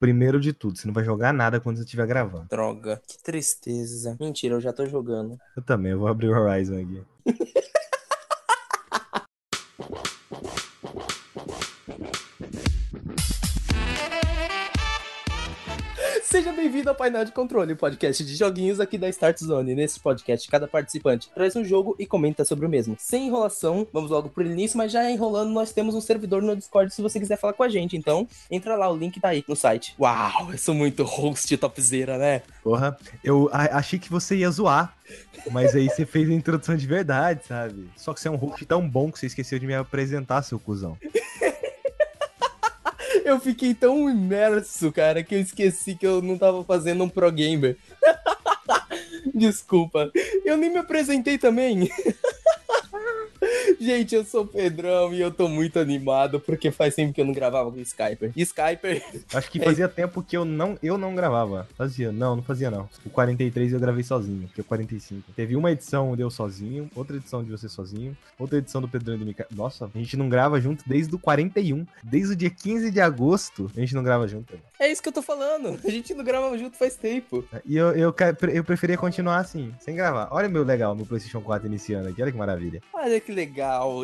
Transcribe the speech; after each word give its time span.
Primeiro 0.00 0.38
de 0.38 0.52
tudo, 0.52 0.78
você 0.78 0.86
não 0.86 0.94
vai 0.94 1.04
jogar 1.04 1.32
nada 1.32 1.60
quando 1.60 1.76
você 1.76 1.84
estiver 1.84 2.06
gravando. 2.06 2.46
Droga, 2.48 3.02
que 3.06 3.20
tristeza. 3.22 4.16
Mentira, 4.20 4.54
eu 4.54 4.60
já 4.60 4.72
tô 4.72 4.86
jogando. 4.86 5.36
Eu 5.56 5.62
também, 5.62 5.92
eu 5.92 5.98
vou 5.98 6.08
abrir 6.08 6.28
o 6.28 6.32
Horizon 6.32 6.76
aqui. 6.76 7.02
Seja 16.38 16.52
bem-vindo 16.52 16.88
ao 16.88 16.94
Painel 16.94 17.24
de 17.24 17.32
Controle, 17.32 17.74
podcast 17.74 18.24
de 18.24 18.36
joguinhos 18.36 18.78
aqui 18.78 18.96
da 18.96 19.08
Start 19.08 19.36
Zone. 19.40 19.74
Nesse 19.74 19.98
podcast, 19.98 20.48
cada 20.48 20.68
participante 20.68 21.28
traz 21.34 21.56
um 21.56 21.64
jogo 21.64 21.96
e 21.98 22.06
comenta 22.06 22.44
sobre 22.44 22.64
o 22.64 22.68
mesmo. 22.68 22.94
Sem 22.96 23.26
enrolação, 23.26 23.84
vamos 23.92 24.12
logo 24.12 24.28
pro 24.28 24.46
início, 24.46 24.78
mas 24.78 24.92
já 24.92 25.10
enrolando, 25.10 25.50
nós 25.50 25.72
temos 25.72 25.96
um 25.96 26.00
servidor 26.00 26.40
no 26.40 26.54
Discord 26.54 26.94
se 26.94 27.02
você 27.02 27.18
quiser 27.18 27.36
falar 27.38 27.54
com 27.54 27.64
a 27.64 27.68
gente. 27.68 27.96
Então, 27.96 28.28
entra 28.48 28.76
lá, 28.76 28.88
o 28.88 28.96
link 28.96 29.18
tá 29.18 29.30
aí 29.30 29.44
no 29.48 29.56
site. 29.56 29.96
Uau, 29.98 30.52
eu 30.52 30.58
sou 30.58 30.76
muito 30.76 31.02
host 31.02 31.56
topzera, 31.56 32.16
né? 32.16 32.42
Porra, 32.62 32.96
eu 33.24 33.50
achei 33.52 33.98
que 33.98 34.08
você 34.08 34.36
ia 34.36 34.50
zoar, 34.52 34.96
mas 35.50 35.74
aí 35.74 35.88
você 35.88 36.06
fez 36.06 36.30
a 36.30 36.32
introdução 36.32 36.76
de 36.76 36.86
verdade, 36.86 37.46
sabe? 37.48 37.90
Só 37.96 38.14
que 38.14 38.20
você 38.20 38.28
é 38.28 38.30
um 38.30 38.36
host 38.36 38.64
tão 38.64 38.88
bom 38.88 39.10
que 39.10 39.18
você 39.18 39.26
esqueceu 39.26 39.58
de 39.58 39.66
me 39.66 39.74
apresentar, 39.74 40.42
seu 40.42 40.60
cuzão. 40.60 40.96
Eu 43.28 43.38
fiquei 43.38 43.74
tão 43.74 44.08
imerso, 44.08 44.90
cara, 44.90 45.22
que 45.22 45.34
eu 45.34 45.40
esqueci 45.40 45.94
que 45.94 46.06
eu 46.06 46.22
não 46.22 46.38
tava 46.38 46.64
fazendo 46.64 47.04
um 47.04 47.10
pro 47.10 47.30
gamer. 47.30 47.76
Desculpa. 49.34 50.10
Eu 50.46 50.56
nem 50.56 50.70
me 50.70 50.78
apresentei 50.78 51.36
também. 51.36 51.90
Gente, 53.80 54.14
eu 54.14 54.24
sou 54.24 54.42
o 54.42 54.46
Pedrão 54.46 55.12
e 55.12 55.20
eu 55.20 55.30
tô 55.30 55.48
muito 55.48 55.78
animado 55.78 56.40
porque 56.40 56.70
faz 56.70 56.94
tempo 56.94 57.12
que 57.12 57.20
eu 57.20 57.24
não 57.24 57.32
gravava 57.32 57.70
com 57.70 57.78
o 57.78 57.80
Skyper. 57.80 58.32
Skyper, 58.36 59.02
Acho 59.32 59.50
que 59.50 59.60
fazia 59.60 59.88
tempo 59.88 60.22
que 60.22 60.36
eu 60.36 60.44
não, 60.44 60.78
eu 60.82 60.98
não 60.98 61.14
gravava. 61.14 61.68
Fazia, 61.76 62.12
não, 62.12 62.36
não 62.36 62.42
fazia 62.42 62.70
não. 62.70 62.88
O 63.04 63.10
43 63.10 63.72
eu 63.72 63.80
gravei 63.80 64.02
sozinho, 64.02 64.48
que 64.54 64.60
é 64.60 64.62
o 64.62 64.64
45. 64.64 65.32
Teve 65.32 65.56
uma 65.56 65.70
edição 65.70 66.16
deu 66.16 66.30
sozinho, 66.30 66.90
outra 66.94 67.16
edição 67.16 67.44
de 67.44 67.50
você 67.50 67.68
sozinho, 67.68 68.16
outra 68.38 68.58
edição 68.58 68.80
do 68.80 68.88
Pedrão 68.88 69.14
e 69.14 69.18
do 69.18 69.26
Micael. 69.26 69.48
Nossa, 69.54 69.90
a 69.94 69.98
gente 69.98 70.16
não 70.16 70.28
grava 70.28 70.60
junto 70.60 70.84
desde 70.86 71.14
o 71.14 71.18
41. 71.18 71.86
Desde 72.02 72.32
o 72.32 72.36
dia 72.36 72.50
15 72.50 72.90
de 72.90 73.00
agosto, 73.00 73.70
a 73.76 73.80
gente 73.80 73.94
não 73.94 74.02
grava 74.02 74.26
junto. 74.26 74.58
é 74.78 74.90
isso 74.90 75.02
que 75.02 75.08
eu 75.08 75.12
tô 75.12 75.22
falando. 75.22 75.78
A 75.84 75.90
gente 75.90 76.12
não 76.14 76.24
grava 76.24 76.56
junto 76.58 76.76
faz 76.76 76.96
tempo. 76.96 77.44
E 77.64 77.76
eu, 77.76 77.90
eu, 77.92 78.14
eu 78.52 78.64
preferia 78.64 78.96
continuar 78.96 79.38
assim, 79.38 79.72
sem 79.80 79.94
gravar. 79.94 80.28
Olha 80.30 80.48
meu 80.48 80.64
legal, 80.64 80.94
meu 80.94 81.06
PlayStation 81.06 81.40
4 81.40 81.66
iniciando 81.66 82.08
aqui, 82.08 82.22
olha 82.22 82.32
que 82.32 82.38
maravilha. 82.38 82.82
Olha 82.92 83.20
que 83.20 83.32
legal. 83.32 83.57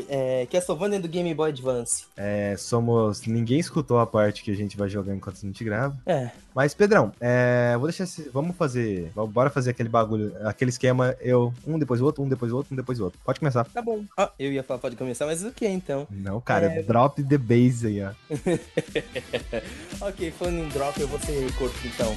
É, 0.08 0.46
Castlevania 0.50 1.00
do 1.00 1.08
Game 1.08 1.32
Boy 1.34 1.50
Advance. 1.50 2.04
É, 2.16 2.54
somos. 2.58 3.26
Ninguém 3.26 3.58
escutou 3.58 3.98
a 3.98 4.06
parte 4.06 4.42
que 4.42 4.50
a 4.50 4.54
gente 4.56 4.76
vai 4.76 4.88
jogar 4.88 5.14
enquanto 5.14 5.36
a 5.36 5.40
gente 5.40 5.62
grava. 5.64 5.96
É. 6.06 6.30
Mas, 6.54 6.72
Pedrão, 6.74 7.12
é, 7.20 7.74
vou 7.78 7.88
deixar. 7.88 8.04
esse- 8.04 8.28
Vamos 8.32 8.56
fazer. 8.56 9.10
Bora 9.30 9.50
fazer 9.50 9.70
aquele 9.70 9.88
bagulho, 9.88 10.32
aquele 10.46 10.70
esquema. 10.70 11.16
Eu. 11.20 11.52
Um 11.66 11.78
depois 11.78 12.00
o 12.00 12.04
outro, 12.04 12.22
um 12.22 12.28
depois 12.28 12.52
o 12.52 12.56
outro, 12.56 12.72
um 12.72 12.76
depois 12.76 13.00
o 13.00 13.04
outro. 13.04 13.18
Pode 13.24 13.38
começar. 13.40 13.64
Tá 13.64 13.82
bom. 13.82 14.04
Ah, 14.16 14.30
eu 14.38 14.52
ia 14.52 14.62
falar, 14.62 14.78
pode 14.80 14.96
começar, 14.96 15.26
mas 15.26 15.42
o 15.44 15.50
que 15.52 15.66
então? 15.66 16.06
Não, 16.10 16.40
cara, 16.40 16.66
É. 16.66 16.82
drop 16.82 17.22
the 17.22 17.38
base 17.38 17.86
aí, 17.86 18.02
ó. 18.04 18.10
ok, 20.08 20.30
falando 20.32 20.58
em 20.58 20.68
drop, 20.68 21.00
eu 21.00 21.08
vou 21.08 21.18
ser 21.20 21.52
corto 21.56 21.76
então. 21.86 22.14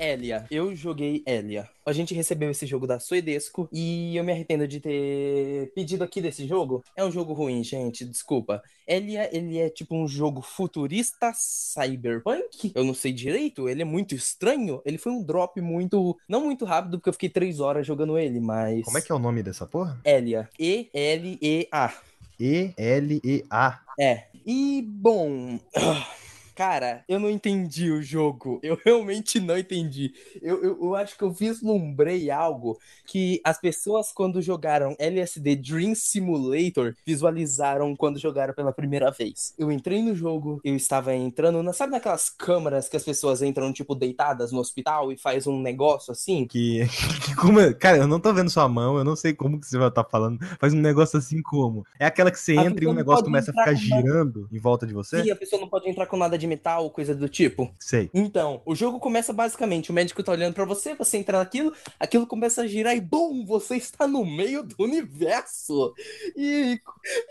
Elia. 0.00 0.46
Eu 0.50 0.74
joguei 0.74 1.22
Elia. 1.26 1.68
A 1.84 1.92
gente 1.92 2.14
recebeu 2.14 2.50
esse 2.50 2.64
jogo 2.66 2.86
da 2.86 2.98
Suedesco 2.98 3.68
e 3.70 4.16
eu 4.16 4.24
me 4.24 4.32
arrependo 4.32 4.66
de 4.66 4.80
ter 4.80 5.70
pedido 5.74 6.02
aqui 6.02 6.22
desse 6.22 6.46
jogo. 6.46 6.82
É 6.96 7.04
um 7.04 7.12
jogo 7.12 7.34
ruim, 7.34 7.62
gente, 7.62 8.06
desculpa. 8.06 8.62
Elia, 8.86 9.28
ele 9.36 9.58
é 9.58 9.68
tipo 9.68 9.94
um 9.94 10.08
jogo 10.08 10.40
futurista 10.40 11.32
cyberpunk. 11.34 12.72
Eu 12.74 12.82
não 12.82 12.94
sei 12.94 13.12
direito, 13.12 13.68
ele 13.68 13.82
é 13.82 13.84
muito 13.84 14.14
estranho. 14.14 14.80
Ele 14.86 14.96
foi 14.96 15.12
um 15.12 15.22
drop 15.22 15.60
muito, 15.60 16.16
não 16.26 16.44
muito 16.46 16.64
rápido, 16.64 16.98
porque 16.98 17.10
eu 17.10 17.14
fiquei 17.14 17.28
três 17.28 17.60
horas 17.60 17.86
jogando 17.86 18.18
ele, 18.18 18.40
mas... 18.40 18.82
Como 18.84 18.96
é 18.96 19.02
que 19.02 19.12
é 19.12 19.14
o 19.14 19.18
nome 19.18 19.42
dessa 19.42 19.66
porra? 19.66 20.00
Elia. 20.02 20.48
E-L-E-A. 20.58 21.92
E-L-E-A. 22.38 23.80
É. 23.98 24.24
E, 24.46 24.82
bom. 24.82 25.58
Cara, 26.60 27.02
eu 27.08 27.18
não 27.18 27.30
entendi 27.30 27.90
o 27.90 28.02
jogo. 28.02 28.60
Eu 28.62 28.78
realmente 28.84 29.40
não 29.40 29.56
entendi. 29.56 30.12
Eu, 30.42 30.62
eu, 30.62 30.78
eu 30.78 30.94
acho 30.94 31.16
que 31.16 31.24
eu 31.24 31.32
vislumbrei 31.32 32.30
algo 32.30 32.78
que 33.06 33.40
as 33.42 33.58
pessoas, 33.58 34.12
quando 34.12 34.42
jogaram 34.42 34.94
LSD 34.98 35.56
Dream 35.56 35.94
Simulator, 35.94 36.94
visualizaram 37.06 37.96
quando 37.96 38.18
jogaram 38.18 38.52
pela 38.52 38.74
primeira 38.74 39.10
vez. 39.10 39.54
Eu 39.56 39.72
entrei 39.72 40.02
no 40.02 40.14
jogo, 40.14 40.60
eu 40.62 40.76
estava 40.76 41.14
entrando. 41.14 41.62
Na, 41.62 41.72
sabe 41.72 41.92
naquelas 41.92 42.28
câmaras 42.28 42.90
que 42.90 42.96
as 42.98 43.04
pessoas 43.04 43.40
entram, 43.40 43.72
tipo, 43.72 43.94
deitadas 43.94 44.52
no 44.52 44.60
hospital 44.60 45.10
e 45.10 45.16
faz 45.16 45.46
um 45.46 45.62
negócio 45.62 46.12
assim? 46.12 46.46
Que, 46.46 46.80
que 47.24 47.34
como 47.36 47.58
Cara, 47.76 47.96
eu 47.96 48.06
não 48.06 48.20
tô 48.20 48.34
vendo 48.34 48.50
sua 48.50 48.68
mão, 48.68 48.98
eu 48.98 49.04
não 49.04 49.16
sei 49.16 49.32
como 49.32 49.58
que 49.58 49.66
você 49.66 49.78
vai 49.78 49.88
estar 49.88 50.04
falando. 50.04 50.38
Faz 50.58 50.74
um 50.74 50.80
negócio 50.80 51.18
assim 51.18 51.40
como. 51.40 51.86
É 51.98 52.04
aquela 52.04 52.30
que 52.30 52.38
você 52.38 52.52
A 52.58 52.66
entra 52.66 52.84
e 52.84 52.86
não 52.86 52.92
negócio 52.92 53.24
começa 53.24 53.50
a 53.50 53.54
ficar 53.54 53.72
nada. 53.72 53.76
girando 53.76 54.46
em 54.52 54.58
volta 54.58 54.86
de 54.86 54.92
você? 54.92 55.22
E 55.22 55.30
a 55.30 55.36
pessoa 55.36 55.58
não 55.58 55.66
pode 55.66 55.88
entrar 55.88 56.04
com 56.04 56.18
nada 56.18 56.36
de 56.36 56.49
metal, 56.50 56.90
coisa 56.90 57.14
do 57.14 57.28
tipo. 57.28 57.72
Sei. 57.78 58.10
Então, 58.12 58.60
o 58.66 58.74
jogo 58.74 58.98
começa 58.98 59.32
basicamente, 59.32 59.90
o 59.90 59.94
médico 59.94 60.22
tá 60.22 60.32
olhando 60.32 60.54
pra 60.54 60.64
você, 60.64 60.94
você 60.94 61.18
entra 61.18 61.38
naquilo, 61.38 61.72
aquilo 61.98 62.26
começa 62.26 62.62
a 62.62 62.66
girar 62.66 62.96
e 62.96 63.00
bum, 63.00 63.44
você 63.46 63.76
está 63.76 64.06
no 64.06 64.24
meio 64.24 64.62
do 64.62 64.74
universo. 64.78 65.94
E, 66.36 66.80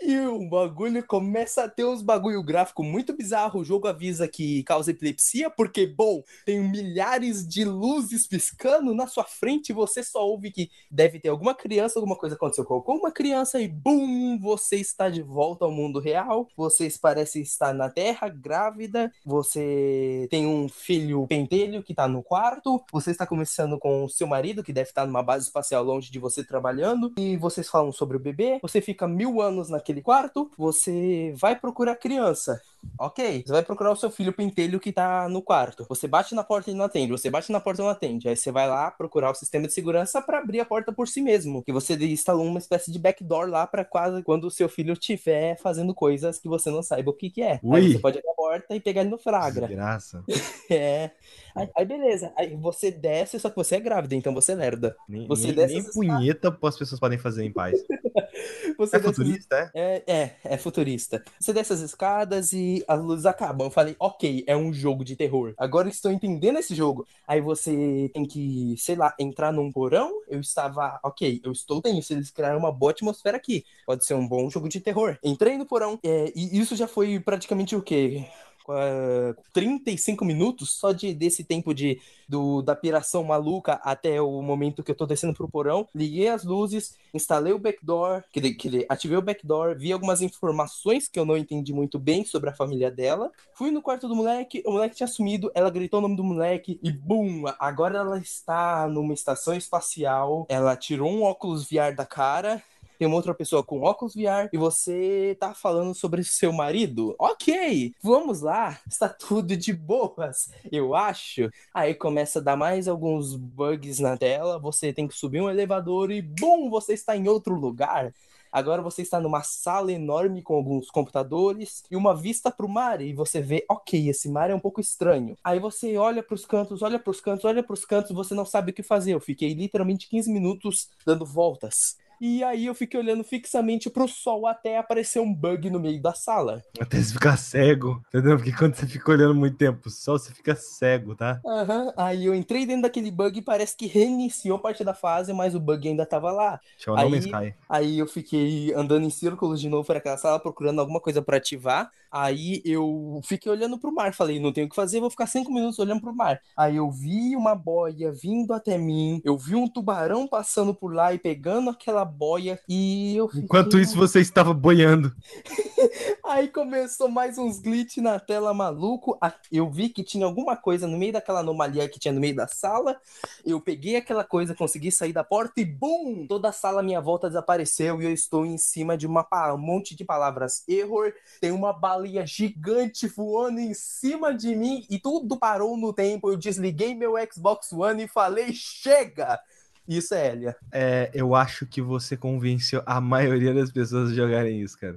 e 0.02 0.18
o 0.20 0.48
bagulho 0.48 1.04
começa 1.06 1.64
a 1.64 1.68
ter 1.68 1.84
uns 1.84 2.02
bagulho 2.02 2.42
gráfico 2.42 2.82
muito 2.82 3.14
bizarro. 3.14 3.60
O 3.60 3.64
jogo 3.64 3.86
avisa 3.86 4.26
que 4.26 4.62
causa 4.64 4.90
epilepsia, 4.90 5.50
porque, 5.50 5.86
bom, 5.86 6.22
tem 6.44 6.60
milhares 6.60 7.46
de 7.46 7.64
luzes 7.64 8.26
piscando 8.26 8.94
na 8.94 9.06
sua 9.06 9.24
frente 9.24 9.72
você 9.72 10.02
só 10.02 10.26
ouve 10.26 10.50
que 10.50 10.70
deve 10.90 11.18
ter 11.18 11.28
alguma 11.28 11.54
criança, 11.54 11.98
alguma 11.98 12.16
coisa 12.16 12.34
aconteceu 12.34 12.64
com 12.64 12.74
alguma 12.74 13.12
criança 13.12 13.60
e 13.60 13.68
bum, 13.68 14.38
você 14.38 14.76
está 14.76 15.08
de 15.08 15.22
volta 15.22 15.64
ao 15.64 15.70
mundo 15.70 16.00
real. 16.00 16.48
Vocês 16.56 16.96
parecem 16.96 17.42
estar 17.42 17.72
na 17.72 17.88
Terra, 17.88 18.28
grávida. 18.28 18.99
Você 19.24 20.26
tem 20.30 20.46
um 20.46 20.68
filho 20.68 21.26
pentelho 21.26 21.82
que 21.82 21.94
tá 21.94 22.08
no 22.08 22.22
quarto. 22.22 22.82
Você 22.92 23.10
está 23.10 23.26
conversando 23.26 23.78
com 23.78 24.04
o 24.04 24.08
seu 24.08 24.26
marido, 24.26 24.62
que 24.62 24.72
deve 24.72 24.90
estar 24.90 25.06
numa 25.06 25.22
base 25.22 25.46
espacial 25.46 25.84
longe 25.84 26.10
de 26.10 26.18
você 26.18 26.42
trabalhando. 26.42 27.12
E 27.16 27.36
vocês 27.36 27.68
falam 27.68 27.92
sobre 27.92 28.16
o 28.16 28.20
bebê. 28.20 28.58
Você 28.62 28.80
fica 28.80 29.06
mil 29.06 29.40
anos 29.40 29.68
naquele 29.68 30.02
quarto. 30.02 30.50
Você 30.58 31.32
vai 31.36 31.56
procurar 31.56 31.96
criança. 31.96 32.60
Ok, 32.98 33.42
você 33.46 33.52
vai 33.52 33.62
procurar 33.62 33.92
o 33.92 33.96
seu 33.96 34.10
filho 34.10 34.32
pentelho 34.32 34.78
que 34.78 34.92
tá 34.92 35.28
no 35.28 35.42
quarto. 35.42 35.86
Você 35.88 36.06
bate 36.06 36.34
na 36.34 36.44
porta 36.44 36.70
e 36.70 36.74
não 36.74 36.84
atende. 36.84 37.12
Você 37.12 37.30
bate 37.30 37.50
na 37.50 37.60
porta 37.60 37.80
e 37.80 37.84
não 37.84 37.90
atende. 37.90 38.28
Aí 38.28 38.36
você 38.36 38.50
vai 38.50 38.68
lá 38.68 38.90
procurar 38.90 39.30
o 39.30 39.34
sistema 39.34 39.66
de 39.66 39.72
segurança 39.72 40.20
pra 40.20 40.38
abrir 40.38 40.60
a 40.60 40.64
porta 40.64 40.92
por 40.92 41.08
si 41.08 41.20
mesmo. 41.20 41.62
Que 41.62 41.72
você 41.72 41.94
instalou 41.94 42.46
uma 42.46 42.58
espécie 42.58 42.92
de 42.92 42.98
backdoor 42.98 43.48
lá 43.48 43.66
pra 43.66 43.84
quase 43.84 44.22
quando 44.22 44.44
o 44.44 44.50
seu 44.50 44.68
filho 44.68 44.92
estiver 44.92 45.58
fazendo 45.58 45.94
coisas 45.94 46.38
que 46.38 46.48
você 46.48 46.70
não 46.70 46.82
saiba 46.82 47.10
o 47.10 47.14
que 47.14 47.30
que 47.30 47.42
é. 47.42 47.52
Aí 47.52 47.60
Ui. 47.62 47.92
você 47.92 47.98
pode 47.98 48.18
abrir 48.18 48.30
a 48.30 48.34
porta 48.34 48.76
e 48.76 48.80
pegar 48.80 49.00
ele 49.02 49.10
no 49.10 49.18
flagra. 49.18 49.66
Graça. 49.66 50.24
É. 50.72 51.10
Aí, 51.52 51.68
aí 51.76 51.84
beleza. 51.84 52.32
Aí 52.36 52.54
você 52.54 52.92
desce, 52.92 53.40
só 53.40 53.50
que 53.50 53.56
você 53.56 53.74
é 53.74 53.80
grávida, 53.80 54.14
então 54.14 54.32
você 54.32 54.52
é 54.52 54.54
lerda. 54.54 54.96
Nem, 55.08 55.26
Você 55.26 55.48
nem, 55.48 55.56
desce 55.56 55.74
nem 55.74 55.92
punheta 55.92 56.56
as 56.62 56.78
pessoas 56.78 57.00
podem 57.00 57.18
fazer 57.18 57.44
em 57.44 57.52
paz. 57.52 57.76
Você 58.76 58.96
É 58.96 59.00
futurista, 59.00 59.70
é? 59.74 60.02
É, 60.06 60.14
é, 60.14 60.36
é 60.44 60.58
futurista. 60.58 61.22
Você 61.38 61.52
desce 61.52 61.72
as 61.72 61.80
escadas 61.80 62.52
e 62.52 62.84
as 62.88 63.00
luzes 63.02 63.26
acabam. 63.26 63.66
Eu 63.66 63.70
falei, 63.70 63.96
ok, 63.98 64.44
é 64.46 64.56
um 64.56 64.72
jogo 64.72 65.04
de 65.04 65.16
terror. 65.16 65.54
Agora 65.58 65.88
eu 65.88 65.92
estou 65.92 66.10
entendendo 66.10 66.58
esse 66.58 66.74
jogo. 66.74 67.06
Aí 67.26 67.40
você 67.40 68.10
tem 68.14 68.24
que, 68.24 68.74
sei 68.78 68.96
lá, 68.96 69.14
entrar 69.18 69.52
num 69.52 69.70
porão. 69.70 70.10
Eu 70.28 70.40
estava, 70.40 70.98
ok, 71.02 71.40
eu 71.44 71.52
estou 71.52 71.82
tenso. 71.82 72.12
Eles 72.12 72.30
criaram 72.30 72.58
uma 72.58 72.72
boa 72.72 72.92
atmosfera 72.92 73.36
aqui. 73.36 73.64
Pode 73.86 74.04
ser 74.04 74.14
um 74.14 74.26
bom 74.26 74.48
jogo 74.50 74.68
de 74.68 74.80
terror. 74.80 75.18
Entrei 75.22 75.56
no 75.58 75.66
porão. 75.66 75.98
é, 76.02 76.32
e 76.34 76.58
isso 76.58 76.76
já 76.76 76.86
foi 76.88 77.20
praticamente 77.20 77.76
o 77.76 77.82
quê? 77.82 78.26
Uh, 78.68 79.34
35 79.52 80.24
minutos 80.24 80.72
só 80.72 80.92
de 80.92 81.12
desse 81.14 81.42
tempo 81.42 81.74
de 81.74 82.00
do, 82.28 82.62
da 82.62 82.76
piração 82.76 83.24
maluca 83.24 83.80
até 83.82 84.22
o 84.22 84.40
momento 84.40 84.84
que 84.84 84.90
eu 84.92 84.94
tô 84.94 85.04
descendo 85.04 85.34
pro 85.34 85.48
porão. 85.48 85.88
Liguei 85.92 86.28
as 86.28 86.44
luzes, 86.44 86.96
instalei 87.12 87.52
o 87.52 87.58
backdoor, 87.58 88.22
que, 88.32 88.54
que 88.54 88.86
ativei 88.88 89.16
o 89.16 89.22
backdoor, 89.22 89.76
vi 89.76 89.92
algumas 89.92 90.22
informações 90.22 91.08
que 91.08 91.18
eu 91.18 91.24
não 91.24 91.36
entendi 91.36 91.72
muito 91.72 91.98
bem 91.98 92.24
sobre 92.24 92.50
a 92.50 92.54
família 92.54 92.90
dela. 92.90 93.32
Fui 93.52 93.72
no 93.72 93.82
quarto 93.82 94.06
do 94.06 94.14
moleque, 94.14 94.62
o 94.64 94.72
moleque 94.72 94.94
tinha 94.94 95.08
sumido, 95.08 95.50
ela 95.54 95.70
gritou 95.70 95.98
o 95.98 96.02
nome 96.02 96.16
do 96.16 96.22
moleque 96.22 96.78
e 96.82 96.92
bum! 96.92 97.42
Agora 97.58 97.98
ela 97.98 98.18
está 98.18 98.86
numa 98.86 99.12
estação 99.12 99.54
espacial. 99.54 100.46
Ela 100.48 100.76
tirou 100.76 101.10
um 101.10 101.22
óculos 101.22 101.64
VR 101.64 101.94
da 101.96 102.06
cara 102.06 102.62
tem 103.00 103.06
uma 103.06 103.16
outra 103.16 103.32
pessoa 103.34 103.62
com 103.62 103.80
óculos 103.80 104.14
VR 104.14 104.50
e 104.52 104.58
você 104.58 105.34
tá 105.40 105.54
falando 105.54 105.94
sobre 105.94 106.22
seu 106.22 106.52
marido. 106.52 107.16
Ok, 107.18 107.94
vamos 108.02 108.42
lá, 108.42 108.78
está 108.86 109.08
tudo 109.08 109.56
de 109.56 109.72
boas, 109.72 110.50
eu 110.70 110.94
acho. 110.94 111.48
Aí 111.72 111.94
começa 111.94 112.40
a 112.40 112.42
dar 112.42 112.56
mais 112.58 112.86
alguns 112.86 113.34
bugs 113.34 114.00
na 114.00 114.18
tela, 114.18 114.58
você 114.58 114.92
tem 114.92 115.08
que 115.08 115.14
subir 115.14 115.40
um 115.40 115.48
elevador 115.48 116.10
e 116.10 116.20
bum, 116.20 116.68
você 116.68 116.92
está 116.92 117.16
em 117.16 117.26
outro 117.26 117.54
lugar. 117.54 118.12
Agora 118.52 118.82
você 118.82 119.00
está 119.00 119.18
numa 119.18 119.42
sala 119.42 119.90
enorme 119.90 120.42
com 120.42 120.54
alguns 120.54 120.90
computadores 120.90 121.82
e 121.90 121.96
uma 121.96 122.14
vista 122.14 122.50
para 122.50 122.66
o 122.66 122.68
mar 122.68 123.00
e 123.00 123.14
você 123.14 123.40
vê, 123.40 123.64
ok, 123.66 124.10
esse 124.10 124.28
mar 124.28 124.50
é 124.50 124.54
um 124.54 124.60
pouco 124.60 124.78
estranho. 124.78 125.38
Aí 125.42 125.58
você 125.58 125.96
olha 125.96 126.22
para 126.22 126.34
os 126.34 126.44
cantos, 126.44 126.82
olha 126.82 126.98
para 126.98 127.12
os 127.12 127.20
cantos, 127.22 127.46
olha 127.46 127.62
para 127.62 127.72
os 127.72 127.86
cantos, 127.86 128.10
você 128.10 128.34
não 128.34 128.44
sabe 128.44 128.72
o 128.72 128.74
que 128.74 128.82
fazer. 128.82 129.14
Eu 129.14 129.20
fiquei 129.20 129.54
literalmente 129.54 130.06
15 130.06 130.30
minutos 130.30 130.90
dando 131.06 131.24
voltas. 131.24 131.96
E 132.20 132.44
aí 132.44 132.66
eu 132.66 132.74
fiquei 132.74 133.00
olhando 133.00 133.24
fixamente 133.24 133.88
pro 133.88 134.06
sol 134.06 134.46
até 134.46 134.76
aparecer 134.76 135.20
um 135.20 135.32
bug 135.32 135.70
no 135.70 135.80
meio 135.80 136.02
da 136.02 136.12
sala. 136.12 136.62
Até 136.78 137.00
você 137.00 137.14
ficar 137.14 137.38
cego, 137.38 138.02
entendeu? 138.08 138.36
Porque 138.36 138.52
quando 138.52 138.74
você 138.74 138.86
fica 138.86 139.10
olhando 139.10 139.34
muito 139.34 139.56
tempo 139.56 139.80
pro 139.80 139.90
sol, 139.90 140.18
você 140.18 140.30
fica 140.34 140.54
cego, 140.54 141.14
tá? 141.14 141.40
Aham, 141.46 141.86
uhum. 141.86 141.92
aí 141.96 142.26
eu 142.26 142.34
entrei 142.34 142.66
dentro 142.66 142.82
daquele 142.82 143.10
bug 143.10 143.38
e 143.38 143.42
parece 143.42 143.74
que 143.74 143.86
reiniciou 143.86 144.58
parte 144.58 144.84
da 144.84 144.92
fase, 144.92 145.32
mas 145.32 145.54
o 145.54 145.60
bug 145.60 145.88
ainda 145.88 146.04
tava 146.04 146.30
lá. 146.30 146.60
Chama 146.76 147.00
aí, 147.00 147.18
Sky. 147.18 147.54
aí 147.66 147.98
eu 147.98 148.06
fiquei 148.06 148.74
andando 148.74 149.06
em 149.06 149.10
círculos 149.10 149.58
de 149.58 149.70
novo 149.70 149.86
para 149.86 149.98
aquela 149.98 150.18
sala, 150.18 150.38
procurando 150.38 150.80
alguma 150.80 151.00
coisa 151.00 151.22
para 151.22 151.38
ativar. 151.38 151.90
Aí 152.10 152.60
eu 152.64 153.20
fiquei 153.24 153.50
olhando 153.50 153.78
pro 153.78 153.94
mar, 153.94 154.12
falei, 154.12 154.40
não 154.40 154.52
tenho 154.52 154.66
o 154.66 154.70
que 154.70 154.76
fazer, 154.76 155.00
vou 155.00 155.10
ficar 155.10 155.26
cinco 155.26 155.52
minutos 155.52 155.78
olhando 155.78 156.00
pro 156.00 156.14
mar. 156.14 156.40
Aí 156.56 156.76
eu 156.76 156.90
vi 156.90 157.36
uma 157.36 157.54
boia 157.54 158.12
vindo 158.12 158.52
até 158.52 158.76
mim, 158.76 159.20
eu 159.24 159.36
vi 159.36 159.54
um 159.54 159.68
tubarão 159.68 160.26
passando 160.26 160.74
por 160.74 160.94
lá 160.94 161.14
e 161.14 161.18
pegando 161.18 161.70
aquela 161.70 162.04
boia 162.04 162.58
e 162.68 163.16
eu 163.16 163.28
fiquei... 163.28 163.44
Enquanto 163.44 163.78
isso 163.78 163.96
você 163.96 164.20
estava 164.20 164.52
boiando. 164.52 165.14
Aí 166.24 166.48
começou 166.48 167.08
mais 167.08 167.38
uns 167.38 167.58
glitch 167.58 167.96
na 167.96 168.20
tela 168.20 168.54
maluco. 168.54 169.18
Eu 169.50 169.68
vi 169.68 169.88
que 169.88 170.04
tinha 170.04 170.24
alguma 170.24 170.56
coisa 170.56 170.86
no 170.86 170.96
meio 170.96 171.12
daquela 171.12 171.40
anomalia 171.40 171.88
que 171.88 171.98
tinha 171.98 172.12
no 172.12 172.20
meio 172.20 172.36
da 172.36 172.46
sala. 172.46 173.00
Eu 173.44 173.60
peguei 173.60 173.96
aquela 173.96 174.22
coisa, 174.22 174.54
consegui 174.54 174.92
sair 174.92 175.12
da 175.12 175.24
porta 175.24 175.60
e 175.60 175.64
bum! 175.64 176.26
Toda 176.28 176.48
a 176.48 176.52
sala 176.52 176.80
à 176.80 176.82
minha 176.84 177.00
volta 177.00 177.26
desapareceu 177.26 178.00
e 178.00 178.04
eu 178.04 178.12
estou 178.12 178.46
em 178.46 178.56
cima 178.58 178.96
de 178.96 179.06
uma, 179.06 179.26
um 179.52 179.58
monte 179.58 179.96
de 179.96 180.04
palavras. 180.04 180.62
Error, 180.68 181.12
tem 181.40 181.50
uma 181.50 181.72
baleia 182.00 182.26
gigante 182.26 183.06
voando 183.06 183.60
em 183.60 183.74
cima 183.74 184.34
de 184.34 184.54
mim 184.56 184.86
e 184.88 184.98
tudo 184.98 185.38
parou 185.38 185.76
no 185.76 185.92
tempo. 185.92 186.30
Eu 186.30 186.36
desliguei 186.36 186.94
meu 186.94 187.14
Xbox 187.30 187.72
One 187.72 188.04
e 188.04 188.08
falei: 188.08 188.52
chega! 188.52 189.38
Isso 189.86 190.14
é 190.14 190.32
Elia. 190.32 190.56
É, 190.72 191.10
eu 191.12 191.34
acho 191.34 191.66
que 191.66 191.82
você 191.82 192.16
convenceu 192.16 192.82
a 192.86 193.00
maioria 193.00 193.52
das 193.52 193.72
pessoas 193.72 194.10
a 194.10 194.14
jogarem 194.14 194.60
isso, 194.60 194.78
cara. 194.78 194.96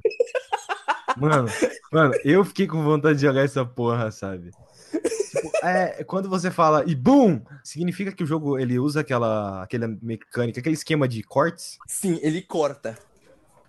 mano, 1.17 1.47
mano, 1.91 2.13
eu 2.23 2.45
fiquei 2.45 2.67
com 2.67 2.83
vontade 2.83 3.15
de 3.15 3.25
jogar 3.25 3.44
essa 3.44 3.65
porra, 3.65 4.11
sabe? 4.11 4.51
Tipo, 4.51 5.51
é, 5.63 6.03
quando 6.03 6.29
você 6.29 6.51
fala 6.51 6.83
e 6.85 6.94
boom, 6.94 7.41
significa 7.63 8.11
que 8.11 8.23
o 8.23 8.27
jogo 8.27 8.59
ele 8.59 8.77
usa 8.77 9.01
aquela, 9.01 9.63
aquela 9.63 9.88
mecânica, 10.01 10.59
aquele 10.59 10.75
esquema 10.75 11.07
de 11.07 11.23
cortes? 11.23 11.77
Sim, 11.88 12.19
ele 12.21 12.41
corta. 12.41 12.95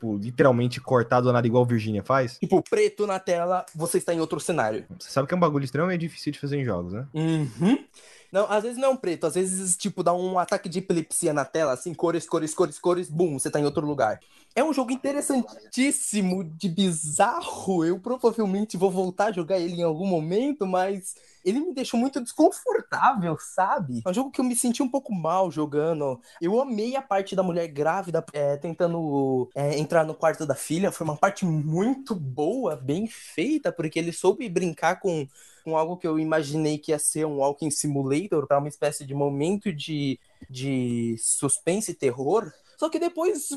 Tipo, 0.04 0.18
literalmente 0.18 0.80
cortado 0.80 1.32
nada 1.32 1.46
igual 1.46 1.64
Virginia 1.64 2.02
faz? 2.02 2.38
Tipo, 2.38 2.62
preto 2.62 3.06
na 3.06 3.18
tela, 3.18 3.64
você 3.74 3.96
está 3.98 4.12
em 4.12 4.20
outro 4.20 4.38
cenário. 4.38 4.84
Você 4.98 5.10
sabe 5.10 5.26
que 5.26 5.32
é 5.32 5.36
um 5.36 5.40
bagulho 5.40 5.64
extremamente 5.64 6.00
difícil 6.00 6.32
de 6.32 6.38
fazer 6.38 6.58
em 6.58 6.64
jogos, 6.64 6.92
né? 6.92 7.06
Uhum. 7.14 7.78
Não, 8.34 8.50
às 8.50 8.64
vezes 8.64 8.76
não 8.76 8.88
é 8.88 8.90
um 8.90 8.96
preto, 8.96 9.28
às 9.28 9.36
vezes, 9.36 9.76
tipo, 9.76 10.02
dá 10.02 10.12
um 10.12 10.40
ataque 10.40 10.68
de 10.68 10.80
epilepsia 10.80 11.32
na 11.32 11.44
tela, 11.44 11.72
assim, 11.72 11.94
cores, 11.94 12.28
cores, 12.28 12.52
cores, 12.52 12.80
cores, 12.80 13.08
bum, 13.08 13.38
você 13.38 13.48
tá 13.48 13.60
em 13.60 13.64
outro 13.64 13.86
lugar. 13.86 14.18
É 14.56 14.64
um 14.64 14.72
jogo 14.72 14.90
interessantíssimo, 14.90 16.42
de 16.42 16.68
bizarro. 16.68 17.84
Eu 17.84 18.00
provavelmente 18.00 18.76
vou 18.76 18.90
voltar 18.90 19.26
a 19.26 19.32
jogar 19.32 19.60
ele 19.60 19.74
em 19.74 19.84
algum 19.84 20.04
momento, 20.04 20.66
mas 20.66 21.14
ele 21.44 21.60
me 21.60 21.72
deixou 21.72 22.00
muito 22.00 22.20
desconfortável, 22.20 23.36
sabe? 23.38 24.02
É 24.04 24.10
um 24.10 24.14
jogo 24.14 24.32
que 24.32 24.40
eu 24.40 24.44
me 24.44 24.56
senti 24.56 24.82
um 24.82 24.88
pouco 24.88 25.14
mal 25.14 25.48
jogando. 25.48 26.20
Eu 26.40 26.60
amei 26.60 26.96
a 26.96 27.02
parte 27.02 27.36
da 27.36 27.42
mulher 27.44 27.68
grávida 27.68 28.24
é, 28.32 28.56
tentando 28.56 29.48
é, 29.54 29.78
entrar 29.78 30.04
no 30.04 30.14
quarto 30.14 30.44
da 30.44 30.56
filha. 30.56 30.90
Foi 30.90 31.06
uma 31.06 31.16
parte 31.16 31.46
muito 31.46 32.16
boa, 32.16 32.74
bem 32.74 33.06
feita, 33.06 33.70
porque 33.70 33.96
ele 33.96 34.12
soube 34.12 34.48
brincar 34.48 34.98
com, 34.98 35.24
com 35.64 35.76
algo 35.76 35.96
que 35.96 36.06
eu 36.06 36.18
imaginei 36.18 36.76
que 36.76 36.92
ia 36.92 36.98
ser 36.98 37.24
um 37.24 37.38
Walking 37.38 37.70
Simulator, 37.70 38.46
para 38.46 38.58
uma 38.58 38.68
espécie 38.68 39.06
de 39.06 39.14
momento 39.14 39.72
de, 39.72 40.20
de 40.48 41.16
suspense 41.18 41.92
e 41.92 41.94
terror. 41.94 42.52
Só 42.76 42.88
que 42.88 42.98
depois, 42.98 43.48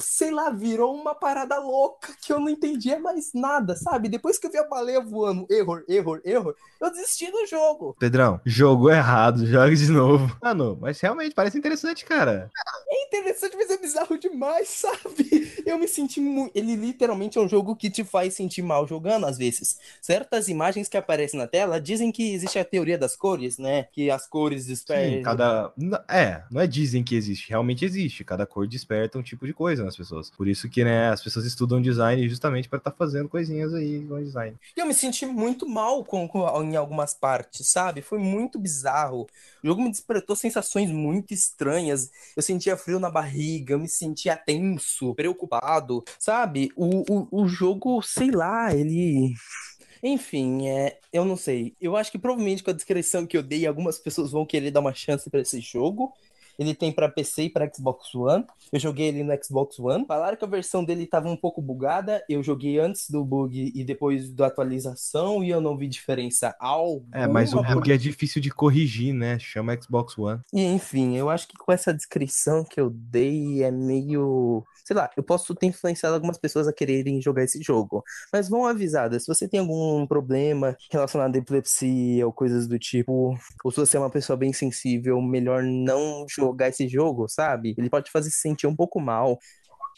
sei 0.00 0.30
lá, 0.30 0.50
virou 0.50 0.94
uma 0.94 1.14
parada 1.14 1.58
louca 1.58 2.14
que 2.20 2.32
eu 2.32 2.40
não 2.40 2.48
entendia 2.48 2.98
mais 2.98 3.32
nada, 3.32 3.76
sabe? 3.76 4.08
Depois 4.08 4.38
que 4.38 4.46
eu 4.46 4.50
vi 4.50 4.58
a 4.58 4.68
baleia 4.68 5.00
voando, 5.00 5.46
erro, 5.50 5.82
erro, 5.88 6.20
erro, 6.24 6.54
eu 6.80 6.90
desisti 6.90 7.30
do 7.30 7.46
jogo. 7.46 7.96
Pedrão, 7.98 8.40
jogo 8.44 8.90
errado, 8.90 9.46
joga 9.46 9.74
de 9.74 9.90
novo. 9.90 10.36
Mano, 10.42 10.76
mas 10.80 11.00
realmente 11.00 11.34
parece 11.34 11.58
interessante, 11.58 12.04
cara. 12.04 12.50
É 12.88 13.06
interessante, 13.06 13.56
mas 13.56 13.70
é 13.70 13.78
bizarro 13.78 14.18
demais, 14.18 14.68
sabe? 14.84 15.62
Eu 15.64 15.78
me 15.78 15.88
senti 15.88 16.20
muito. 16.20 16.52
Ele 16.54 16.76
literalmente 16.76 17.38
é 17.38 17.40
um 17.40 17.48
jogo 17.48 17.76
que 17.76 17.90
te 17.90 18.04
faz 18.04 18.34
sentir 18.34 18.62
mal 18.62 18.86
jogando, 18.86 19.26
às 19.26 19.38
vezes. 19.38 19.78
Certas 20.00 20.48
imagens 20.48 20.88
que 20.88 20.96
aparecem 20.96 21.38
na 21.38 21.46
tela 21.46 21.80
dizem 21.80 22.12
que 22.12 22.34
existe 22.34 22.58
a 22.58 22.64
teoria 22.64 22.98
das 22.98 23.16
cores, 23.16 23.58
né? 23.58 23.84
Que 23.92 24.10
as 24.10 24.26
cores 24.26 24.66
despertam. 24.66 25.16
Sim, 25.16 25.22
cada. 25.22 25.72
É, 26.08 26.42
não 26.50 26.60
é 26.60 26.66
dizem 26.66 27.02
que 27.02 27.14
existe, 27.14 27.48
realmente 27.48 27.84
existe. 27.84 28.24
Cada 28.24 28.46
cor 28.46 28.66
desperta 28.74 29.18
um 29.18 29.22
tipo 29.22 29.46
de 29.46 29.52
coisa 29.52 29.84
nas 29.84 29.96
pessoas. 29.96 30.30
Por 30.30 30.46
isso 30.46 30.68
que, 30.68 30.84
né, 30.84 31.08
as 31.08 31.22
pessoas 31.22 31.46
estudam 31.46 31.80
design 31.80 32.28
justamente 32.28 32.68
para 32.68 32.78
estar 32.78 32.90
tá 32.90 32.96
fazendo 32.96 33.28
coisinhas 33.28 33.72
aí 33.72 34.04
com 34.06 34.22
design. 34.22 34.56
Eu 34.76 34.86
me 34.86 34.94
senti 34.94 35.24
muito 35.24 35.68
mal 35.68 36.04
com, 36.04 36.28
com, 36.28 36.62
em 36.62 36.76
algumas 36.76 37.14
partes, 37.14 37.68
sabe? 37.68 38.02
Foi 38.02 38.18
muito 38.18 38.58
bizarro. 38.58 39.26
O 39.62 39.66
jogo 39.66 39.82
me 39.82 39.90
despertou 39.90 40.36
sensações 40.36 40.90
muito 40.90 41.32
estranhas. 41.32 42.10
Eu 42.36 42.42
sentia 42.42 42.76
frio 42.76 42.98
na 42.98 43.10
barriga, 43.10 43.74
eu 43.74 43.78
me 43.78 43.88
sentia 43.88 44.36
tenso, 44.36 45.14
preocupado, 45.14 46.04
sabe? 46.18 46.70
O, 46.76 47.04
o, 47.10 47.42
o 47.42 47.48
jogo, 47.48 48.02
sei 48.02 48.30
lá, 48.30 48.74
ele. 48.74 49.34
Enfim, 50.02 50.68
é, 50.68 50.98
eu 51.10 51.24
não 51.24 51.36
sei. 51.36 51.74
Eu 51.80 51.96
acho 51.96 52.12
que 52.12 52.18
provavelmente 52.18 52.62
com 52.62 52.70
a 52.70 52.74
descrição 52.74 53.26
que 53.26 53.36
eu 53.36 53.42
dei, 53.42 53.66
algumas 53.66 53.98
pessoas 53.98 54.30
vão 54.30 54.44
querer 54.44 54.70
dar 54.70 54.80
uma 54.80 54.92
chance 54.92 55.30
para 55.30 55.40
esse 55.40 55.60
jogo. 55.60 56.12
Ele 56.58 56.74
tem 56.74 56.92
para 56.92 57.08
PC 57.08 57.44
e 57.44 57.50
para 57.50 57.70
Xbox 57.72 58.14
One. 58.14 58.44
Eu 58.72 58.80
joguei 58.80 59.08
ele 59.08 59.24
no 59.24 59.32
Xbox 59.42 59.78
One. 59.78 60.06
Falaram 60.06 60.36
que 60.36 60.44
a 60.44 60.48
versão 60.48 60.84
dele 60.84 61.04
estava 61.04 61.28
um 61.28 61.36
pouco 61.36 61.60
bugada. 61.60 62.22
Eu 62.28 62.42
joguei 62.42 62.78
antes 62.78 63.10
do 63.10 63.24
bug 63.24 63.72
e 63.74 63.84
depois 63.84 64.30
da 64.30 64.46
atualização 64.46 65.42
e 65.42 65.50
eu 65.50 65.60
não 65.60 65.76
vi 65.76 65.88
diferença 65.88 66.54
alguma. 66.58 67.06
É, 67.12 67.26
mas 67.26 67.54
o 67.54 67.62
bug 67.62 67.92
é 67.92 67.96
difícil 67.96 68.40
de 68.40 68.50
corrigir, 68.50 69.12
né? 69.12 69.38
Chama 69.38 69.78
Xbox 69.80 70.16
One. 70.18 70.40
E 70.52 70.62
enfim, 70.64 71.16
eu 71.16 71.28
acho 71.30 71.48
que 71.48 71.56
com 71.56 71.72
essa 71.72 71.92
descrição 71.92 72.64
que 72.64 72.80
eu 72.80 72.90
dei 72.90 73.62
é 73.62 73.70
meio 73.70 74.64
sei 74.84 74.94
lá, 74.94 75.10
eu 75.16 75.22
posso 75.22 75.54
ter 75.54 75.66
influenciado 75.66 76.14
algumas 76.14 76.38
pessoas 76.38 76.68
a 76.68 76.72
quererem 76.72 77.20
jogar 77.20 77.42
esse 77.42 77.60
jogo. 77.62 78.04
Mas 78.32 78.48
vão 78.48 78.66
avisadas, 78.66 79.22
se 79.24 79.28
você 79.28 79.48
tem 79.48 79.60
algum 79.60 80.06
problema 80.06 80.76
relacionado 80.92 81.34
à 81.34 81.38
epilepsia 81.38 82.26
ou 82.26 82.32
coisas 82.32 82.68
do 82.68 82.78
tipo, 82.78 83.36
ou 83.64 83.70
se 83.70 83.78
você 83.78 83.96
é 83.96 84.00
uma 84.00 84.10
pessoa 84.10 84.36
bem 84.36 84.52
sensível, 84.52 85.20
melhor 85.22 85.62
não 85.62 86.26
jogar 86.28 86.68
esse 86.68 86.86
jogo, 86.86 87.26
sabe? 87.28 87.74
Ele 87.78 87.88
pode 87.88 88.10
fazer 88.10 88.30
se 88.30 88.38
sentir 88.38 88.66
um 88.66 88.76
pouco 88.76 89.00
mal. 89.00 89.38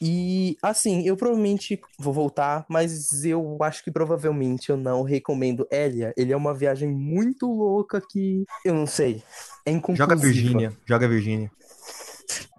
E 0.01 0.59
assim, 0.63 1.07
eu 1.07 1.17
provavelmente 1.17 1.81
vou 1.99 2.13
voltar, 2.13 2.67
mas 2.69 3.25
eu 3.25 3.57
acho 3.63 3.83
que 3.83 3.91
provavelmente 3.91 4.69
eu 4.69 4.77
não 4.77 5.03
recomendo 5.03 5.67
Elia. 5.71 6.13
Ele 6.17 6.33
é 6.33 6.37
uma 6.37 6.55
viagem 6.55 6.89
muito 6.89 7.51
louca 7.51 8.01
que 8.01 8.45
eu 8.65 8.75
não 8.75 8.87
sei. 8.87 9.23
É 9.65 9.73
Joga 9.95 10.15
Virgínia, 10.15 10.73
joga 10.85 11.09
Virgínia. 11.09 11.51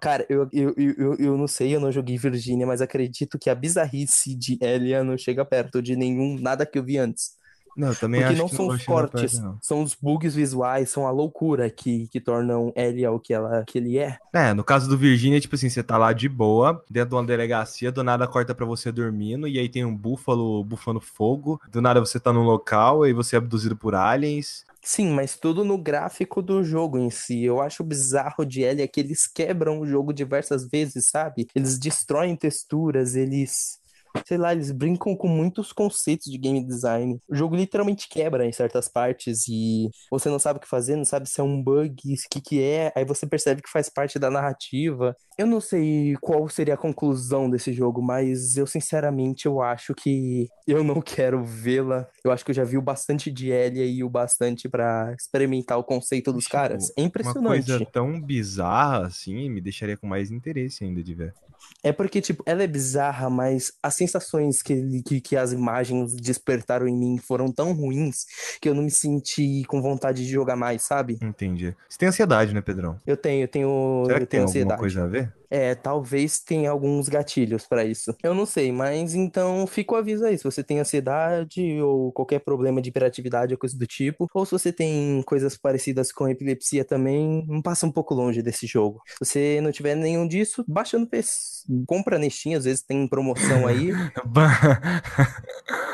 Cara, 0.00 0.26
eu, 0.28 0.48
eu, 0.52 0.74
eu, 0.76 1.14
eu 1.18 1.36
não 1.36 1.46
sei, 1.48 1.74
eu 1.74 1.80
não 1.80 1.92
joguei 1.92 2.16
Virgínia, 2.18 2.66
mas 2.66 2.80
acredito 2.80 3.38
que 3.38 3.50
a 3.50 3.54
bizarrice 3.54 4.34
de 4.34 4.58
Elia 4.62 5.04
não 5.04 5.16
chega 5.18 5.44
perto 5.44 5.82
de 5.82 5.96
nenhum, 5.96 6.38
nada 6.40 6.66
que 6.66 6.78
eu 6.78 6.84
vi 6.84 6.98
antes. 6.98 7.37
Não, 7.78 7.94
também 7.94 8.20
Porque 8.20 8.32
acho 8.32 8.42
não 8.42 8.48
que 8.48 8.56
são 8.56 8.66
não 8.66 8.74
os 8.74 8.84
cortes, 8.84 9.38
perto, 9.38 9.58
são 9.62 9.82
os 9.84 9.94
bugs 9.94 10.34
visuais, 10.34 10.90
são 10.90 11.06
a 11.06 11.12
loucura 11.12 11.70
que, 11.70 12.08
que 12.08 12.20
tornam 12.20 12.72
Elia 12.74 13.12
o 13.12 13.20
que, 13.20 13.32
ela, 13.32 13.62
que 13.64 13.78
ele 13.78 13.96
é. 13.98 14.18
É, 14.32 14.52
no 14.52 14.64
caso 14.64 14.88
do 14.88 14.98
Virgínia, 14.98 15.40
tipo 15.40 15.54
assim, 15.54 15.68
você 15.70 15.80
tá 15.80 15.96
lá 15.96 16.12
de 16.12 16.28
boa, 16.28 16.84
dentro 16.90 17.10
de 17.10 17.14
uma 17.14 17.24
delegacia, 17.24 17.92
do 17.92 18.02
nada 18.02 18.26
corta 18.26 18.52
pra 18.52 18.66
você 18.66 18.90
dormindo, 18.90 19.46
e 19.46 19.60
aí 19.60 19.68
tem 19.68 19.84
um 19.84 19.96
búfalo 19.96 20.64
bufando 20.64 21.00
fogo, 21.00 21.60
do 21.70 21.80
nada 21.80 22.00
você 22.00 22.18
tá 22.18 22.32
num 22.32 22.42
local, 22.42 23.06
e 23.06 23.12
você 23.12 23.36
é 23.36 23.38
abduzido 23.38 23.76
por 23.76 23.94
aliens, 23.94 24.66
Sim, 24.80 25.10
mas 25.10 25.36
tudo 25.36 25.64
no 25.64 25.76
gráfico 25.76 26.40
do 26.40 26.64
jogo 26.64 26.96
em 26.96 27.10
si. 27.10 27.44
Eu 27.44 27.60
acho 27.60 27.84
bizarro 27.84 28.46
de 28.46 28.62
Elia 28.62 28.88
que 28.88 29.00
eles 29.00 29.26
quebram 29.26 29.80
o 29.80 29.86
jogo 29.86 30.14
diversas 30.14 30.66
vezes, 30.66 31.06
sabe? 31.10 31.46
Eles 31.54 31.78
destroem 31.78 32.34
texturas, 32.34 33.14
eles 33.14 33.77
sei 34.26 34.38
lá, 34.38 34.52
eles 34.52 34.70
brincam 34.70 35.16
com 35.16 35.28
muitos 35.28 35.72
conceitos 35.72 36.30
de 36.30 36.38
game 36.38 36.64
design. 36.64 37.18
O 37.28 37.34
jogo 37.34 37.56
literalmente 37.56 38.08
quebra 38.08 38.46
em 38.46 38.52
certas 38.52 38.88
partes 38.88 39.46
e 39.48 39.88
você 40.10 40.28
não 40.28 40.38
sabe 40.38 40.58
o 40.58 40.60
que 40.60 40.68
fazer, 40.68 40.96
não 40.96 41.04
sabe 41.04 41.28
se 41.28 41.40
é 41.40 41.44
um 41.44 41.62
bug, 41.62 41.94
o 41.94 42.28
que 42.30 42.40
que 42.40 42.62
é, 42.62 42.92
aí 42.94 43.04
você 43.04 43.26
percebe 43.26 43.62
que 43.62 43.70
faz 43.70 43.88
parte 43.88 44.18
da 44.18 44.30
narrativa. 44.30 45.16
Eu 45.36 45.46
não 45.46 45.60
sei 45.60 46.16
qual 46.20 46.48
seria 46.48 46.74
a 46.74 46.78
conclusão 46.78 47.48
desse 47.48 47.72
jogo, 47.72 48.02
mas 48.02 48.56
eu 48.56 48.66
sinceramente 48.66 49.46
eu 49.46 49.62
acho 49.62 49.94
que 49.94 50.48
eu 50.66 50.82
não 50.82 51.00
quero 51.02 51.44
vê-la. 51.44 52.08
Eu 52.24 52.32
acho 52.32 52.44
que 52.44 52.50
eu 52.50 52.54
já 52.54 52.64
vi 52.64 52.76
o 52.76 52.82
bastante 52.82 53.30
de 53.30 53.50
Elia 53.50 53.86
e 53.86 54.02
o 54.02 54.10
bastante 54.10 54.68
para 54.68 55.14
experimentar 55.18 55.78
o 55.78 55.84
conceito 55.84 56.32
dos 56.32 56.46
caras. 56.46 56.92
É 56.96 57.02
impressionante. 57.02 57.40
Uma 57.40 57.50
coisa 57.50 57.86
tão 57.86 58.20
bizarra 58.20 59.06
assim 59.06 59.48
me 59.48 59.60
deixaria 59.60 59.96
com 59.96 60.06
mais 60.06 60.30
interesse 60.30 60.84
ainda 60.84 61.02
de 61.02 61.14
ver. 61.14 61.34
É 61.82 61.92
porque, 61.92 62.20
tipo, 62.20 62.42
ela 62.46 62.62
é 62.62 62.66
bizarra, 62.66 63.30
mas 63.30 63.72
as 63.82 63.94
sensações 63.98 64.62
que, 64.62 65.02
que, 65.02 65.20
que 65.20 65.36
as 65.36 65.52
imagens 65.52 66.14
despertaram 66.14 66.88
em 66.88 66.96
mim 66.96 67.18
foram 67.18 67.52
tão 67.52 67.72
ruins 67.72 68.24
que 68.60 68.68
eu 68.68 68.74
não 68.74 68.82
me 68.82 68.90
senti 68.90 69.64
com 69.66 69.82
vontade 69.82 70.24
de 70.24 70.30
jogar 70.32 70.56
mais, 70.56 70.82
sabe? 70.82 71.18
Entendi. 71.20 71.74
Você 71.88 71.98
tem 71.98 72.08
ansiedade, 72.08 72.54
né, 72.54 72.60
Pedrão? 72.60 72.98
Eu 73.06 73.16
tenho, 73.16 73.42
eu 73.44 73.48
tenho, 73.48 74.02
Será 74.06 74.16
eu 74.18 74.20
que 74.20 74.26
tem 74.26 74.38
tenho 74.38 74.42
alguma 74.42 74.50
ansiedade. 74.50 74.80
coisa 74.80 75.04
a 75.04 75.06
ver? 75.06 75.37
É, 75.50 75.74
talvez 75.74 76.40
tenha 76.40 76.70
alguns 76.70 77.08
gatilhos 77.08 77.66
pra 77.66 77.84
isso. 77.84 78.14
Eu 78.22 78.34
não 78.34 78.44
sei, 78.46 78.70
mas 78.70 79.14
então 79.14 79.66
fica 79.66 79.94
o 79.94 79.96
aviso 79.96 80.24
aí. 80.24 80.36
Se 80.36 80.44
você 80.44 80.62
tem 80.62 80.78
ansiedade 80.80 81.80
ou 81.80 82.12
qualquer 82.12 82.40
problema 82.40 82.82
de 82.82 82.90
hiperatividade 82.90 83.54
ou 83.54 83.58
coisa 83.58 83.76
do 83.78 83.86
tipo, 83.86 84.28
ou 84.32 84.44
se 84.44 84.52
você 84.52 84.72
tem 84.72 85.22
coisas 85.26 85.56
parecidas 85.56 86.12
com 86.12 86.28
epilepsia 86.28 86.84
também, 86.84 87.46
passa 87.62 87.86
um 87.86 87.92
pouco 87.92 88.14
longe 88.14 88.42
desse 88.42 88.66
jogo. 88.66 89.02
Se 89.06 89.16
você 89.24 89.60
não 89.62 89.72
tiver 89.72 89.94
nenhum 89.94 90.26
disso, 90.26 90.64
baixa 90.68 90.98
no 90.98 91.06
PC. 91.06 91.58
Compra 91.86 92.18
na 92.18 92.28
Steam, 92.28 92.56
às 92.56 92.64
vezes 92.64 92.82
tem 92.82 93.06
promoção 93.06 93.66
aí. 93.66 93.90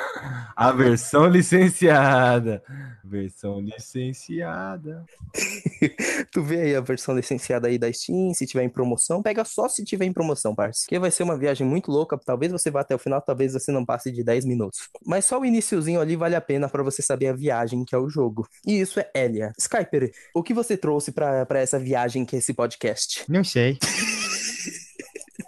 A 0.57 0.73
versão 0.73 1.27
licenciada. 1.27 2.63
Versão 3.05 3.61
licenciada. 3.61 5.05
tu 6.33 6.43
vê 6.43 6.61
aí 6.61 6.77
a 6.77 6.81
versão 6.81 7.15
licenciada 7.15 7.69
aí 7.69 7.79
da 7.79 7.93
Steam, 7.93 8.33
se 8.33 8.47
tiver 8.47 8.63
em 8.63 8.69
promoção, 8.69 9.23
pega 9.23 9.45
só 9.45 9.69
se 9.69 9.85
tiver 9.85 10.05
em 10.05 10.13
promoção, 10.13 10.55
parça. 10.55 10.87
Que 10.89 10.99
vai 10.99 11.11
ser 11.11 11.23
uma 11.23 11.37
viagem 11.37 11.67
muito 11.67 11.91
louca, 11.91 12.19
talvez 12.19 12.53
você 12.53 12.71
vá 12.71 12.81
até 12.81 12.95
o 12.95 12.99
final, 12.99 13.21
talvez 13.21 13.53
você 13.53 13.71
não 13.71 13.85
passe 13.85 14.11
de 14.11 14.23
10 14.25 14.45
minutos. 14.45 14.89
Mas 15.05 15.25
só 15.25 15.39
o 15.39 15.45
iniciozinho 15.45 16.01
ali 16.01 16.17
vale 16.17 16.35
a 16.35 16.41
pena 16.41 16.69
para 16.69 16.83
você 16.83 17.03
saber 17.03 17.29
a 17.29 17.33
viagem 17.33 17.85
que 17.85 17.95
é 17.95 17.99
o 17.99 18.09
jogo. 18.09 18.49
E 18.67 18.81
isso 18.81 19.01
é 19.01 19.11
Elia. 19.15 19.53
Skyper, 19.59 20.11
o 20.35 20.43
que 20.43 20.55
você 20.55 20.77
trouxe 20.77 21.13
para 21.13 21.47
essa 21.61 21.79
viagem 21.79 22.25
que 22.25 22.37
é 22.37 22.39
esse 22.39 22.55
podcast? 22.55 23.25
Não 23.29 23.45
sei. 23.45 23.79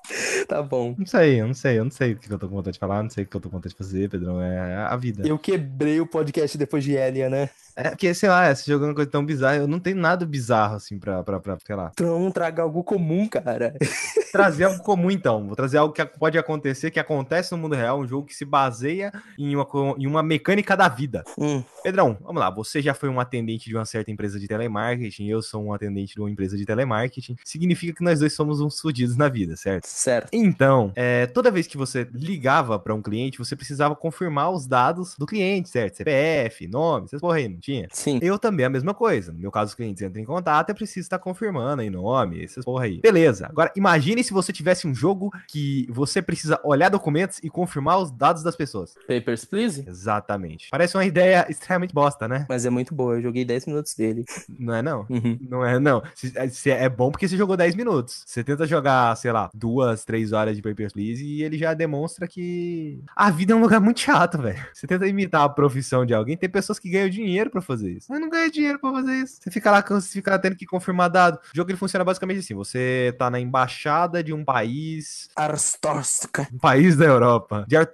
tá 0.49 0.63
bom. 0.63 0.95
Não 0.99 1.07
sei, 1.07 1.41
eu 1.41 1.47
não 1.47 1.55
sei, 1.55 1.79
eu 1.79 1.85
não 1.85 1.91
sei 1.91 2.13
o 2.13 2.17
que 2.17 2.33
eu 2.33 2.39
tô 2.39 2.49
com 2.49 2.57
vontade 2.57 2.75
de 2.75 2.81
falar, 2.81 3.03
não 3.03 3.11
sei 3.11 3.25
o 3.25 3.27
que 3.27 3.37
eu 3.37 3.41
tô 3.41 3.49
com 3.49 3.57
vontade 3.57 3.75
de 3.75 3.79
fazer, 3.79 4.09
Pedrão. 4.09 4.41
É 4.41 4.77
a 4.77 4.97
vida. 4.97 5.27
Eu 5.27 5.39
quebrei 5.39 6.01
o 6.01 6.07
podcast 6.07 6.57
depois 6.57 6.85
de 6.85 6.93
Elia, 6.93 7.29
né? 7.29 7.51
É 7.75 7.91
porque, 7.91 8.15
sei 8.15 8.31
lá, 8.31 8.51
esse 8.51 8.67
jogo 8.71 8.87
é 8.87 8.89
uma 8.89 8.95
coisa 8.95 9.11
tão 9.11 9.25
bizarra. 9.25 9.57
Eu 9.57 9.69
não 9.69 9.79
tenho 9.79 9.97
nada 9.97 10.25
bizarro, 10.25 10.77
assim, 10.77 10.99
pra, 10.99 11.23
pra, 11.23 11.39
pra 11.39 11.59
sei 11.65 11.77
lá. 11.77 11.91
Então, 11.93 12.31
traga 12.31 12.63
algo 12.63 12.83
comum, 12.83 13.29
cara. 13.29 13.75
trazer 14.37 14.65
algo 14.65 14.83
comum, 14.83 15.11
então. 15.11 15.47
Vou 15.47 15.57
trazer 15.57 15.79
algo 15.79 15.93
que 15.93 16.05
pode 16.05 16.39
acontecer, 16.39 16.91
que 16.91 17.01
acontece 17.01 17.53
no 17.53 17.59
mundo 17.59 17.75
real, 17.75 18.01
um 18.01 18.07
jogo 18.07 18.27
que 18.27 18.35
se 18.35 18.45
baseia 18.45 19.13
em 19.39 19.55
uma, 19.55 19.67
em 19.99 20.07
uma 20.07 20.23
mecânica 20.23 20.77
da 20.77 20.89
vida. 20.89 21.25
Hum. 21.39 21.63
Pedrão, 21.83 22.17
vamos 22.21 22.41
lá. 22.41 22.51
Você 22.51 22.81
já 22.81 22.95
foi 22.95 23.09
um 23.09 23.21
atendente 23.21 23.69
de 23.69 23.77
uma 23.77 23.85
certa 23.85 24.11
empresa 24.11 24.39
de 24.39 24.47
telemarketing, 24.47 25.29
eu 25.29 25.43
sou 25.43 25.65
um 25.65 25.73
atendente 25.73 26.15
de 26.15 26.21
uma 26.21 26.31
empresa 26.31 26.57
de 26.57 26.65
telemarketing. 26.65 27.37
Significa 27.45 27.93
que 27.95 28.05
nós 28.05 28.21
dois 28.21 28.33
somos 28.33 28.61
uns 28.61 28.81
fodidos 28.81 29.17
na 29.17 29.29
vida, 29.29 29.57
certo? 29.57 29.87
Certo. 29.87 30.29
Então, 30.33 30.93
é, 30.95 31.27
toda 31.27 31.51
vez 31.51 31.67
que 31.67 31.77
você 31.77 32.09
ligava 32.13 32.79
para 32.79 32.95
um 32.95 33.03
cliente, 33.03 33.39
você 33.39 33.57
precisava 33.57 33.95
confirmar 33.95 34.51
os 34.51 34.67
dados 34.67 35.15
do 35.17 35.27
cliente, 35.27 35.69
certo? 35.69 35.97
CPF, 35.97 36.67
nome, 36.69 37.07
essas 37.07 37.21
porra 37.21 37.37
aí, 37.37 37.49
não 37.49 37.59
tinha? 37.59 37.89
Sim. 37.93 38.19
Eu 38.23 38.39
também 38.39 38.67
a 38.67 38.71
mesma 38.71 38.95
coisa. 38.95 39.33
No 39.33 39.39
meu 39.39 39.51
caso, 39.51 39.71
os 39.71 39.75
clientes 39.75 40.03
entram 40.03 40.23
em 40.23 40.27
contato, 40.27 40.71
eu 40.71 40.75
preciso 40.75 41.07
estar 41.07 41.19
confirmando 41.19 41.83
aí 41.83 41.91
nome, 41.91 42.45
essas 42.45 42.65
porra 42.65 42.85
aí. 42.85 43.01
Beleza. 43.01 43.47
Agora, 43.47 43.73
imagine 43.77 44.21
se 44.27 44.33
você 44.33 44.53
tivesse 44.53 44.87
um 44.87 44.95
jogo 44.95 45.33
que 45.49 45.87
você 45.91 46.21
precisa 46.21 46.61
olhar 46.65 46.89
documentos 46.89 47.39
e 47.43 47.51
confirmar 47.51 47.99
os 47.99 48.11
dados 48.11 48.43
das 48.43 48.57
pessoas. 48.57 48.95
Papers, 49.07 49.45
please? 49.45 49.85
Exatamente. 49.87 50.69
Parece 50.71 50.97
uma 50.97 51.05
ideia 51.05 51.47
extremamente 51.49 51.95
bosta, 51.95 52.29
né? 52.29 52.47
Mas 52.49 52.67
é 52.67 52.71
muito 52.71 52.95
boa. 52.95 53.15
Eu 53.15 53.23
joguei 53.23 53.45
10 53.45 53.67
minutos 53.67 53.95
dele. 53.95 54.25
Não 54.59 54.75
é, 54.75 54.83
não? 54.83 55.07
Uhum. 55.09 55.39
Não 55.41 55.65
é, 55.65 55.79
não. 55.79 56.03
Se, 56.15 56.33
se 56.51 56.71
é 56.71 56.89
bom 56.89 57.11
porque 57.11 57.29
você 57.29 57.37
jogou 57.37 57.57
10 57.57 57.75
minutos. 57.75 58.23
Você 58.27 58.43
tenta 58.43 58.67
jogar, 58.67 59.17
sei 59.17 59.33
lá, 59.33 59.51
duas, 59.55 60.05
três 60.05 60.33
horas 60.33 60.57
de 60.57 60.63
Papers, 60.63 60.93
Please 60.93 61.25
e 61.25 61.43
ele 61.43 61.59
já 61.59 61.75
demonstra 61.75 62.27
que 62.27 63.01
a 63.15 63.31
vida 63.31 63.53
é 63.53 63.57
um 63.57 63.61
lugar 63.61 63.81
muito 63.81 64.01
chato, 64.01 64.39
velho. 64.39 64.65
Você 64.73 64.87
tenta 64.87 65.07
imitar 65.07 65.43
a 65.43 65.49
profissão 65.49 66.05
de 66.05 66.15
alguém, 66.15 66.37
tem 66.37 66.49
pessoas 66.49 66.79
que 66.79 66.89
ganham 66.89 67.09
dinheiro 67.09 67.51
para 67.51 67.61
fazer 67.61 67.93
isso. 67.93 68.07
Mas 68.09 68.21
não 68.21 68.29
ganha 68.29 68.51
dinheiro 68.51 68.79
para 68.79 68.93
fazer 68.93 69.15
isso. 69.15 69.39
Você 69.41 69.51
fica 69.51 69.71
lá, 69.71 69.81
você 69.83 70.13
fica 70.13 70.39
tendo 70.39 70.57
que 70.57 70.67
confirmar 70.67 71.11
dado. 71.11 71.37
O 71.37 71.57
jogo 71.57 71.71
ele 71.71 71.79
funciona 71.79 72.05
basicamente 72.05 72.39
assim: 72.41 72.55
você 72.55 73.15
tá 73.19 73.31
na 73.31 73.41
embaixada 73.41 74.16
de 74.23 74.33
um 74.33 74.45
país. 74.45 75.29
Arstóstica. 75.35 76.49
Um 76.53 76.59
país 76.59 76.97
da 76.97 77.05
Europa. 77.05 77.65
De 77.69 77.77
Ar... 77.77 77.89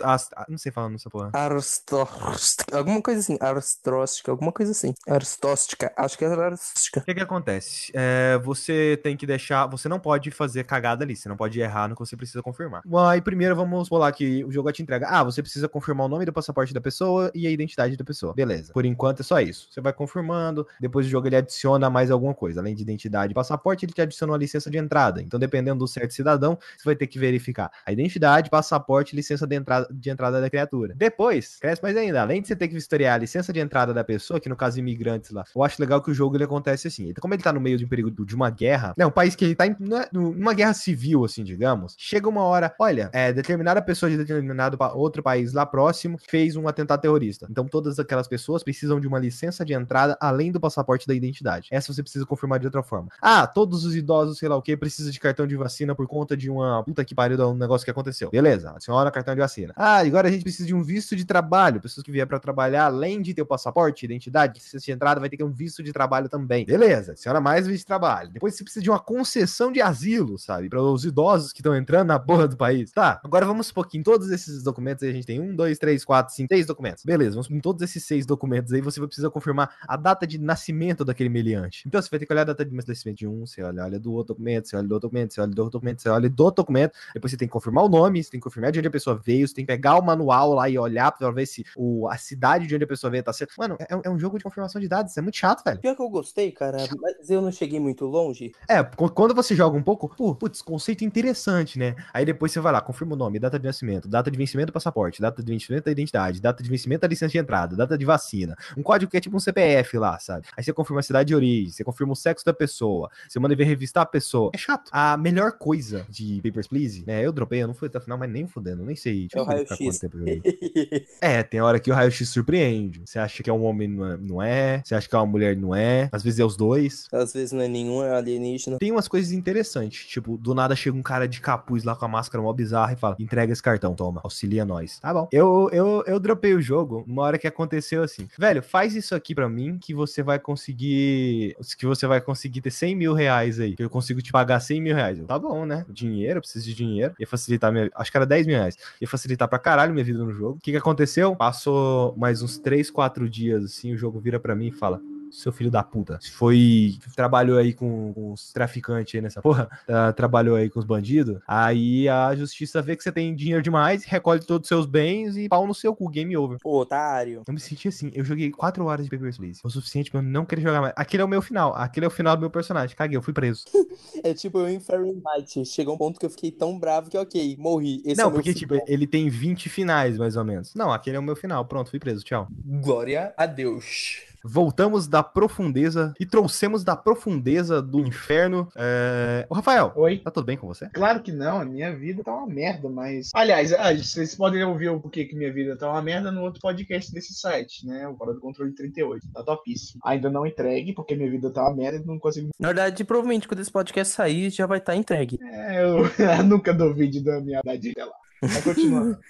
Não 0.49 0.59
sei 0.59 0.73
falar 0.73 0.89
nessa 0.89 1.11
porra. 1.11 1.31
Arstóstica. 1.33 2.77
Alguma 2.77 3.03
coisa 3.03 3.21
assim. 3.21 3.37
Arstóstica. 3.41 4.31
Alguma 4.31 4.53
coisa 4.53 4.73
assim. 4.73 4.95
Arstóstica. 5.09 5.93
Acho 5.97 6.19
que 6.19 6.25
era 6.25 6.47
arstóstica. 6.47 7.01
O 7.01 7.05
que 7.05 7.15
que 7.15 7.21
acontece? 7.21 7.93
É, 7.95 8.39
você 8.45 8.99
tem 9.03 9.17
que 9.17 9.27
deixar. 9.27 9.67
Você 9.67 9.89
não 9.89 9.99
pode 9.99 10.31
fazer 10.31 10.65
cagada 10.65 11.05
ali. 11.05 11.17
Você 11.17 11.29
não 11.29 11.37
pode 11.37 11.61
errar 11.61 11.89
no 11.89 11.95
que 11.95 12.01
você 12.01 12.17
precisa 12.17 12.43
confirmar. 12.43 12.83
Aí 13.09 13.21
primeiro 13.21 13.55
vamos 13.55 13.89
pular 13.89 14.11
que 14.13 14.45
o 14.45 14.51
jogo 14.51 14.71
te 14.73 14.83
entrega. 14.83 15.07
Ah, 15.09 15.23
você 15.23 15.43
precisa 15.43 15.69
confirmar 15.69 16.07
o 16.07 16.09
nome 16.09 16.25
do 16.25 16.33
passaporte 16.33 16.73
da 16.73 16.81
pessoa 16.81 17.31
e 17.35 17.47
a 17.47 17.51
identidade 17.51 17.97
da 17.97 18.05
pessoa. 18.05 18.35
Beleza. 18.35 18.73
Por 18.73 18.85
enquanto 18.85 19.21
é 19.21 19.23
só 19.23 19.41
isso. 19.41 19.69
Você 19.71 19.81
vai 19.81 19.93
confirmando. 19.93 20.67
Depois 20.81 21.07
o 21.07 21.09
jogo 21.09 21.27
ele 21.27 21.37
adiciona 21.37 21.91
mais 21.91 22.11
alguma 22.11 22.35
coisa. 22.35 22.61
Além 22.61 22.75
de 22.75 22.83
identidade 22.83 23.33
e 23.33 23.35
passaporte, 23.35 23.85
ele 23.85 23.93
te 23.93 24.01
adiciona 24.01 24.33
uma 24.33 24.39
licença 24.39 24.71
de 24.71 24.79
entrada. 24.79 25.23
Então, 25.23 25.39
dependendo 25.39 25.81
do 25.81 25.89
certo 26.03 26.15
cidadão, 26.15 26.59
você 26.77 26.85
vai 26.85 26.97
ter 26.97 27.07
que 27.07 27.19
verificar 27.19 27.71
a 27.87 27.93
identidade, 27.93 28.51
passaporte 28.51 29.15
e 29.15 29.17
licença 29.17 29.47
de 29.47 29.57
entrada, 29.57 29.89
de 29.91 30.11
entrada 30.11 30.41
da 30.41 30.51
criatura. 30.51 30.95
Depois, 30.97 31.57
cresce 31.61 31.83
mais 31.83 31.97
ainda. 31.97 32.21
Além 32.21 32.43
de 32.43 32.49
você 32.49 32.57
ter 32.57 32.69
que 32.69 32.75
vistoriar 32.75 33.15
a 33.15 33.19
licença 33.19 33.53
de 33.53 33.61
entrada 33.61 33.95
da 33.95 34.05
pessoa, 34.05 34.41
que 34.41 34.49
no 34.49 34.57
caso 34.57 34.79
imigrantes 34.79 35.31
lá, 35.31 35.45
eu 35.55 35.63
acho 35.63 35.81
legal 35.81 36.03
que 36.03 36.11
o 36.11 36.15
jogo 36.15 36.37
ele 36.37 36.45
acontece 36.45 36.89
assim. 36.89 37.09
Então, 37.09 37.23
como 37.23 37.35
ele 37.35 37.43
tá 37.43 37.53
no 37.53 37.61
meio 37.61 37.79
de 37.79 37.85
um 37.85 37.89
período 37.89 38.25
de 38.25 38.35
uma 38.35 38.51
guerra, 38.51 38.95
né? 38.97 39.07
Um 39.07 39.11
país 39.11 39.35
que 39.35 39.45
ele 39.45 39.55
tá 39.55 39.67
em 39.67 39.73
é, 39.73 40.09
numa 40.13 40.55
guerra 40.55 40.75
civil, 40.75 41.25
assim, 41.25 41.45
digamos. 41.45 41.95
Chega 41.99 42.29
uma 42.29 42.43
hora, 42.43 42.75
olha, 42.79 43.11
é, 43.13 43.33
determinada 43.33 43.81
pessoa 43.83 44.11
de 44.11 44.17
determinado 44.17 44.77
outro 44.95 45.23
país 45.23 45.53
lá 45.53 45.65
próximo 45.65 46.19
fez 46.29 46.57
um 46.57 46.67
atentado 46.67 47.01
terrorista. 47.01 47.47
Então, 47.51 47.67
todas 47.67 47.99
aquelas 47.99 48.29
pessoas 48.29 48.63
precisam 48.63 49.01
de 49.01 49.07
uma 49.07 49.19
licença 49.19 49.65
de 49.65 49.73
entrada 49.73 50.17
além 50.21 50.51
do 50.51 50.61
passaporte 50.61 51.07
da 51.07 51.15
identidade. 51.15 51.69
Essa 51.71 51.93
você 51.93 52.03
precisa 52.03 52.27
confirmar 52.27 52.59
de 52.59 52.67
outra 52.67 52.83
forma. 52.83 53.09
Ah, 53.21 53.47
todos 53.47 53.85
os 53.85 53.95
idosos, 53.95 54.39
sei 54.39 54.49
lá 54.49 54.57
o 54.57 54.63
que, 54.63 54.77
precisam 54.77 55.13
de 55.13 55.21
cartão 55.21 55.47
de 55.47 55.57
vacina 55.57 55.92
por 55.95 56.07
conta 56.07 56.37
de 56.37 56.51
uma 56.51 56.83
puta 56.85 57.05
que 57.05 57.15
pariu 57.15 57.37
de 57.37 57.43
um 57.43 57.55
negócio 57.55 57.85
que 57.85 57.91
aconteceu. 57.91 58.31
Beleza, 58.31 58.73
a 58.77 58.81
senhora 58.81 59.11
cartão 59.11 59.35
de 59.35 59.41
vacina. 59.41 59.73
Ah, 59.77 59.99
agora 59.99 60.29
a 60.29 60.31
gente 60.31 60.43
precisa 60.43 60.67
de 60.67 60.75
um 60.75 60.83
visto 60.83 61.15
de 61.15 61.25
trabalho. 61.25 61.81
Pessoas 61.81 62.05
que 62.05 62.13
vier 62.13 62.27
para 62.27 62.39
trabalhar, 62.39 62.87
além 62.87 63.21
de 63.21 63.35
ter 63.35 63.43
o 63.43 63.47
passaporte, 63.47 64.05
identidade, 64.05 64.59
licença 64.59 64.85
de 64.85 64.93
entrada, 64.93 65.21
vai 65.21 65.29
ter 65.29 65.37
que 65.37 65.43
ter 65.43 65.49
um 65.49 65.53
visto 65.53 65.83
de 65.83 65.93
trabalho 65.93 66.29
também. 66.29 66.65
Beleza, 66.65 67.13
a 67.13 67.17
senhora 67.17 67.41
mais 67.41 67.67
visto 67.67 67.81
de 67.81 67.87
trabalho. 67.87 68.31
Depois 68.31 68.55
você 68.55 68.65
precisa 68.65 68.83
de 68.83 68.91
uma 68.91 69.01
concessão 69.01 69.73
de 69.73 69.81
asilo, 69.81 70.39
sabe? 70.39 70.69
Para 70.69 70.83
os 70.83 71.05
idosos 71.05 71.53
que 71.53 71.61
estão 71.61 71.77
entrando 71.77 72.09
na 72.09 72.19
porra 72.19 72.49
do 72.49 72.57
país. 72.57 72.91
Tá, 72.93 73.21
agora 73.23 73.47
vamos 73.47 73.67
supor 73.67 73.87
que 73.87 73.99
em 73.99 74.03
todos 74.03 74.31
esses 74.31 74.63
documentos 74.63 75.03
aí 75.03 75.11
a 75.11 75.13
gente 75.13 75.27
tem 75.27 75.41
um, 75.41 75.55
dois, 75.55 75.79
três, 75.79 76.05
quatro, 76.05 76.35
cinco, 76.35 76.49
seis 76.49 76.67
documentos. 76.67 77.05
Beleza, 77.05 77.33
vamos 77.33 77.51
em 77.51 77.61
todos 77.61 77.83
esses 77.83 78.05
seis 78.05 78.27
documentos 78.27 78.73
aí 78.73 78.81
você 78.81 79.01
vai 79.01 79.07
precisar 79.07 79.31
confirmar 79.31 79.75
a 79.87 79.97
data 79.97 80.27
de 80.27 80.39
nascimento 80.39 81.05
daquele 81.05 81.29
meliante. 81.29 81.85
Então 81.87 82.01
você 82.01 82.09
vai 82.11 82.19
ter 82.19 82.27
que 82.27 82.33
olhar 82.33 82.43
a 82.43 82.47
data 82.47 82.65
de 82.65 82.75
nascimento 82.75 83.19
de 83.19 83.27
um, 83.27 83.47
você 83.47 83.63
olha, 83.63 83.85
olha 83.85 84.01
do 84.01 84.13
outro 84.13 84.35
documento, 84.35 84.69
você 84.69 84.77
olha 84.77 84.87
do 84.87 84.93
outro 84.93 85.09
documento, 85.09 85.35
você 85.35 85.41
olha 85.41 85.51
do 85.51 85.63
outro 85.63 85.79
documento, 85.83 86.01
você 86.01 86.09
olha 86.09 86.31
do 86.31 86.51
documento, 86.51 86.93
depois 87.13 87.31
você 87.31 87.37
tem 87.37 87.49
que 87.49 87.53
confirmar 87.53 87.85
o 87.85 87.89
nome, 87.89 88.23
você 88.23 88.31
tem 88.31 88.41
que 88.41 88.45
confirmar 88.45 88.71
de 88.71 88.79
onde 88.79 88.89
a 88.89 88.91
pessoa 88.91 89.17
veio, 89.17 89.47
você 89.47 89.55
tem 89.55 89.65
que 89.67 89.73
pegar 89.73 89.99
o 89.99 90.03
manual 90.03 90.55
lá 90.55 90.69
e 90.69 90.79
olhar 90.79 91.11
pra 91.13 91.31
ver 91.31 91.47
se 91.47 91.65
o, 91.77 92.09
a 92.09 92.17
cidade 92.17 92.67
de 92.67 92.75
onde 92.75 92.85
a 92.85 92.87
pessoa 92.87 93.11
veio 93.11 93.23
tá 93.23 93.33
certo. 93.33 93.53
Mano, 93.59 93.77
é, 93.81 93.87
é 94.05 94.11
um 94.11 94.19
jogo 94.19 94.39
de 94.39 94.45
confirmação 94.45 94.81
de 94.81 94.89
dados, 94.89 95.17
é 95.17 95.21
muito 95.21 95.37
chato, 95.37 95.65
velho. 95.65 95.81
Pior 95.81 95.97
que 95.97 96.03
eu 96.03 96.09
gostei, 96.09 96.53
cara, 96.53 96.79
mas 97.01 97.29
eu 97.29 97.43
não 97.43 97.51
cheguei 97.51 97.81
muito 97.81 98.07
longe. 98.07 98.53
É, 98.69 98.83
quando 98.83 99.35
você 99.35 99.55
joga 99.55 99.77
um 99.77 99.83
pouco, 99.83 100.09
putz, 100.35 100.63
conceito 100.63 101.05
interessante, 101.05 101.79
né? 101.79 101.97
Aí 102.13 102.25
depois 102.25 102.53
você 102.53 102.61
vai 102.61 102.73
lá, 102.73 102.81
confirma 102.81 103.15
o 103.15 103.17
nome, 103.17 103.39
data 103.39 103.59
de 103.59 103.67
nascimento, 103.67 104.09
data 104.09 104.31
de 104.31 104.39
vencimento 104.39 104.67
do 104.67 104.73
passaporte, 104.73 105.21
data 105.21 105.43
de 105.43 105.53
vencimento 105.53 105.85
da 105.85 105.91
identidade, 105.91 106.41
data 106.41 106.63
de 106.63 106.71
vencimento 106.71 107.03
da 107.03 107.09
licença 107.09 107.33
de 107.33 107.39
entrada, 107.39 107.77
data 107.77 107.99
de 107.99 108.05
vacina, 108.05 108.57
um 108.77 108.83
código 108.83 109.11
que 109.11 109.17
é 109.17 109.21
tipo 109.21 109.37
um 109.37 109.41
CPF 109.41 109.99
lá, 109.99 110.19
sabe? 110.19 110.47
Aí 110.57 110.63
você 110.63 110.73
confirma 110.73 111.01
a 111.01 111.03
cidade 111.03 111.29
de 111.29 111.35
origem, 111.35 111.71
você 111.73 111.85
confirma 111.85 112.13
o 112.13 112.17
sexo 112.17 112.45
da 112.45 112.53
pessoa, 112.53 113.11
você 113.29 113.39
manda 113.39 113.57
ver 113.57 113.65
revistar 113.65 114.03
a 114.03 114.07
pessoa. 114.07 114.51
É 114.55 114.59
chato. 114.59 114.91
A 114.93 115.17
melhor 115.17 115.53
coisa 115.53 115.72
de 116.09 116.41
Papers, 116.43 116.67
Please, 116.67 117.05
né? 117.07 117.25
Eu 117.25 117.33
dropei, 117.33 117.63
eu 117.63 117.67
não 117.67 117.75
fui 117.75 117.89
até 117.89 117.99
o 117.99 118.01
final, 118.01 118.19
mas 118.19 118.31
nem 118.31 118.47
fudendo, 118.47 118.85
nem 118.85 118.97
sei. 118.97 119.29
Deixa 119.29 119.39
é 119.39 119.41
o 119.41 119.45
raio-x. 119.45 120.01
é, 121.21 121.43
tem 121.43 121.61
hora 121.61 121.79
que 121.79 121.91
o 121.91 121.95
raio-x 121.95 122.29
surpreende. 122.29 123.03
Você 123.05 123.19
acha 123.19 123.43
que 123.43 123.51
é 123.51 123.53
um 123.53 123.65
homem, 123.65 123.89
não 123.89 124.07
é, 124.07 124.17
não 124.17 124.43
é? 124.43 124.83
Você 124.85 124.95
acha 124.95 125.09
que 125.09 125.15
é 125.15 125.19
uma 125.19 125.27
mulher, 125.27 125.57
não 125.57 125.75
é? 125.75 126.09
Às 126.13 126.23
vezes 126.23 126.41
é 126.41 126.45
os 126.45 126.57
dois. 126.57 127.07
Às 127.13 127.33
vezes 127.33 127.53
não 127.53 127.63
é 127.63 127.69
nenhum, 127.69 128.03
é 128.03 128.15
alienígena. 128.15 128.79
Tem 128.79 128.91
umas 128.91 129.09
coisas 129.09 129.33
interessantes, 129.33 130.07
tipo, 130.07 130.37
do 130.37 130.55
nada 130.55 130.75
chega 130.75 130.97
um 130.97 131.03
cara 131.03 131.27
de 131.27 131.41
capuz 131.41 131.85
lá 131.85 131.95
com 131.95 132.05
a 132.05 132.09
máscara 132.09 132.43
mó 132.43 132.53
bizarra 132.53 132.93
e 132.93 132.97
fala, 132.97 133.17
entrega 133.19 133.53
esse 133.53 133.63
cartão, 133.63 133.95
toma, 133.95 134.21
auxilia 134.23 134.65
nós. 134.65 134.99
Tá 134.99 135.13
bom. 135.13 135.29
Eu, 135.33 135.69
eu, 135.73 136.05
eu 136.07 136.21
dropei 136.21 136.55
o 136.55 136.61
jogo 136.61 137.05
uma 137.07 137.23
hora 137.23 137.39
que 137.39 137.47
aconteceu 137.47 138.03
assim. 138.03 138.29
Velho, 138.39 138.63
faz 138.63 138.95
isso 138.95 139.15
aqui 139.15 139.35
para 139.35 139.49
mim 139.49 139.79
que 139.79 139.95
você 139.95 140.23
vai 140.23 140.39
conseguir, 140.39 141.57
que 141.79 141.87
você 141.87 142.07
vai 142.07 142.21
conseguir 142.21 142.61
ter 142.61 142.71
100 142.71 142.95
mil 142.97 143.15
reais 143.15 143.61
aí, 143.61 143.77
que 143.77 143.83
eu 143.83 143.91
consigo 143.91 144.21
te 144.21 144.33
pagar 144.33 144.61
100 144.61 144.81
mil 144.81 144.95
reais. 144.95 145.19
Eu, 145.19 145.27
tá 145.27 145.39
bom, 145.39 145.62
né? 145.67 145.85
Dinheiro, 145.89 146.39
eu 146.39 146.41
preciso 146.41 146.65
de 146.65 146.75
dinheiro. 146.75 147.15
Ia 147.19 147.27
facilitar 147.27 147.73
minha. 147.73 147.91
Acho 147.95 148.11
que 148.11 148.17
era 148.17 148.27
10 148.27 148.47
mil 148.47 148.57
reais. 148.57 148.77
Ia 149.01 149.09
facilitar 149.09 149.49
pra 149.49 149.59
caralho 149.59 149.93
minha 149.93 150.05
vida 150.05 150.19
no 150.19 150.33
jogo. 150.33 150.59
O 150.59 150.61
que 150.61 150.71
que 150.71 150.77
aconteceu? 150.77 151.35
Passou 151.37 152.15
mais 152.17 152.43
uns 152.43 152.59
3, 152.59 152.91
4 152.91 153.29
dias 153.29 153.65
assim, 153.65 153.93
o 153.93 153.99
jogo 153.99 154.21
vira 154.21 154.39
para 154.39 154.55
mim 154.55 154.69
e 154.69 154.73
fala: 154.73 155.01
seu 155.33 155.51
filho 155.51 155.71
da 155.71 155.83
puta. 155.83 156.19
Foi. 156.33 156.97
Trabalhou 157.17 157.59
aí 157.59 157.73
com, 157.73 158.13
com 158.13 158.33
os 158.33 158.53
traficantes 158.53 159.15
aí 159.15 159.21
nessa 159.21 159.41
porra. 159.41 159.69
tá, 159.87 160.13
trabalhou 160.13 160.57
aí 160.57 160.69
com 160.69 160.79
os 160.79 160.85
bandidos. 160.85 161.41
Aí 161.47 162.09
a 162.09 162.35
justiça 162.37 162.83
vê 162.83 162.95
que 162.95 163.03
você 163.03 163.11
tem 163.11 163.35
dinheiro 163.35 163.63
demais, 163.63 164.05
recolhe 164.05 164.41
todos 164.41 164.67
os 164.67 164.69
seus 164.69 164.87
bens 164.87 165.37
e 165.37 165.49
pau 165.49 165.67
no 165.67 165.75
seu 165.75 165.95
cu, 165.95 166.09
game 166.09 166.37
over. 166.37 166.59
Ô, 166.63 166.79
otário. 166.79 167.43
Eu 167.47 167.55
me 167.55 167.61
senti 167.61 167.89
assim, 167.89 168.11
eu 168.15 168.25
joguei 168.25 168.51
4 168.51 168.85
horas 168.85 169.07
de 169.07 169.11
Papers, 169.11 169.39
Please. 169.39 169.61
O 169.65 169.71
suficiente 169.71 170.11
pra 170.11 170.21
eu 170.21 170.25
não 170.25 170.45
querer 170.45 170.63
jogar 170.63 170.81
mais. 170.81 170.93
Aquele 170.97 171.23
é 171.23 171.25
o 171.25 171.29
meu 171.29 171.43
final. 171.43 171.75
Aquele 171.75 172.05
é 172.05 172.09
o 172.09 172.11
final 172.11 172.37
do 172.37 172.41
meu 172.41 172.51
personagem. 172.51 172.95
Caguei, 172.95 173.17
eu 173.17 173.23
fui 173.23 173.33
preso. 173.33 173.65
É 174.25 174.33
tipo 174.33 174.59
eu 174.59 174.69
em 174.69 174.79
Fahrenheit. 174.79 175.65
Chegou 175.65 175.95
um 175.95 175.99
ponto 175.99 176.21
que 176.21 176.25
eu 176.25 176.31
fiquei 176.31 176.53
tão 176.53 176.79
bravo 176.79 177.11
que, 177.11 177.19
ok, 177.19 177.57
morri. 177.59 178.01
Esse 178.05 178.21
é 178.21 178.25
não, 178.25 178.31
meu 178.31 178.35
porque, 178.35 178.55
tipo, 178.55 178.75
ele 178.87 179.07
tem 179.07 179.29
20 179.29 179.69
finais, 179.69 180.17
mais 180.17 180.37
ou 180.37 180.45
menos. 180.45 180.75
Não, 180.75 180.93
aquele 180.93 181.17
é 181.17 181.19
o 181.19 181.23
meu 181.23 181.35
final. 181.35 181.65
Pronto, 181.65 181.91
fui 181.91 181.99
preso. 181.99 182.23
Tchau. 182.25 182.47
Glória 182.65 183.35
a 183.37 183.47
Deus. 183.47 184.32
Voltamos 184.45 185.07
da 185.07 185.23
profundeza 185.23 186.15
e 186.19 186.27
trouxemos 186.27 186.83
da 186.83 186.97
profundeza 186.97 187.81
do 187.81 188.01
inferno. 188.01 188.69
É... 188.77 189.47
O 189.49 189.55
Rafael, 189.55 189.93
Oi? 189.97 190.19
tá 190.19 190.31
tudo 190.31 190.45
bem 190.45 190.57
com 190.57 190.67
você? 190.67 190.89
Claro 190.91 191.23
que 191.23 191.31
não, 191.31 191.61
a 191.61 191.65
minha 191.65 191.95
vida 191.95 192.23
tá 192.25 192.35
uma 192.35 192.47
merda, 192.47 192.89
mas. 192.89 193.31
Aliás, 193.35 193.73
ah, 193.73 193.95
vocês 193.95 194.35
podem 194.35 194.65
ouvir 194.65 194.89
o 194.89 195.01
porquê 195.01 195.25
que 195.25 195.37
minha 195.37 195.53
vida 195.53 195.77
tá 195.77 195.91
uma 195.91 196.03
merda 196.03 196.31
no 196.31 196.43
outro 196.43 196.61
podcast 196.61 197.13
desse 197.13 197.35
site, 197.35 197.87
né? 197.87 198.09
O 198.09 198.17
Fora 198.17 198.35
do 198.35 198.41
Controle 198.41 198.73
38. 198.73 199.33
Tá 199.33 199.43
topíssimo. 199.43 200.01
Ainda 200.05 200.29
não 200.29 200.47
entregue, 200.47 200.93
porque 200.93 201.15
minha 201.15 201.31
vida 201.31 201.51
tá 201.51 201.63
uma 201.63 201.75
merda 201.75 201.99
e 201.99 202.07
não 202.07 202.19
consigo. 202.19 202.51
Na 202.59 202.69
verdade, 202.69 203.05
provavelmente 203.05 203.47
quando 203.47 203.61
esse 203.61 203.71
podcast 203.71 204.15
sair, 204.15 204.51
já 204.51 204.67
vai 204.67 204.79
estar 204.79 204.97
entregue. 204.97 205.39
É, 205.43 205.85
eu 205.85 206.03
nunca 206.45 206.75
duvide 206.75 207.23
da 207.23 207.41
minha 207.41 207.61
idade 207.61 207.91
até 207.91 208.05
lá. 208.05 208.22
Continua. 208.65 209.21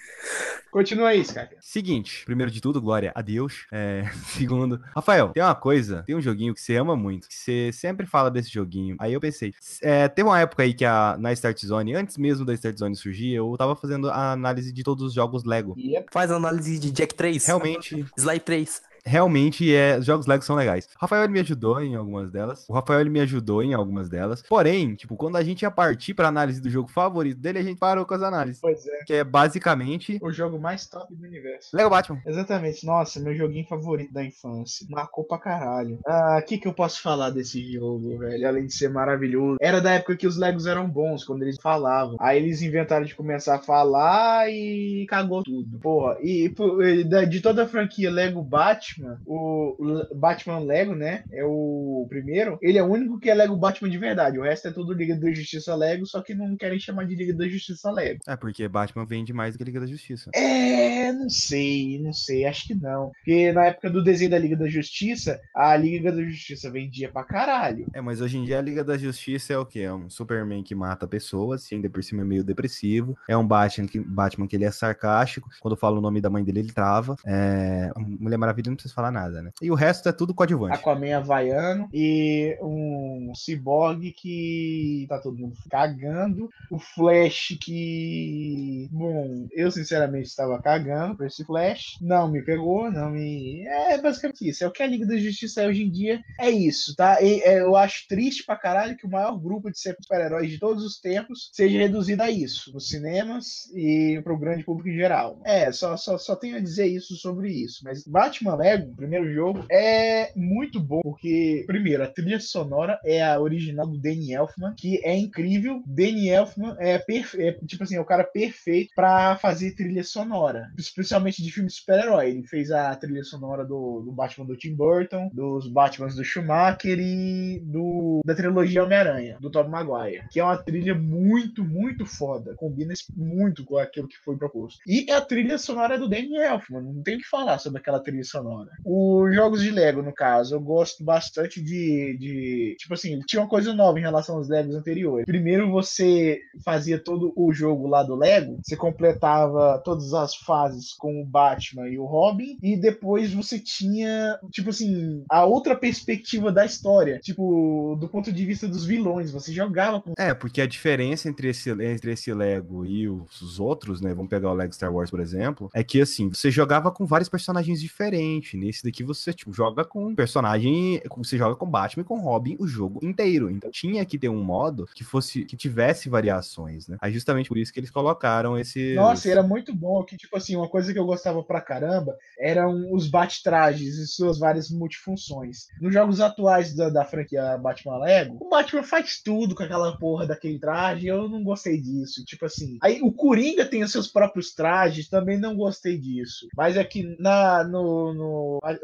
continua 0.71 1.09
aí, 1.09 1.23
cara. 1.25 1.51
Seguinte, 1.59 2.25
primeiro 2.25 2.51
de 2.51 2.59
tudo, 2.59 2.81
glória 2.81 3.11
a 3.13 3.21
Deus. 3.21 3.65
É, 3.71 4.03
segundo, 4.35 4.81
Rafael, 4.95 5.29
tem 5.29 5.43
uma 5.43 5.55
coisa, 5.55 6.03
tem 6.03 6.15
um 6.15 6.21
joguinho 6.21 6.53
que 6.53 6.61
você 6.61 6.75
ama 6.75 6.95
muito, 6.95 7.27
que 7.27 7.33
você 7.33 7.71
sempre 7.71 8.05
fala 8.05 8.31
desse 8.31 8.49
joguinho. 8.51 8.95
Aí 8.99 9.13
eu 9.13 9.19
pensei, 9.19 9.53
é, 9.81 10.07
teve 10.07 10.27
uma 10.27 10.39
época 10.39 10.63
aí 10.63 10.73
que 10.73 10.85
a, 10.85 11.15
na 11.19 11.31
Start 11.33 11.63
Zone, 11.63 11.93
antes 11.93 12.17
mesmo 12.17 12.45
da 12.45 12.53
Start 12.53 12.77
Zone 12.77 12.95
surgir, 12.95 13.33
eu 13.33 13.53
tava 13.57 13.75
fazendo 13.75 14.09
a 14.09 14.31
análise 14.31 14.71
de 14.71 14.83
todos 14.83 15.03
os 15.03 15.13
jogos 15.13 15.43
Lego. 15.43 15.75
E 15.77 15.95
é 15.95 16.05
Faz 16.11 16.31
análise 16.31 16.79
de 16.79 16.91
Jack 16.91 17.13
3. 17.13 17.45
Realmente, 17.45 18.05
Sly 18.17 18.39
3. 18.39 18.81
Realmente 19.05 19.73
é, 19.73 19.97
os 19.97 20.05
jogos 20.05 20.25
Lego 20.25 20.43
são 20.43 20.55
legais. 20.55 20.85
O 20.85 20.99
Rafael 20.99 21.23
ele 21.23 21.33
me 21.33 21.39
ajudou 21.39 21.81
em 21.81 21.95
algumas 21.95 22.31
delas. 22.31 22.65
O 22.67 22.73
Rafael 22.73 23.09
me 23.09 23.19
ajudou 23.19 23.61
em 23.63 23.73
algumas 23.73 24.09
delas. 24.09 24.41
Porém, 24.41 24.95
tipo, 24.95 25.15
quando 25.15 25.35
a 25.35 25.43
gente 25.43 25.61
ia 25.63 25.71
partir 25.71 26.13
pra 26.13 26.27
análise 26.27 26.61
do 26.61 26.69
jogo 26.69 26.89
favorito 26.89 27.39
dele, 27.39 27.59
a 27.59 27.63
gente 27.63 27.77
parou 27.79 28.05
com 28.05 28.13
as 28.13 28.21
análises. 28.21 28.61
Pois 28.61 28.85
é. 28.85 29.03
Que 29.05 29.13
é 29.15 29.23
basicamente 29.23 30.19
O 30.21 30.31
jogo 30.31 30.59
mais 30.59 30.87
top 30.87 31.13
do 31.15 31.25
universo. 31.25 31.75
Lego 31.75 31.89
Batman. 31.89 32.21
Exatamente. 32.25 32.85
Nossa, 32.85 33.19
meu 33.19 33.35
joguinho 33.35 33.67
favorito 33.67 34.13
da 34.13 34.23
infância. 34.23 34.85
Marcou 34.89 35.23
pra 35.23 35.37
caralho. 35.37 35.99
Ah, 36.05 36.39
o 36.41 36.45
que 36.45 36.57
que 36.57 36.67
eu 36.67 36.73
posso 36.73 37.01
falar 37.01 37.29
desse 37.29 37.71
jogo, 37.73 38.17
velho? 38.17 38.47
Além 38.47 38.65
de 38.65 38.73
ser 38.73 38.89
maravilhoso. 38.89 39.57
Era 39.61 39.81
da 39.81 39.91
época 39.91 40.17
que 40.17 40.27
os 40.27 40.37
Legos 40.37 40.65
eram 40.65 40.89
bons, 40.89 41.23
quando 41.23 41.43
eles 41.43 41.57
falavam. 41.61 42.15
Aí 42.19 42.41
eles 42.41 42.61
inventaram 42.61 43.05
de 43.05 43.15
começar 43.15 43.55
a 43.55 43.59
falar 43.59 44.49
e 44.49 45.05
cagou 45.09 45.43
tudo. 45.43 45.79
Porra, 45.79 46.17
e 46.21 46.49
pô, 46.49 46.81
e 46.81 47.03
de 47.03 47.41
toda 47.41 47.63
a 47.63 47.67
franquia 47.67 48.11
Lego 48.11 48.41
Batman, 48.41 48.92
o 49.25 49.63
o 49.79 50.15
Batman 50.15 50.59
Lego, 50.59 50.95
né? 50.95 51.23
É 51.31 51.43
o 51.43 52.05
primeiro. 52.09 52.57
Ele 52.61 52.77
é 52.77 52.83
o 52.83 52.87
único 52.87 53.19
que 53.19 53.29
é 53.29 53.33
Lego 53.33 53.55
Batman 53.55 53.89
de 53.89 53.97
verdade. 53.97 54.39
O 54.39 54.43
resto 54.43 54.67
é 54.67 54.71
tudo 54.71 54.93
Liga 54.93 55.15
da 55.15 55.31
Justiça 55.31 55.75
Lego, 55.75 56.05
só 56.05 56.21
que 56.21 56.33
não 56.33 56.55
querem 56.55 56.79
chamar 56.79 57.05
de 57.05 57.15
Liga 57.15 57.33
da 57.33 57.47
Justiça 57.47 57.91
Lego. 57.91 58.19
É, 58.27 58.35
porque 58.35 58.67
Batman 58.67 59.05
vende 59.05 59.33
mais 59.33 59.53
do 59.53 59.57
que 59.57 59.63
Liga 59.63 59.79
da 59.79 59.85
Justiça. 59.85 60.31
É, 60.33 61.11
não 61.11 61.29
sei, 61.29 61.99
não 62.01 62.13
sei, 62.13 62.45
acho 62.45 62.67
que 62.67 62.75
não. 62.75 63.11
Porque 63.11 63.51
na 63.51 63.65
época 63.65 63.89
do 63.89 64.03
desenho 64.03 64.31
da 64.31 64.39
Liga 64.39 64.55
da 64.55 64.67
Justiça, 64.67 65.39
a 65.55 65.75
Liga 65.75 66.11
da 66.11 66.23
Justiça 66.23 66.71
vendia 66.71 67.09
pra 67.09 67.23
caralho. 67.23 67.85
É, 67.93 68.01
mas 68.01 68.21
hoje 68.21 68.37
em 68.37 68.45
dia 68.45 68.59
a 68.59 68.61
Liga 68.61 68.83
da 68.83 68.97
Justiça 68.97 69.53
é 69.53 69.57
o 69.57 69.65
quê? 69.65 69.79
É 69.79 69.93
um 69.93 70.09
Superman 70.09 70.63
que 70.63 70.75
mata 70.75 71.07
pessoas, 71.07 71.69
e 71.71 71.75
ainda 71.75 71.89
por 71.89 72.03
cima 72.03 72.21
é 72.21 72.25
meio 72.25 72.43
depressivo. 72.43 73.17
É 73.27 73.35
um 73.35 73.45
Batman 73.45 73.87
que, 73.87 73.99
Batman 73.99 74.47
que 74.47 74.55
ele 74.55 74.65
é 74.65 74.71
sarcástico. 74.71 75.49
Quando 75.59 75.77
fala 75.77 75.97
o 75.97 76.01
nome 76.01 76.21
da 76.21 76.29
mãe 76.29 76.43
dele, 76.43 76.59
ele 76.59 76.71
trava. 76.71 77.15
É... 77.25 77.91
Mulher 77.97 78.37
Maravilha 78.37 78.69
não 78.69 78.77
precisa 78.83 78.93
falar 78.95 79.11
nada, 79.11 79.41
né? 79.41 79.51
E 79.61 79.71
o 79.71 79.75
resto 79.75 80.09
é 80.09 80.11
tudo 80.11 80.33
coadjuvante. 80.33 80.75
Aquaman 80.75 81.17
havaiano 81.17 81.89
e 81.93 82.57
um 82.61 83.31
ciborgue 83.35 84.11
que 84.11 85.05
tá 85.09 85.19
todo 85.19 85.37
mundo 85.37 85.55
cagando. 85.69 86.49
O 86.69 86.77
Flash 86.77 87.57
que. 87.61 88.87
Bom, 88.91 89.47
eu 89.51 89.71
sinceramente 89.71 90.27
estava 90.27 90.61
cagando 90.61 91.15
pra 91.15 91.27
esse 91.27 91.43
Flash. 91.43 91.97
Não 92.01 92.29
me 92.29 92.43
pegou, 92.43 92.91
não 92.91 93.11
me. 93.11 93.65
É 93.67 94.01
basicamente 94.01 94.49
isso. 94.49 94.63
É 94.63 94.67
o 94.67 94.71
que 94.71 94.83
a 94.83 94.87
Liga 94.87 95.05
da 95.05 95.17
Justiça 95.17 95.61
é 95.61 95.67
hoje 95.67 95.83
em 95.83 95.89
dia. 95.89 96.21
É 96.39 96.49
isso, 96.49 96.95
tá? 96.95 97.21
E, 97.21 97.41
é, 97.41 97.61
eu 97.61 97.75
acho 97.75 98.07
triste 98.07 98.45
pra 98.45 98.55
caralho 98.55 98.97
que 98.97 99.05
o 99.05 99.09
maior 99.09 99.37
grupo 99.39 99.71
de 99.71 99.79
super-heróis 99.79 100.49
de 100.49 100.59
todos 100.59 100.83
os 100.83 100.99
tempos 100.99 101.49
seja 101.53 101.77
reduzido 101.77 102.21
a 102.21 102.29
isso. 102.29 102.71
Nos 102.73 102.89
cinemas 102.89 103.71
e 103.73 104.21
pro 104.23 104.37
grande 104.37 104.63
público 104.63 104.89
em 104.89 104.97
geral. 104.97 105.39
É, 105.45 105.71
só, 105.71 105.95
só, 105.97 106.17
só 106.17 106.35
tenho 106.35 106.57
a 106.57 106.59
dizer 106.59 106.87
isso 106.87 107.15
sobre 107.15 107.51
isso. 107.51 107.81
Mas 107.83 108.03
Batman 108.05 108.57
Lego, 108.73 108.95
primeiro 108.95 109.31
jogo, 109.31 109.65
é 109.71 110.31
muito 110.35 110.79
bom, 110.79 111.01
porque, 111.01 111.63
primeiro, 111.67 112.03
a 112.03 112.07
trilha 112.07 112.39
sonora 112.39 112.99
é 113.05 113.23
a 113.23 113.39
original 113.39 113.87
do 113.87 113.99
Danny 113.99 114.33
Elfman, 114.33 114.73
que 114.75 114.99
é 115.03 115.15
incrível. 115.15 115.83
Danny 115.85 116.29
Elfman 116.29 116.75
é, 116.79 116.95
é 116.95 117.51
tipo 117.65 117.83
assim, 117.83 117.95
é 117.95 118.01
o 118.01 118.05
cara 118.05 118.23
perfeito 118.23 118.91
pra 118.95 119.35
fazer 119.37 119.75
trilha 119.75 120.03
sonora, 120.03 120.71
especialmente 120.77 121.43
de 121.43 121.51
filme 121.51 121.69
super-herói. 121.69 122.31
Ele 122.31 122.47
fez 122.47 122.71
a 122.71 122.95
trilha 122.95 123.23
sonora 123.23 123.63
do, 123.63 124.01
do 124.01 124.11
Batman 124.11 124.45
do 124.45 124.57
Tim 124.57 124.75
Burton, 124.75 125.29
dos 125.31 125.67
Batmans 125.67 126.15
do 126.15 126.23
Schumacher 126.23 126.97
e 126.99 127.59
do 127.63 128.21
da 128.25 128.33
trilogia 128.33 128.83
Homem-Aranha, 128.83 129.37
do 129.39 129.51
Tobey 129.51 129.71
Maguire, 129.71 130.23
que 130.31 130.39
é 130.39 130.43
uma 130.43 130.57
trilha 130.57 130.95
muito, 130.95 131.63
muito 131.63 132.05
foda. 132.05 132.55
Combina 132.55 132.93
muito 133.15 133.63
com 133.63 133.77
aquilo 133.77 134.07
que 134.07 134.17
foi 134.17 134.37
proposto. 134.37 134.79
E 134.87 135.11
a 135.11 135.21
trilha 135.21 135.57
sonora 135.57 135.95
é 135.95 135.97
do 135.97 136.09
Danny 136.09 136.37
Elfman, 136.37 136.81
não 136.81 137.03
tem 137.03 137.15
o 137.15 137.19
que 137.19 137.27
falar 137.27 137.59
sobre 137.59 137.79
aquela 137.79 137.99
trilha 137.99 138.23
sonora. 138.23 138.62
Os 138.85 139.33
jogos 139.33 139.61
de 139.61 139.71
Lego, 139.71 140.01
no 140.01 140.13
caso, 140.13 140.55
eu 140.55 140.61
gosto 140.61 141.03
bastante 141.03 141.61
de, 141.61 142.17
de. 142.17 142.75
Tipo 142.79 142.93
assim, 142.93 143.19
tinha 143.27 143.41
uma 143.41 143.49
coisa 143.49 143.73
nova 143.73 143.97
em 143.97 144.01
relação 144.01 144.37
aos 144.37 144.49
Legos 144.49 144.75
anteriores. 144.75 145.25
Primeiro 145.25 145.71
você 145.71 146.39
fazia 146.63 146.99
todo 146.99 147.33
o 147.35 147.53
jogo 147.53 147.87
lá 147.87 148.03
do 148.03 148.15
Lego, 148.15 148.59
você 148.63 148.75
completava 148.75 149.81
todas 149.83 150.13
as 150.13 150.35
fases 150.35 150.93
com 150.93 151.21
o 151.21 151.25
Batman 151.25 151.87
e 151.87 151.97
o 151.97 152.05
Robin, 152.05 152.57
e 152.61 152.75
depois 152.77 153.33
você 153.33 153.59
tinha, 153.59 154.37
tipo 154.51 154.69
assim, 154.69 155.23
a 155.29 155.45
outra 155.45 155.75
perspectiva 155.75 156.51
da 156.51 156.65
história. 156.65 157.19
Tipo, 157.19 157.97
do 157.99 158.07
ponto 158.07 158.31
de 158.31 158.45
vista 158.45 158.67
dos 158.67 158.85
vilões. 158.85 159.31
Você 159.31 159.51
jogava 159.51 160.01
com. 160.01 160.13
É, 160.17 160.33
porque 160.33 160.61
a 160.61 160.67
diferença 160.67 161.29
entre 161.29 161.49
esse, 161.49 161.69
entre 161.69 162.11
esse 162.11 162.33
Lego 162.33 162.85
e 162.85 163.07
os 163.07 163.59
outros, 163.59 164.01
né? 164.01 164.13
Vamos 164.13 164.29
pegar 164.29 164.51
o 164.51 164.53
Lego 164.53 164.73
Star 164.73 164.93
Wars, 164.93 165.09
por 165.09 165.19
exemplo, 165.19 165.69
é 165.73 165.83
que 165.83 166.01
assim, 166.01 166.29
você 166.29 166.51
jogava 166.51 166.91
com 166.91 167.05
vários 167.05 167.29
personagens 167.29 167.81
diferentes. 167.81 168.52
Nesse 168.57 168.83
daqui 168.83 169.03
você 169.03 169.33
tipo, 169.33 169.53
joga 169.53 169.83
com 169.83 170.15
personagem. 170.15 171.01
Você 171.17 171.37
joga 171.37 171.55
com 171.55 171.69
Batman 171.69 172.01
e 172.01 172.05
com 172.05 172.19
Robin 172.19 172.55
o 172.59 172.67
jogo 172.67 172.99
inteiro. 173.03 173.49
Então 173.49 173.69
tinha 173.71 174.05
que 174.05 174.17
ter 174.17 174.29
um 174.29 174.43
modo 174.43 174.87
que 174.93 175.03
fosse 175.03 175.45
que 175.45 175.55
tivesse 175.55 176.09
variações, 176.09 176.87
né? 176.87 176.97
Aí 177.01 177.11
justamente 177.11 177.49
por 177.49 177.57
isso 177.57 177.73
que 177.73 177.79
eles 177.79 177.91
colocaram 177.91 178.57
esse. 178.57 178.93
Nossa, 178.95 179.29
era 179.29 179.43
muito 179.43 179.73
bom 179.73 180.03
que, 180.03 180.17
tipo 180.17 180.35
assim, 180.37 180.55
uma 180.55 180.69
coisa 180.69 180.93
que 180.93 180.99
eu 180.99 181.05
gostava 181.05 181.43
pra 181.43 181.61
caramba 181.61 182.17
eram 182.39 182.91
os 182.93 183.09
bate-trajes 183.09 183.97
e 183.97 184.07
suas 184.07 184.39
várias 184.39 184.69
multifunções. 184.69 185.67
Nos 185.79 185.93
jogos 185.93 186.19
atuais 186.19 186.75
da, 186.75 186.89
da 186.89 187.05
franquia 187.05 187.57
Batman 187.57 187.99
Lego, 187.99 188.37
o 188.39 188.49
Batman 188.49 188.83
faz 188.83 189.21
tudo 189.21 189.55
com 189.55 189.63
aquela 189.63 189.97
porra 189.97 190.27
daquele 190.27 190.59
traje, 190.59 191.07
eu 191.07 191.29
não 191.29 191.43
gostei 191.43 191.79
disso. 191.79 192.23
Tipo 192.25 192.45
assim, 192.45 192.77
aí 192.81 193.01
o 193.01 193.11
Coringa 193.11 193.65
tem 193.65 193.83
os 193.83 193.91
seus 193.91 194.07
próprios 194.07 194.53
trajes, 194.53 195.09
também 195.09 195.37
não 195.37 195.55
gostei 195.55 195.97
disso. 195.97 196.47
Mas 196.55 196.77
é 196.77 196.83
que 196.83 197.15
na, 197.19 197.63
no, 197.63 198.13
no 198.13 198.32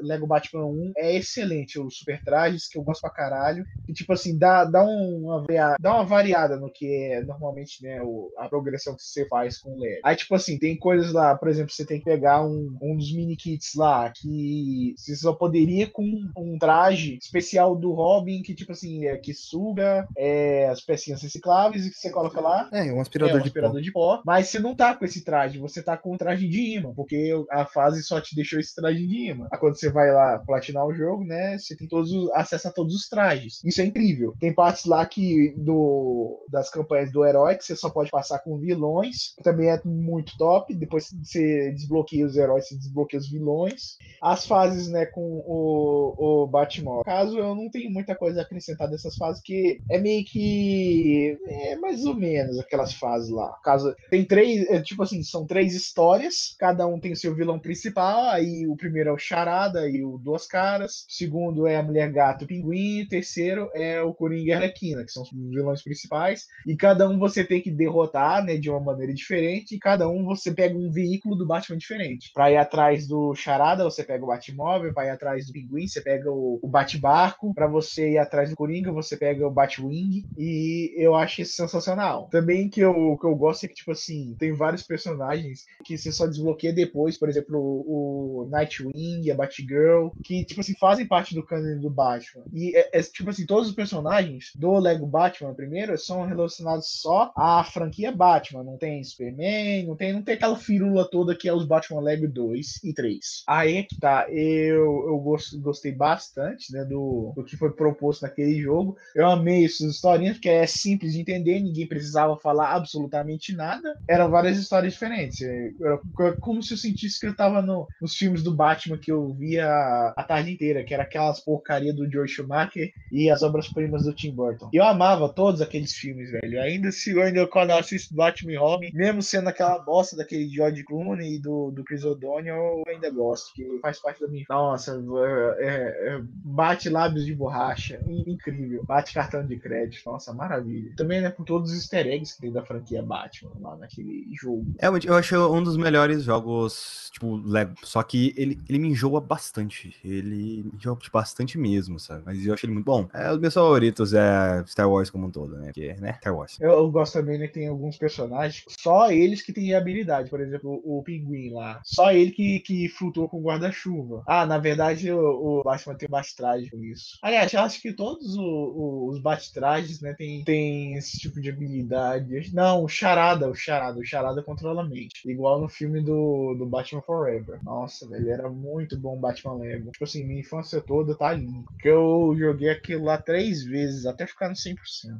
Lego 0.01 0.27
Batman 0.27 0.65
1 0.65 0.91
é 0.97 1.15
excelente 1.15 1.79
os 1.79 1.97
super 1.97 2.21
trajes, 2.23 2.67
que 2.67 2.77
eu 2.77 2.83
gosto 2.83 3.01
pra 3.01 3.09
caralho. 3.09 3.65
E 3.87 3.93
tipo 3.93 4.13
assim, 4.13 4.37
dá, 4.37 4.63
dá, 4.65 4.83
uma, 4.83 5.45
dá 5.79 5.93
uma 5.95 6.03
variada 6.05 6.57
no 6.57 6.71
que 6.71 6.85
é 6.85 7.23
normalmente, 7.23 7.81
né, 7.83 8.01
o- 8.03 8.31
a 8.37 8.47
progressão 8.47 8.95
que 8.95 9.03
você 9.03 9.25
faz 9.27 9.57
com 9.59 9.71
o 9.71 9.79
Lego. 9.79 10.01
Aí, 10.03 10.15
tipo 10.15 10.35
assim, 10.35 10.57
tem 10.57 10.77
coisas 10.77 11.11
lá, 11.13 11.35
por 11.35 11.47
exemplo, 11.49 11.71
você 11.71 11.85
tem 11.85 11.99
que 11.99 12.05
pegar 12.05 12.43
um, 12.45 12.75
um 12.81 12.95
dos 12.95 13.13
mini 13.13 13.35
kits 13.35 13.73
lá, 13.75 14.11
que 14.15 14.93
você 14.97 15.15
só 15.15 15.33
poderia 15.33 15.87
com 15.89 16.03
um 16.37 16.57
traje 16.59 17.17
especial 17.21 17.75
do 17.75 17.91
Robin, 17.93 18.41
que 18.41 18.53
tipo 18.55 18.71
assim, 18.71 19.05
é, 19.05 19.17
que 19.17 19.33
suga 19.33 20.07
é, 20.17 20.67
as 20.69 20.81
pecinhas 20.81 21.21
recicláveis 21.21 21.85
e 21.85 21.89
que 21.91 21.97
você 21.97 22.09
coloca 22.09 22.39
lá. 22.41 22.69
É, 22.71 22.83
um 22.91 22.97
É, 22.97 23.01
aspirador 23.01 23.37
um 23.37 23.41
de 23.41 23.47
aspirador 23.47 23.75
pó. 23.77 23.81
de 23.81 23.91
pó. 23.91 24.21
Mas 24.25 24.47
você 24.47 24.59
não 24.59 24.75
tá 24.75 24.95
com 24.95 25.05
esse 25.05 25.23
traje, 25.23 25.57
você 25.59 25.81
tá 25.83 25.97
com 25.97 26.13
o 26.13 26.17
traje 26.17 26.47
de 26.47 26.75
imã, 26.77 26.93
porque 26.95 27.31
a 27.51 27.65
fase 27.65 28.03
só 28.03 28.19
te 28.21 28.35
deixou 28.35 28.59
esse 28.59 28.73
traje 28.75 29.05
de 29.05 29.29
imã. 29.29 29.38
Sistema. 29.39 29.49
Quando 29.59 29.79
você 29.79 29.89
vai 29.89 30.11
lá 30.11 30.39
platinar 30.39 30.85
o 30.85 30.93
jogo, 30.93 31.23
né? 31.23 31.57
Você 31.57 31.75
tem 31.75 31.87
todos 31.87 32.11
os, 32.11 32.29
acesso 32.31 32.67
a 32.67 32.71
todos 32.71 32.93
os 32.93 33.07
trajes. 33.07 33.61
Isso 33.63 33.81
é 33.81 33.85
incrível. 33.85 34.33
Tem 34.39 34.53
partes 34.53 34.85
lá 34.85 35.05
que 35.05 35.53
do, 35.57 36.45
das 36.49 36.69
campanhas 36.69 37.11
do 37.11 37.25
herói 37.25 37.55
que 37.55 37.63
você 37.63 37.75
só 37.75 37.89
pode 37.89 38.09
passar 38.09 38.39
com 38.39 38.57
vilões. 38.57 39.35
Também 39.43 39.69
é 39.69 39.79
muito 39.85 40.37
top. 40.37 40.73
Depois 40.73 41.09
você 41.23 41.71
desbloqueia 41.71 42.25
os 42.25 42.35
heróis, 42.35 42.67
você 42.67 42.75
desbloqueia 42.75 43.19
os 43.19 43.29
vilões. 43.29 43.97
As 44.21 44.45
fases, 44.45 44.89
né, 44.89 45.05
com 45.05 45.43
o, 45.45 46.43
o 46.43 46.47
Batman. 46.47 47.03
Caso 47.03 47.37
eu 47.37 47.55
não 47.55 47.69
tenho 47.69 47.89
muita 47.91 48.15
coisa 48.15 48.39
a 48.39 48.43
acrescentar 48.43 48.89
dessas 48.89 49.15
fases, 49.15 49.41
que 49.41 49.79
é 49.89 49.99
meio 49.99 50.25
que. 50.25 51.37
É 51.47 51.75
mais 51.77 52.05
ou 52.05 52.15
menos 52.15 52.59
aquelas 52.59 52.93
fases 52.93 53.29
lá. 53.29 53.57
Caso 53.63 53.93
tem 54.09 54.25
três, 54.25 54.67
é, 54.69 54.81
tipo 54.81 55.03
assim, 55.03 55.23
são 55.23 55.45
três 55.45 55.73
histórias, 55.73 56.55
cada 56.57 56.85
um 56.87 56.99
tem 56.99 57.15
seu 57.15 57.35
vilão 57.35 57.59
principal. 57.59 58.29
Aí 58.29 58.67
o 58.67 58.75
primeiro 58.75 59.09
é 59.09 59.13
o 59.13 59.17
Charada 59.29 59.87
e 59.87 60.03
o 60.03 60.17
Duas 60.17 60.47
Caras. 60.47 61.05
O 61.07 61.13
segundo 61.13 61.67
é 61.67 61.75
a 61.75 61.83
Mulher 61.83 62.11
Gato 62.11 62.47
Pinguim. 62.47 63.03
O 63.03 63.07
terceiro 63.07 63.69
é 63.75 64.01
o 64.01 64.11
Coringa 64.11 64.49
e 64.49 64.53
Arlequina, 64.53 65.05
que 65.05 65.11
são 65.11 65.21
os 65.21 65.29
vilões 65.31 65.83
principais. 65.83 66.47
E 66.65 66.75
cada 66.75 67.07
um 67.07 67.19
você 67.19 67.43
tem 67.43 67.61
que 67.61 67.69
derrotar, 67.69 68.43
né, 68.43 68.57
de 68.57 68.71
uma 68.71 68.79
maneira 68.79 69.13
diferente. 69.13 69.75
E 69.75 69.79
cada 69.79 70.09
um 70.09 70.25
você 70.25 70.51
pega 70.51 70.75
um 70.75 70.89
veículo 70.89 71.35
do 71.35 71.45
Batman 71.45 71.77
diferente. 71.77 72.31
Pra 72.33 72.51
ir 72.51 72.57
atrás 72.57 73.07
do 73.07 73.35
Charada, 73.35 73.83
você 73.83 74.03
pega 74.03 74.23
o 74.23 74.27
Batmóvel. 74.27 74.93
Pra 74.93 75.05
ir 75.05 75.11
atrás 75.11 75.45
do 75.45 75.53
Pinguim, 75.53 75.87
você 75.87 76.01
pega 76.01 76.31
o, 76.31 76.59
o 76.63 76.67
Bate-Barco. 76.67 77.53
Pra 77.53 77.67
você 77.67 78.13
ir 78.13 78.17
atrás 78.17 78.49
do 78.49 78.55
Coringa, 78.55 78.91
você 78.91 79.15
pega 79.15 79.47
o 79.47 79.51
Batwing. 79.51 80.23
E 80.37 80.91
eu 80.97 81.13
acho 81.13 81.43
isso 81.43 81.55
sensacional. 81.55 82.27
Também 82.31 82.67
que 82.67 82.81
eu, 82.81 83.15
que 83.15 83.27
eu 83.27 83.35
gosto 83.35 83.65
é 83.65 83.67
que, 83.67 83.75
tipo 83.75 83.91
assim, 83.91 84.35
tem 84.39 84.53
vários 84.53 84.81
personagens 84.81 85.65
que 85.85 85.95
você 85.95 86.11
só 86.11 86.25
desbloqueia 86.25 86.73
depois. 86.73 87.15
Por 87.15 87.29
exemplo, 87.29 87.59
o, 87.59 88.41
o 88.41 88.49
Nightwing, 88.49 89.18
a 89.31 89.35
Batgirl, 89.35 90.09
que, 90.23 90.45
tipo 90.45 90.61
assim, 90.61 90.75
fazem 90.75 91.05
parte 91.05 91.33
do 91.33 91.43
canon 91.43 91.79
do 91.79 91.89
Batman. 91.89 92.43
E, 92.53 92.75
é, 92.75 92.99
é, 92.99 93.01
tipo 93.01 93.29
assim, 93.29 93.45
todos 93.45 93.69
os 93.69 93.75
personagens 93.75 94.51
do 94.55 94.79
Lego 94.79 95.05
Batman 95.05 95.53
primeiro 95.53 95.97
são 95.97 96.25
relacionados 96.25 96.87
só 97.01 97.31
à 97.35 97.63
franquia 97.63 98.11
Batman. 98.11 98.63
Não 98.63 98.77
tem 98.77 99.03
Superman, 99.03 99.85
não 99.85 99.95
tem, 99.95 100.13
não 100.13 100.21
tem 100.21 100.35
aquela 100.35 100.55
firula 100.55 101.09
toda 101.09 101.35
que 101.35 101.47
é 101.47 101.53
os 101.53 101.65
Batman 101.65 102.01
Lego 102.01 102.27
2 102.27 102.83
e 102.83 102.93
3. 102.93 103.43
Aí 103.47 103.77
é 103.77 103.83
que 103.83 103.99
tá, 103.99 104.27
eu, 104.29 105.07
eu 105.07 105.17
gost, 105.19 105.57
gostei 105.57 105.91
bastante 105.91 106.71
né, 106.71 106.85
do, 106.85 107.33
do 107.35 107.43
que 107.43 107.57
foi 107.57 107.71
proposto 107.71 108.21
naquele 108.21 108.61
jogo. 108.61 108.97
Eu 109.15 109.27
amei 109.27 109.65
essas 109.65 109.95
historinhas, 109.95 110.35
porque 110.35 110.49
é 110.49 110.65
simples 110.67 111.13
de 111.13 111.21
entender, 111.21 111.59
ninguém 111.59 111.87
precisava 111.87 112.37
falar 112.37 112.73
absolutamente 112.73 113.55
nada. 113.55 113.97
Eram 114.07 114.29
várias 114.29 114.57
histórias 114.57 114.93
diferentes. 114.93 115.41
Era 115.41 115.99
como 116.39 116.61
se 116.61 116.73
eu 116.73 116.77
sentisse 116.77 117.19
que 117.19 117.27
eu 117.27 117.35
tava 117.35 117.61
no, 117.61 117.87
nos 118.01 118.15
filmes 118.15 118.43
do 118.43 118.53
Batman 118.53 118.97
que 118.97 119.08
eu 119.11 119.33
via 119.33 120.13
a 120.15 120.23
tarde 120.23 120.51
inteira, 120.51 120.83
que 120.83 120.93
era 120.93 121.03
aquelas 121.03 121.39
porcaria 121.39 121.93
do 121.93 122.09
George 122.09 122.33
Schumacher 122.33 122.91
e 123.11 123.29
as 123.29 123.41
obras-primas 123.41 124.03
do 124.03 124.13
Tim 124.13 124.31
Burton. 124.31 124.69
Eu 124.73 124.83
amava 124.83 125.29
todos 125.29 125.61
aqueles 125.61 125.93
filmes, 125.93 126.31
velho. 126.31 126.61
Ainda 126.61 126.91
se 126.91 127.11
eu 127.11 127.21
ainda 127.21 127.47
quando 127.47 127.71
eu 127.71 127.77
assisto 127.77 128.15
Batman 128.15 128.59
Robin, 128.59 128.91
mesmo 128.93 129.21
sendo 129.21 129.49
aquela 129.49 129.79
bosta 129.79 130.15
daquele 130.15 130.49
George 130.49 130.83
Clooney 130.83 131.35
e 131.35 131.39
do, 131.39 131.71
do 131.71 131.83
Chris 131.83 132.03
O'Donnell, 132.03 132.55
eu 132.55 132.83
ainda 132.87 133.09
gosto, 133.09 133.53
que 133.53 133.79
faz 133.81 133.99
parte 133.99 134.21
da 134.21 134.27
minha. 134.27 134.45
Nossa, 134.49 134.91
é, 134.91 135.65
é, 135.65 136.15
é, 136.15 136.21
bate 136.23 136.89
lábios 136.89 137.25
de 137.25 137.33
borracha, 137.33 137.99
incrível. 138.07 138.83
Bate 138.85 139.13
cartão 139.13 139.45
de 139.45 139.57
crédito, 139.57 140.01
nossa, 140.05 140.33
maravilha. 140.33 140.91
Também, 140.95 141.21
né, 141.21 141.29
por 141.29 141.45
todos 141.45 141.71
os 141.71 141.77
easter 141.77 142.07
eggs 142.07 142.35
que 142.35 142.41
tem 142.41 142.51
da 142.51 142.63
franquia 142.63 143.01
Batman 143.01 143.51
lá 143.59 143.75
naquele 143.77 144.25
jogo. 144.39 144.65
É, 144.79 144.87
eu 144.87 145.15
achei 145.15 145.37
um 145.37 145.63
dos 145.63 145.77
melhores 145.77 146.23
jogos, 146.23 147.09
tipo, 147.13 147.37
Lego. 147.37 147.73
Só 147.83 148.01
que 148.03 148.33
ele, 148.37 148.59
ele 148.67 148.79
me 148.79 148.93
enjoa 148.99 149.21
bastante. 149.21 149.95
Ele 150.03 150.69
enjoa 150.73 150.97
bastante 151.11 151.57
mesmo, 151.57 151.99
sabe? 151.99 152.23
Mas 152.25 152.45
eu 152.45 152.53
achei 152.53 152.67
ele 152.67 152.73
muito 152.73 152.85
bom. 152.85 153.07
É, 153.13 153.31
os 153.31 153.39
meus 153.39 153.53
favoritos 153.53 154.13
é 154.13 154.63
Star 154.67 154.89
Wars 154.89 155.09
como 155.09 155.27
um 155.27 155.31
todo, 155.31 155.57
né? 155.57 155.67
Porque, 155.67 155.93
né? 155.93 156.13
Star 156.19 156.35
Wars. 156.35 156.57
Eu, 156.59 156.71
eu 156.71 156.91
gosto 156.91 157.13
também, 157.13 157.39
né? 157.39 157.47
Tem 157.47 157.67
alguns 157.67 157.97
personagens, 157.97 158.65
só 158.79 159.11
eles 159.11 159.41
que 159.41 159.53
têm 159.53 159.73
habilidade. 159.73 160.29
Por 160.29 160.41
exemplo, 160.41 160.81
o, 160.83 160.99
o 160.99 161.03
Pinguim 161.03 161.53
lá. 161.53 161.81
Só 161.83 162.11
ele 162.11 162.31
que, 162.31 162.59
que 162.59 162.89
flutua 162.89 163.29
com 163.29 163.41
guarda-chuva. 163.41 164.23
Ah, 164.27 164.45
na 164.45 164.57
verdade, 164.57 165.11
o, 165.11 165.59
o 165.59 165.63
Batman 165.63 165.95
tem 165.95 166.09
bate-traje 166.09 166.69
com 166.69 166.83
isso. 166.83 167.17
Aliás, 167.21 167.53
eu 167.53 167.61
acho 167.61 167.81
que 167.81 167.93
todos 167.93 168.35
o, 168.35 168.41
o, 168.41 169.09
os 169.09 169.19
bate-trajes, 169.19 170.01
né, 170.01 170.13
tem, 170.13 170.43
tem 170.43 170.95
esse 170.95 171.17
tipo 171.17 171.39
de 171.39 171.49
habilidade. 171.49 172.53
Não, 172.53 172.83
o 172.83 172.89
Charada, 172.89 173.49
o 173.49 173.55
Charada. 173.55 173.99
O 173.99 174.05
Charada 174.05 174.43
controla 174.43 174.81
a 174.81 174.87
mente. 174.87 175.21
Igual 175.25 175.61
no 175.61 175.69
filme 175.69 176.01
do, 176.01 176.55
do 176.55 176.65
Batman 176.65 177.01
Forever. 177.01 177.59
Nossa, 177.63 178.07
velho, 178.07 178.29
era 178.29 178.49
muito 178.49 178.88
bom 178.97 179.17
o 179.17 179.19
Batman 179.19 179.55
Lego. 179.55 179.91
Tipo 179.91 180.03
assim, 180.03 180.25
minha 180.25 180.39
infância 180.39 180.81
toda 180.81 181.15
tá 181.15 181.27
ali. 181.27 181.47
Porque 181.65 181.89
eu 181.89 182.35
joguei 182.37 182.69
aquilo 182.69 183.05
lá 183.05 183.17
três 183.17 183.63
vezes, 183.63 184.05
até 184.05 184.25
ficar 184.25 184.49
no 184.49 184.55
100%. 184.55 184.75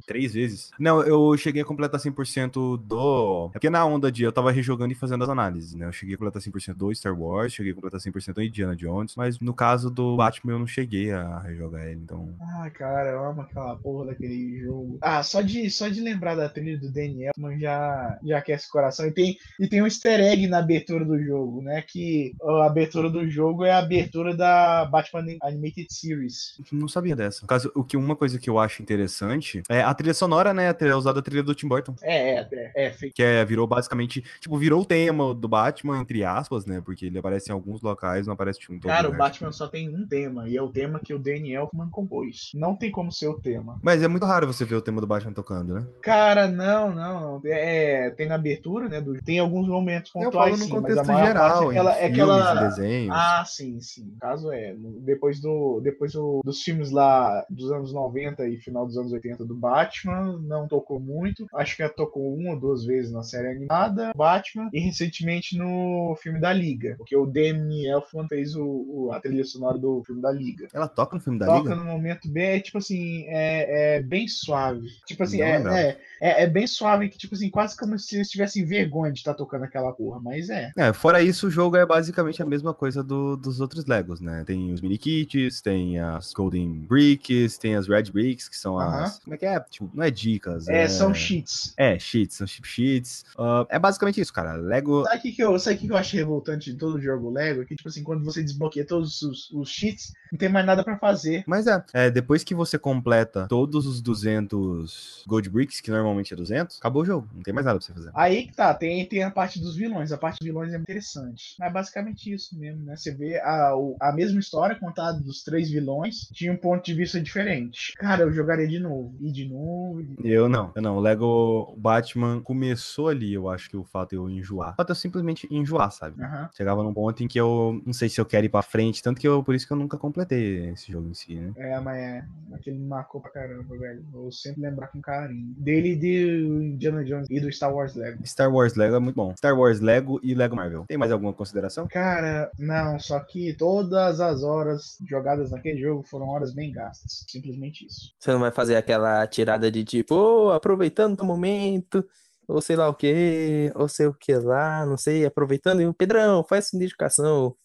Três 0.05 0.33
vezes? 0.33 0.71
Não, 0.79 1.01
eu 1.01 1.35
cheguei 1.37 1.61
a 1.61 1.65
completar 1.65 1.99
100% 1.99 2.77
do... 2.77 3.47
É 3.49 3.53
porque 3.53 3.69
na 3.69 3.85
onda 3.85 4.11
de 4.11 4.23
eu 4.23 4.31
tava 4.31 4.51
rejogando 4.51 4.93
e 4.93 4.95
fazendo 4.95 5.23
as 5.23 5.29
análises, 5.29 5.73
né? 5.75 5.85
Eu 5.85 5.91
cheguei 5.91 6.15
a 6.15 6.17
completar 6.17 6.41
100% 6.41 6.73
do 6.73 6.93
Star 6.93 7.19
Wars, 7.19 7.53
cheguei 7.53 7.71
a 7.71 7.75
completar 7.75 7.99
100% 7.99 8.33
do 8.33 8.43
Indiana 8.43 8.75
Jones, 8.75 9.15
mas 9.15 9.39
no 9.39 9.53
caso 9.53 9.89
do 9.89 10.15
Batman 10.15 10.53
eu 10.53 10.59
não 10.59 10.67
cheguei 10.67 11.11
a 11.11 11.39
rejogar 11.39 11.87
ele, 11.87 12.01
então... 12.01 12.35
Ah, 12.41 12.69
cara, 12.69 13.09
eu 13.09 13.23
amo 13.23 13.41
aquela 13.41 13.75
porra 13.75 14.07
daquele 14.07 14.59
jogo. 14.59 14.97
Ah, 15.01 15.23
só 15.23 15.41
de, 15.41 15.69
só 15.69 15.87
de 15.87 16.01
lembrar 16.01 16.35
da 16.35 16.49
trilha 16.49 16.77
do 16.77 16.91
Daniel, 16.91 17.31
já, 17.57 18.19
já 18.23 18.37
aquece 18.37 18.67
o 18.67 18.71
coração. 18.71 19.05
E 19.05 19.11
tem, 19.11 19.37
e 19.59 19.67
tem 19.67 19.81
um 19.81 19.85
easter 19.85 20.19
egg 20.19 20.47
na 20.47 20.59
abertura 20.59 21.05
do 21.05 21.21
jogo, 21.21 21.61
né? 21.61 21.81
Que 21.81 22.33
a 22.41 22.65
abertura 22.65 23.09
do 23.09 23.29
jogo 23.29 23.58
é 23.65 23.71
a 23.71 23.79
abertura 23.79 24.35
da 24.35 24.85
Batman 24.85 25.37
Animated 25.41 25.87
Series. 25.91 26.59
Não 26.71 26.87
sabia 26.87 27.15
dessa. 27.15 27.41
No 27.41 27.47
caso, 27.47 27.71
o 27.75 27.83
que 27.83 27.97
uma 27.97 28.15
coisa 28.15 28.39
que 28.39 28.49
eu 28.49 28.59
acho 28.59 28.81
interessante 28.81 29.61
é 29.69 29.81
a 29.81 29.93
trilha 29.93 30.13
sonora, 30.13 30.53
né? 30.53 30.69
A 30.69 30.97
usada 30.97 31.19
a 31.19 31.23
trilha 31.23 31.43
do 31.43 31.55
Tim 31.55 31.67
Burton. 31.67 31.95
É, 32.01 32.39
é, 32.39 32.47
é. 32.51 32.85
é 32.85 33.09
que 33.13 33.21
é, 33.21 33.43
virou 33.45 33.67
basicamente, 33.67 34.23
tipo, 34.39 34.57
virou 34.57 34.81
o 34.81 34.85
tema 34.85 35.33
do 35.33 35.47
Batman, 35.47 35.99
entre 35.99 36.23
aspas, 36.23 36.65
né? 36.65 36.81
Porque 36.83 37.05
ele 37.05 37.19
aparece 37.19 37.49
em 37.49 37.53
alguns 37.53 37.81
locais, 37.81 38.25
não 38.25 38.33
aparece 38.33 38.59
tipo, 38.59 38.73
em 38.73 38.79
todo 38.79 38.89
Cara, 38.89 39.07
lugar. 39.07 39.15
o 39.15 39.17
Batman 39.17 39.51
só 39.51 39.67
tem 39.67 39.89
um 39.89 40.07
tema, 40.07 40.47
e 40.47 40.57
é 40.57 40.61
o 40.61 40.69
tema 40.69 40.99
que 40.99 41.13
o 41.13 41.19
Danny 41.19 41.53
Elfman 41.53 41.89
compôs. 41.89 42.51
Não 42.53 42.75
tem 42.75 42.91
como 42.91 43.11
ser 43.11 43.27
o 43.27 43.39
tema. 43.39 43.79
Mas 43.81 44.01
é 44.01 44.07
muito 44.07 44.25
raro 44.25 44.47
você 44.47 44.65
ver 44.65 44.75
o 44.75 44.81
tema 44.81 45.01
do 45.01 45.07
Batman 45.07 45.33
tocando, 45.33 45.73
né? 45.73 45.87
Cara, 46.01 46.47
não, 46.47 46.93
não. 46.93 47.41
É, 47.45 48.09
tem 48.11 48.27
na 48.27 48.35
abertura, 48.35 48.87
né? 48.87 49.01
Do, 49.01 49.21
tem 49.21 49.39
alguns 49.39 49.67
momentos 49.67 50.11
pontuais, 50.11 50.33
eu 50.33 50.39
falo 50.39 50.51
no 50.57 50.63
sim, 50.63 50.69
contexto 50.69 51.07
mas 51.07 51.09
a 51.09 51.25
geral, 51.25 51.49
parte 51.49 51.65
é 51.65 51.69
aquela, 51.69 51.95
é 51.95 52.05
aquela... 52.05 52.53
desenhos. 52.55 53.15
Ah, 53.15 53.43
sim, 53.49 53.79
sim. 53.79 54.05
No 54.05 54.17
caso 54.17 54.51
é, 54.51 54.75
depois 55.01 55.39
do 55.39 55.79
depois 55.81 56.13
do, 56.13 56.41
dos 56.43 56.61
filmes 56.61 56.91
lá 56.91 57.45
dos 57.49 57.71
anos 57.71 57.93
90 57.93 58.47
e 58.47 58.57
final 58.57 58.85
dos 58.85 58.97
anos 58.97 59.11
80 59.11 59.45
do 59.45 59.55
Batman, 59.55 60.39
não 60.41 60.67
tocou 60.67 60.99
muito. 60.99 61.47
Acho 61.53 61.75
que 61.75 61.89
tocou 61.89 62.33
uma 62.33 62.51
ou 62.51 62.59
duas 62.59 62.85
vezes 62.85 63.11
na 63.11 63.23
série 63.23 63.49
animada 63.49 64.11
Batman 64.15 64.69
e 64.73 64.79
recentemente 64.79 65.57
no 65.57 66.15
filme 66.21 66.39
da 66.39 66.53
Liga, 66.53 66.95
porque 66.97 67.15
o 67.15 67.25
Danny 67.25 67.87
Elfman 67.87 68.27
fez 68.27 68.55
o, 68.55 68.65
o, 68.65 69.11
a 69.11 69.19
trilha 69.19 69.43
sonora 69.43 69.77
do 69.77 70.03
filme 70.05 70.21
da 70.21 70.31
Liga. 70.31 70.67
Ela 70.73 70.87
toca 70.87 71.15
no 71.15 71.21
filme 71.21 71.39
da 71.39 71.45
toca 71.45 71.59
Liga? 71.59 71.69
Toca 71.69 71.83
no 71.83 71.91
momento 71.91 72.29
bem, 72.29 72.45
é, 72.45 72.59
tipo 72.59 72.77
assim, 72.77 73.25
é, 73.27 73.97
é 73.97 74.01
bem 74.01 74.27
suave. 74.27 74.87
Tipo 75.05 75.23
assim, 75.23 75.41
é, 75.41 75.55
é, 75.55 75.97
é, 76.21 76.43
é, 76.43 76.47
bem 76.47 76.67
suave, 76.67 77.09
que 77.09 77.17
tipo 77.17 77.35
assim, 77.35 77.49
quase 77.49 77.77
como 77.77 77.97
se 77.97 78.15
eles 78.15 78.29
tivessem 78.29 78.65
vergonha 78.65 79.11
de 79.11 79.19
estar 79.19 79.33
tá 79.33 79.37
tocando 79.37 79.63
aquela 79.63 79.91
porra, 79.91 80.19
mas 80.21 80.49
é. 80.49 80.71
É, 80.77 80.93
fora 80.93 81.21
isso, 81.21 81.47
o 81.47 81.51
jogo 81.51 81.77
é 81.77 81.85
basicamente 81.85 82.41
a 82.41 82.45
mesma 82.45 82.73
coisa 82.73 83.03
do, 83.03 83.28
dos 83.35 83.59
outros 83.59 83.85
Legos, 83.85 84.19
né? 84.19 84.43
Tem 84.45 84.71
os 84.71 84.81
mini 84.81 84.97
kits, 84.97 85.61
tem 85.61 85.99
as 85.99 86.33
Golden 86.33 86.85
Bricks, 86.87 87.57
tem 87.57 87.75
as 87.75 87.87
Red 87.87 88.11
Bricks, 88.11 88.47
que 88.47 88.57
são 88.57 88.79
as. 88.79 89.19
Como 89.19 89.33
é 89.33 89.37
que 89.37 89.45
é? 89.45 89.59
Tipo, 89.59 89.89
não 89.93 90.03
é 90.03 90.11
dicas. 90.11 90.67
É, 90.67 90.83
é... 90.83 90.87
são 90.87 91.13
cheats. 91.13 91.73
É, 91.77 91.97
cheats, 91.97 92.37
são 92.37 92.47
chip 92.47 92.67
sheets. 92.67 93.25
Uh, 93.37 93.65
é 93.69 93.79
basicamente 93.79 94.21
isso, 94.21 94.33
cara. 94.33 94.53
Lego. 94.53 95.03
Sabe 95.05 95.17
o 95.17 95.21
que, 95.21 95.31
que, 95.31 95.43
eu, 95.43 95.59
sabe 95.59 95.77
que, 95.77 95.87
que 95.87 95.93
eu 95.93 95.97
acho 95.97 96.15
revoltante 96.15 96.71
de 96.71 96.77
todo 96.77 96.99
jogo 96.99 97.29
Lego? 97.29 97.65
Que, 97.65 97.75
tipo 97.75 97.89
assim, 97.89 98.03
quando 98.03 98.23
você 98.23 98.43
desbloqueia 98.43 98.85
todos 98.85 99.21
os, 99.21 99.51
os 99.51 99.69
cheats, 99.69 100.13
não 100.31 100.37
tem 100.37 100.49
mais 100.49 100.65
nada 100.65 100.83
para 100.83 100.97
fazer. 100.97 101.43
Mas 101.47 101.67
é, 101.67 101.83
é, 101.93 102.09
depois 102.09 102.43
que 102.43 102.55
você 102.55 102.77
completa 102.77 103.47
todos 103.47 103.85
os 103.85 104.01
200 104.01 105.23
Gold 105.27 105.49
Bricks, 105.49 105.81
que 105.81 105.91
normalmente 105.91 106.33
é 106.33 106.37
200, 106.37 106.77
acabou 106.77 107.03
o 107.03 107.05
jogo. 107.05 107.27
Não 107.33 107.41
tem 107.41 107.53
mais 107.53 107.65
nada 107.65 107.79
pra 107.79 107.85
você 107.85 107.93
fazer. 107.93 108.11
Aí 108.13 108.47
que 108.47 108.53
tá, 108.53 108.73
tem, 108.73 109.05
tem 109.05 109.23
a 109.23 109.31
parte 109.31 109.59
dos 109.59 109.75
vilões. 109.75 110.11
A 110.11 110.17
parte 110.17 110.39
dos 110.39 110.45
vilões 110.45 110.73
é 110.73 110.77
interessante. 110.77 111.55
É 111.61 111.69
basicamente 111.69 112.31
isso 112.31 112.57
mesmo, 112.57 112.83
né? 112.83 112.95
Você 112.95 113.11
vê 113.19 113.37
a, 113.39 113.73
a 113.99 114.13
mesma 114.13 114.39
história 114.39 114.79
contada 114.79 115.19
dos 115.19 115.43
três 115.43 115.69
vilões, 115.69 116.29
tinha 116.31 116.53
um 116.53 116.57
ponto 116.57 116.85
de 116.85 116.93
vista 116.93 117.19
diferente. 117.19 117.93
Cara, 117.97 118.23
eu 118.23 118.31
jogaria 118.31 118.67
de 118.67 118.79
novo. 118.79 119.13
E 119.19 119.29
de 119.31 119.47
novo. 119.47 120.01
E... 120.01 120.15
Eu 120.23 120.47
não, 120.47 120.71
eu 120.73 120.81
não. 120.81 120.97
O 120.97 121.01
Lego 121.01 121.75
Batman 121.77 122.41
começou 122.41 123.09
ali, 123.09 123.33
eu 123.33 123.49
acho 123.49 123.69
que 123.69 123.75
o 123.75 123.83
fato 123.83 124.11
de 124.11 124.15
eu 124.15 124.29
enjoar. 124.29 124.73
O 124.73 124.75
fato 124.75 124.87
de 124.87 124.91
eu 124.91 124.95
simplesmente 124.95 125.47
enjoar, 125.51 125.91
sabe? 125.91 126.21
Uhum. 126.21 126.47
Chegava 126.55 126.81
num 126.81 126.93
ponto 126.93 127.21
em 127.21 127.27
que 127.27 127.39
eu 127.39 127.81
não 127.85 127.93
sei 127.93 128.07
se 128.07 128.21
eu 128.21 128.25
quero 128.25 128.45
ir 128.45 128.49
pra 128.49 128.61
frente, 128.61 129.03
tanto 129.03 129.19
que 129.19 129.27
eu, 129.27 129.43
por 129.43 129.53
isso 129.53 129.67
que 129.67 129.73
eu 129.73 129.77
nunca 129.77 129.97
completei 129.97 130.69
esse 130.69 130.91
jogo 130.91 131.09
em 131.09 131.13
si, 131.13 131.35
né? 131.35 131.51
É, 131.57 131.79
mas 131.79 131.97
é. 131.97 132.25
Aquele 132.53 132.77
me 132.77 132.87
marcou 132.87 133.19
pra 133.19 133.31
caramba, 133.31 133.77
velho. 133.77 134.03
Vou 134.11 134.31
sempre 134.31 134.61
lembrar 134.61 134.87
com 134.87 135.01
carinho. 135.01 135.53
Dele 135.57 135.89
e 135.89 135.95
de 135.95 136.47
Indiana 136.73 137.03
Jones 137.03 137.27
e 137.29 137.39
do 137.39 137.51
Star 137.51 137.73
Wars 137.73 137.95
Lego. 137.95 138.25
Star 138.25 138.51
Wars 138.51 138.75
Lego 138.75 138.95
é 138.95 138.99
muito 138.99 139.15
bom. 139.15 139.33
Star 139.35 139.57
Wars 139.57 139.79
Lego 139.79 140.19
e 140.23 140.33
Lego 140.33 140.55
Marvel. 140.55 140.85
Tem 140.87 140.97
mais 140.97 141.11
alguma 141.11 141.33
consideração? 141.33 141.87
Cara, 141.87 142.51
não. 142.57 142.99
Só 143.09 143.19
que 143.21 143.55
todas 143.55 144.19
as 144.19 144.43
horas 144.43 144.99
jogadas 145.09 145.49
naquele 145.49 145.81
jogo 145.81 146.03
foram 146.03 146.27
horas 146.27 146.53
bem 146.53 146.71
gastas. 146.71 147.25
Simplesmente 147.27 147.87
isso. 147.87 148.13
Você 148.19 148.31
não 148.31 148.39
vai 148.39 148.51
fazer 148.51 148.75
aquela 148.75 149.25
tirada 149.25 149.71
de 149.71 149.83
tipo, 149.83 150.13
ô, 150.13 150.51
aproveitando 150.51 151.19
o 151.19 151.25
momento, 151.25 152.07
ou 152.47 152.61
sei 152.61 152.75
lá 152.75 152.87
o 152.87 152.93
que, 152.93 153.71
ou 153.73 153.89
sei 153.89 154.05
o 154.05 154.13
que 154.13 154.35
lá, 154.35 154.85
não 154.85 154.95
sei, 154.95 155.25
aproveitando. 155.25 155.81
E 155.81 155.87
o 155.87 155.93
Pedrão, 155.93 156.43
faz 156.43 156.67
essa 156.67 156.75
indicação. 156.75 157.55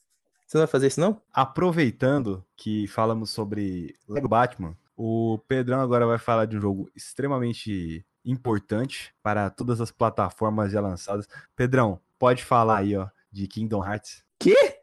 Você 0.46 0.56
não 0.56 0.62
vai 0.62 0.66
fazer 0.66 0.86
isso, 0.86 1.00
não? 1.00 1.20
Aproveitando 1.30 2.42
que 2.56 2.86
falamos 2.86 3.28
sobre 3.28 3.94
Lego 4.08 4.28
Batman, 4.28 4.74
o 4.96 5.38
Pedrão 5.46 5.78
agora 5.78 6.06
vai 6.06 6.16
falar 6.16 6.46
de 6.46 6.56
um 6.56 6.60
jogo 6.62 6.90
extremamente 6.96 8.02
importante 8.24 9.14
para 9.22 9.50
todas 9.50 9.78
as 9.78 9.90
plataformas 9.90 10.72
já 10.72 10.80
lançadas. 10.80 11.28
Pedrão, 11.54 12.00
pode 12.18 12.42
falar 12.42 12.78
aí, 12.78 12.96
ó, 12.96 13.08
de 13.30 13.46
Kingdom 13.46 13.84
Hearts. 13.84 14.24
Quê? 14.38 14.73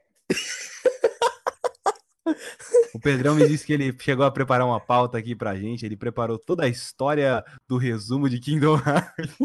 O 2.94 3.00
Pedrão 3.00 3.36
me 3.36 3.48
disse 3.48 3.66
que 3.66 3.74
ele 3.74 3.96
chegou 4.00 4.26
a 4.26 4.32
preparar 4.32 4.66
uma 4.66 4.80
pauta 4.80 5.18
aqui 5.18 5.36
pra 5.36 5.56
gente. 5.56 5.86
Ele 5.86 5.98
preparou 5.98 6.38
toda 6.38 6.66
a 6.66 6.68
história 6.68 7.44
do 7.68 7.78
resumo 7.78 8.30
de 8.30 8.40
Kingdom 8.40 8.78
Hearts. 8.78 9.36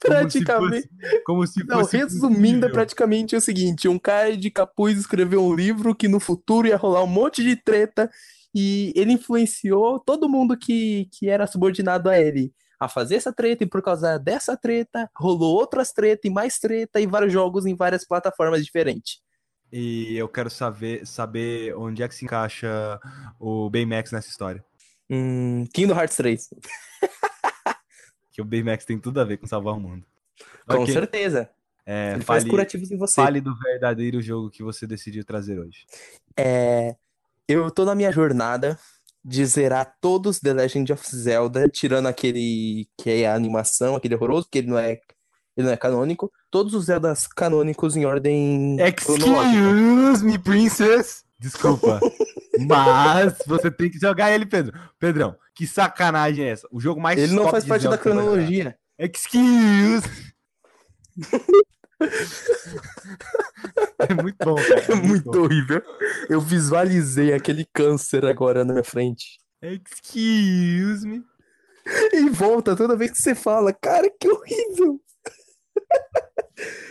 Praticamente. 0.00 0.88
Como 1.24 1.46
se 1.46 1.64
fosse, 1.64 1.66
como 1.66 1.84
se 1.84 1.96
Não, 1.98 2.04
resumindo, 2.04 2.66
é 2.66 2.68
praticamente 2.68 3.34
o 3.36 3.40
seguinte: 3.40 3.88
um 3.88 3.98
cara 3.98 4.36
de 4.36 4.50
capuz 4.50 4.98
escreveu 4.98 5.44
um 5.44 5.54
livro 5.54 5.94
que 5.94 6.08
no 6.08 6.20
futuro 6.20 6.68
ia 6.68 6.76
rolar 6.76 7.02
um 7.02 7.08
monte 7.08 7.42
de 7.42 7.56
treta 7.56 8.10
e 8.54 8.92
ele 8.96 9.12
influenciou 9.12 10.00
todo 10.00 10.28
mundo 10.28 10.56
que, 10.56 11.08
que 11.12 11.28
era 11.28 11.46
subordinado 11.46 12.08
a 12.08 12.18
ele 12.18 12.52
a 12.78 12.88
fazer 12.88 13.16
essa 13.16 13.32
treta, 13.32 13.64
e 13.64 13.66
por 13.66 13.82
causa 13.82 14.18
dessa 14.18 14.56
treta, 14.56 15.10
rolou 15.16 15.54
outras 15.56 15.92
treta 15.92 16.26
e 16.26 16.30
mais 16.30 16.58
treta 16.58 17.00
e 17.00 17.06
vários 17.06 17.32
jogos 17.32 17.66
em 17.66 17.74
várias 17.74 18.06
plataformas 18.06 18.64
diferentes. 18.64 19.20
E 19.72 20.16
eu 20.16 20.28
quero 20.28 20.48
saber, 20.48 21.06
saber 21.06 21.74
onde 21.76 22.02
é 22.02 22.08
que 22.08 22.14
se 22.14 22.24
encaixa 22.24 23.00
o 23.38 23.68
Baymax 23.68 24.12
nessa 24.12 24.28
história. 24.28 24.64
Hum, 25.10 25.64
Kingdom 25.72 25.94
Hearts 25.98 26.16
3, 26.16 26.48
Que 28.32 28.42
o 28.42 28.44
Baymax 28.44 28.84
tem 28.84 28.98
tudo 28.98 29.20
a 29.20 29.24
ver 29.24 29.38
com 29.38 29.46
salvar 29.46 29.74
o 29.74 29.80
mundo. 29.80 30.04
com 30.68 30.82
Ok, 30.82 30.92
certeza. 30.92 31.48
é, 31.86 32.12
Ele 32.14 32.22
faz 32.24 32.42
fale, 32.42 32.50
curativos 32.50 32.90
em 32.90 32.96
você. 32.98 33.14
fale 33.14 33.40
do 33.40 33.56
verdadeiro 33.58 34.20
jogo 34.20 34.50
que 34.50 34.62
você 34.62 34.86
decidiu 34.86 35.24
trazer 35.24 35.58
hoje. 35.58 35.86
É, 36.36 36.94
eu 37.48 37.70
tô 37.70 37.84
na 37.84 37.94
minha 37.94 38.12
jornada 38.12 38.78
de 39.26 39.44
zerar 39.44 39.92
todos 40.00 40.38
The 40.38 40.52
Legend 40.52 40.92
of 40.92 41.04
Zelda, 41.16 41.68
tirando 41.68 42.06
aquele 42.06 42.88
que 42.96 43.10
é 43.10 43.26
a 43.26 43.34
animação, 43.34 43.96
aquele 43.96 44.14
horroroso, 44.14 44.44
porque 44.44 44.58
ele 44.58 44.68
não 44.68 44.78
é, 44.78 45.00
ele 45.56 45.66
não 45.66 45.72
é 45.72 45.76
canônico. 45.76 46.30
Todos 46.48 46.74
os 46.74 46.84
Zeldas 46.84 47.26
canônicos 47.26 47.96
em 47.96 48.04
ordem. 48.04 48.76
Excuse 48.80 50.24
me, 50.24 50.38
princess! 50.38 51.24
Desculpa. 51.40 51.98
Mas 52.68 53.36
você 53.48 53.68
tem 53.68 53.90
que 53.90 53.98
jogar 53.98 54.30
ele, 54.30 54.46
Pedro. 54.46 54.78
Pedrão, 54.98 55.36
que 55.56 55.66
sacanagem 55.66 56.44
é 56.44 56.50
essa? 56.50 56.68
O 56.70 56.80
jogo 56.80 57.00
mais 57.00 57.18
Ele 57.18 57.34
não 57.34 57.50
faz 57.50 57.64
parte 57.64 57.88
da 57.88 57.98
que 57.98 58.04
cronologia. 58.04 58.78
Excuse! 58.96 60.08
é 64.08 64.14
muito 64.22 64.44
bom, 64.44 64.54
cara. 64.56 64.92
É 64.92 64.94
muito 64.94 65.30
bom. 65.30 65.40
horrível. 65.40 65.82
Eu 66.28 66.40
visualizei 66.40 67.32
aquele 67.32 67.66
câncer 67.72 68.24
agora 68.24 68.64
na 68.64 68.72
minha 68.74 68.84
frente. 68.84 69.38
Excuse 69.62 71.06
me. 71.06 71.24
E 72.12 72.28
volta 72.28 72.76
toda 72.76 72.96
vez 72.96 73.12
que 73.12 73.18
você 73.18 73.34
fala, 73.34 73.72
cara, 73.72 74.10
que 74.20 74.28
horrível. 74.28 75.00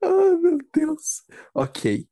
Ah, 0.00 0.36
meu 0.40 0.58
Deus. 0.72 1.24
Ok. 1.52 2.06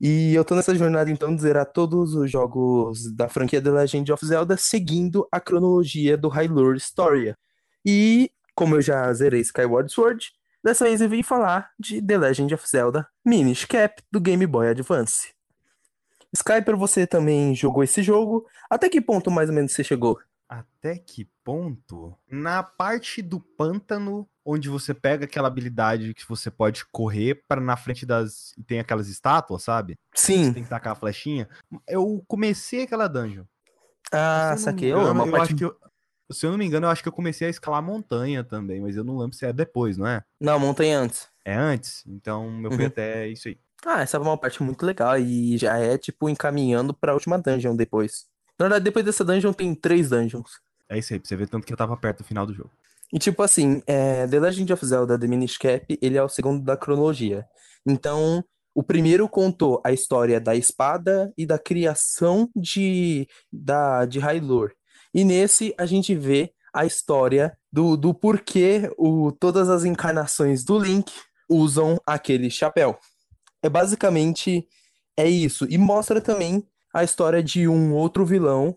E 0.00 0.34
eu 0.34 0.44
tô 0.44 0.56
nessa 0.56 0.74
jornada 0.74 1.08
então 1.08 1.34
de 1.34 1.42
zerar 1.42 1.66
todos 1.72 2.14
os 2.14 2.28
jogos 2.30 3.14
da 3.14 3.28
franquia 3.28 3.62
The 3.62 3.70
Legend 3.70 4.12
of 4.12 4.26
Zelda 4.26 4.56
seguindo 4.56 5.26
a 5.30 5.40
cronologia 5.40 6.16
do 6.16 6.28
Hyrule 6.28 6.76
Historia. 6.78 7.36
E 7.86 8.30
como 8.56 8.74
eu 8.74 8.82
já 8.82 9.12
zerei 9.12 9.40
Skyward 9.40 9.92
Sword, 9.92 10.32
dessa 10.68 10.84
vez 10.84 11.00
eu 11.00 11.08
vim 11.08 11.22
falar 11.22 11.70
de 11.78 12.00
The 12.02 12.18
Legend 12.18 12.54
of 12.54 12.68
Zelda 12.68 13.08
Minish 13.24 13.64
Cap 13.64 14.02
do 14.10 14.20
Game 14.20 14.46
Boy 14.46 14.68
Advance. 14.68 15.32
Skyper, 16.32 16.76
você 16.76 17.06
também 17.06 17.54
jogou 17.54 17.82
esse 17.82 18.02
jogo? 18.02 18.46
Até 18.68 18.88
que 18.88 19.00
ponto 19.00 19.30
mais 19.30 19.48
ou 19.48 19.54
menos 19.54 19.72
você 19.72 19.82
chegou? 19.82 20.18
Até 20.48 20.96
que 20.98 21.26
ponto? 21.44 22.14
Na 22.30 22.62
parte 22.62 23.20
do 23.22 23.38
pântano, 23.40 24.26
onde 24.44 24.68
você 24.68 24.94
pega 24.94 25.24
aquela 25.24 25.48
habilidade 25.48 26.14
que 26.14 26.26
você 26.28 26.50
pode 26.50 26.84
correr 26.86 27.42
para 27.46 27.60
na 27.60 27.76
frente 27.76 28.06
das. 28.06 28.52
e 28.56 28.62
tem 28.62 28.78
aquelas 28.80 29.08
estátuas, 29.08 29.62
sabe? 29.62 29.98
Você 30.14 30.32
Sim. 30.34 30.52
tem 30.52 30.62
que 30.62 30.68
tacar 30.70 30.92
a 30.92 30.96
flechinha. 30.96 31.48
Eu 31.86 32.22
comecei 32.26 32.82
aquela 32.84 33.08
dungeon. 33.08 33.44
Ah, 34.12 34.54
saquei. 34.56 34.92
Ô, 34.92 34.98
é 34.98 35.00
engano, 35.00 35.12
uma 35.14 35.26
eu 35.26 35.30
parte 35.32 35.44
acho 35.48 35.56
que 35.56 35.64
eu- 35.64 35.76
se 36.34 36.46
eu 36.46 36.50
não 36.50 36.58
me 36.58 36.64
engano, 36.66 36.86
eu 36.86 36.90
acho 36.90 37.02
que 37.02 37.08
eu 37.08 37.12
comecei 37.12 37.46
a 37.46 37.50
escalar 37.50 37.82
montanha 37.82 38.44
também, 38.44 38.80
mas 38.80 38.96
eu 38.96 39.04
não 39.04 39.16
lembro 39.18 39.36
se 39.36 39.46
é 39.46 39.52
depois, 39.52 39.96
não 39.96 40.06
é? 40.06 40.22
Não, 40.40 40.58
montanha 40.58 40.98
antes. 41.00 41.28
É 41.44 41.54
antes? 41.54 42.02
Então 42.06 42.60
eu 42.62 42.70
fui 42.70 42.80
Uhum. 42.82 42.86
até 42.88 43.28
isso 43.28 43.48
aí. 43.48 43.58
Ah, 43.86 44.02
essa 44.02 44.16
é 44.16 44.20
uma 44.20 44.36
parte 44.36 44.62
muito 44.62 44.84
legal 44.84 45.18
e 45.18 45.56
já 45.56 45.78
é, 45.78 45.96
tipo, 45.96 46.28
encaminhando 46.28 46.92
pra 46.92 47.14
última 47.14 47.38
dungeon 47.38 47.76
depois. 47.76 48.26
Na 48.58 48.64
verdade, 48.64 48.84
depois 48.84 49.04
dessa 49.04 49.24
dungeon 49.24 49.52
tem 49.52 49.74
três 49.74 50.08
dungeons. 50.10 50.50
É 50.88 50.98
isso 50.98 51.12
aí, 51.12 51.20
pra 51.20 51.28
você 51.28 51.36
ver 51.36 51.48
tanto 51.48 51.66
que 51.66 51.72
eu 51.72 51.76
tava 51.76 51.96
perto 51.96 52.18
do 52.18 52.24
final 52.24 52.44
do 52.44 52.52
jogo. 52.52 52.70
E, 53.12 53.18
tipo 53.18 53.42
assim, 53.42 53.82
é, 53.86 54.26
The 54.26 54.40
Legend 54.40 54.72
of 54.72 54.84
Zelda 54.84 55.18
The 55.18 55.26
Minish 55.26 55.56
Cap, 55.58 55.98
ele 56.02 56.16
é 56.18 56.22
o 56.22 56.28
segundo 56.28 56.62
da 56.64 56.76
cronologia. 56.76 57.46
Então, 57.86 58.44
o 58.74 58.82
primeiro 58.82 59.28
contou 59.28 59.80
a 59.84 59.92
história 59.92 60.40
da 60.40 60.54
espada 60.56 61.32
e 61.38 61.46
da 61.46 61.58
criação 61.58 62.50
de, 62.54 63.26
da, 63.52 64.04
de 64.04 64.18
Hyrule. 64.18 64.72
E 65.18 65.24
nesse, 65.24 65.74
a 65.76 65.84
gente 65.84 66.14
vê 66.14 66.52
a 66.72 66.86
história 66.86 67.58
do, 67.72 67.96
do 67.96 68.14
porquê 68.14 68.88
o, 68.96 69.32
todas 69.32 69.68
as 69.68 69.84
encarnações 69.84 70.64
do 70.64 70.78
Link 70.78 71.12
usam 71.50 71.98
aquele 72.06 72.48
chapéu. 72.48 72.96
É 73.60 73.68
basicamente 73.68 74.64
é 75.16 75.28
isso. 75.28 75.66
E 75.68 75.76
mostra 75.76 76.20
também 76.20 76.64
a 76.94 77.02
história 77.02 77.42
de 77.42 77.66
um 77.66 77.92
outro 77.94 78.24
vilão, 78.24 78.76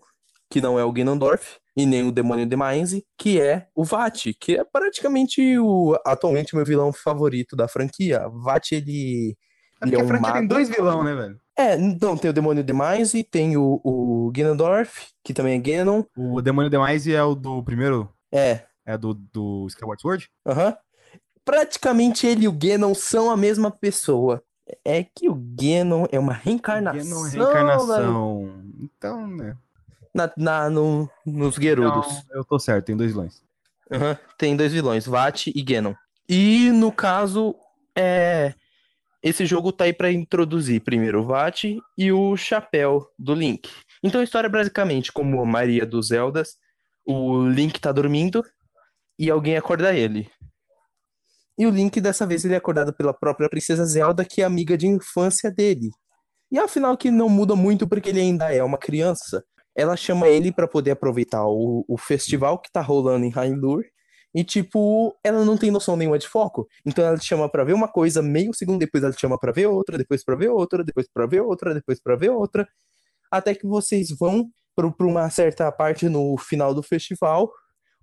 que 0.50 0.60
não 0.60 0.76
é 0.76 0.84
o 0.84 0.90
Ganondorf, 0.90 1.58
e 1.76 1.86
nem 1.86 2.08
o 2.08 2.10
Demônio 2.10 2.44
Demise, 2.44 3.06
que 3.16 3.40
é 3.40 3.68
o 3.72 3.84
Vat, 3.84 4.32
que 4.40 4.56
é 4.56 4.64
praticamente 4.64 5.56
o 5.60 5.96
atualmente 6.04 6.56
meu 6.56 6.64
vilão 6.64 6.92
favorito 6.92 7.54
da 7.54 7.68
franquia. 7.68 8.28
Vat, 8.28 8.72
ele, 8.72 9.36
É 9.80 9.86
ele 9.86 9.92
porque 9.92 10.00
é 10.00 10.00
a 10.00 10.04
um 10.04 10.08
franquia 10.08 10.32
tem 10.32 10.42
mago. 10.42 10.48
dois 10.48 10.68
vilão, 10.68 11.04
né, 11.04 11.14
velho? 11.14 11.40
É, 11.56 11.74
então 11.76 12.16
tem 12.16 12.30
o 12.30 12.34
Demônio 12.34 12.64
Demise, 12.64 13.22
tem 13.22 13.56
o, 13.56 13.80
o 13.84 14.30
Ganondorf, 14.34 15.08
que 15.22 15.34
também 15.34 15.54
é 15.54 15.58
Ganon. 15.58 16.02
O 16.16 16.40
Demônio 16.40 16.70
Demais 16.70 17.06
é 17.06 17.22
o 17.22 17.34
do 17.34 17.62
primeiro. 17.62 18.08
É, 18.32 18.64
É 18.86 18.96
do, 18.96 19.12
do 19.14 19.66
Skyward 19.68 20.00
Sword? 20.00 20.30
aham. 20.46 20.76
Praticamente 21.44 22.26
ele 22.26 22.44
e 22.44 22.48
o 22.48 22.52
Ganon 22.52 22.94
são 22.94 23.30
a 23.30 23.36
mesma 23.36 23.70
pessoa. 23.70 24.42
É 24.84 25.02
que 25.02 25.28
o 25.28 25.34
Ganon 25.34 26.06
é 26.10 26.18
uma 26.18 26.32
reencarnação, 26.32 27.04
não 27.10 27.26
é 27.26 27.30
velho, 27.30 27.42
reencarnação. 27.44 28.64
Então, 28.80 29.26
né? 29.26 29.56
na, 30.14 30.32
na- 30.36 30.70
no- 30.70 31.10
nos 31.26 31.56
Gerudos. 31.56 32.22
Então, 32.24 32.36
eu 32.38 32.44
tô 32.44 32.58
certo, 32.58 32.86
tem 32.86 32.96
dois 32.96 33.10
vilões. 33.10 33.42
Aham, 33.90 34.16
Tem 34.38 34.56
dois 34.56 34.72
vilões, 34.72 35.04
Vat 35.04 35.48
e 35.48 35.62
Ganon. 35.62 35.94
E 36.28 36.70
no 36.70 36.92
caso, 36.92 37.56
é 37.96 38.54
esse 39.22 39.46
jogo 39.46 39.70
tá 39.70 39.84
aí 39.84 39.92
pra 39.92 40.10
introduzir 40.10 40.80
primeiro 40.82 41.20
o 41.20 41.26
Vat 41.26 41.64
e 41.96 42.12
o 42.12 42.36
chapéu 42.36 43.06
do 43.16 43.34
Link. 43.34 43.70
Então 44.02 44.20
a 44.20 44.24
história 44.24 44.48
é 44.48 44.50
basicamente 44.50 45.12
como 45.12 45.40
a 45.40 45.46
maioria 45.46 45.86
dos 45.86 46.08
Zeldas, 46.08 46.56
o 47.06 47.46
Link 47.46 47.80
tá 47.80 47.92
dormindo 47.92 48.44
e 49.18 49.30
alguém 49.30 49.56
acorda 49.56 49.94
ele. 49.94 50.28
E 51.56 51.66
o 51.66 51.70
Link 51.70 52.00
dessa 52.00 52.26
vez 52.26 52.44
ele 52.44 52.54
é 52.54 52.56
acordado 52.56 52.92
pela 52.92 53.14
própria 53.14 53.48
princesa 53.48 53.84
Zelda, 53.84 54.24
que 54.24 54.42
é 54.42 54.44
amiga 54.44 54.76
de 54.76 54.88
infância 54.88 55.50
dele. 55.50 55.90
E 56.50 56.58
afinal 56.58 56.96
que 56.96 57.10
não 57.10 57.28
muda 57.28 57.54
muito 57.54 57.86
porque 57.86 58.10
ele 58.10 58.20
ainda 58.20 58.52
é 58.52 58.62
uma 58.62 58.78
criança. 58.78 59.44
Ela 59.74 59.96
chama 59.96 60.28
ele 60.28 60.50
pra 60.50 60.66
poder 60.66 60.90
aproveitar 60.90 61.46
o, 61.46 61.84
o 61.86 61.96
festival 61.96 62.58
que 62.58 62.72
tá 62.72 62.80
rolando 62.80 63.24
em 63.24 63.30
Hyrule 63.30 63.91
e, 64.34 64.42
tipo, 64.44 65.16
ela 65.22 65.44
não 65.44 65.56
tem 65.56 65.70
noção 65.70 65.96
nenhuma 65.96 66.18
de 66.18 66.28
foco. 66.28 66.66
Então 66.86 67.04
ela 67.04 67.18
te 67.18 67.26
chama 67.26 67.48
pra 67.48 67.64
ver 67.64 67.74
uma 67.74 67.88
coisa, 67.88 68.22
meio 68.22 68.54
segundo 68.54 68.78
depois 68.78 69.04
ela 69.04 69.12
te 69.12 69.20
chama 69.20 69.38
pra 69.38 69.52
ver 69.52 69.66
outra, 69.66 69.98
depois 69.98 70.24
pra 70.24 70.36
ver 70.36 70.48
outra, 70.50 70.84
depois 70.84 71.06
pra 71.12 71.26
ver 71.26 71.40
outra, 71.40 71.74
depois 71.74 72.00
pra 72.00 72.16
ver 72.16 72.30
outra, 72.30 72.68
até 73.30 73.54
que 73.54 73.66
vocês 73.66 74.08
vão 74.10 74.50
pra 74.74 75.06
uma 75.06 75.28
certa 75.30 75.70
parte 75.70 76.08
no 76.08 76.36
final 76.38 76.74
do 76.74 76.82
festival, 76.82 77.50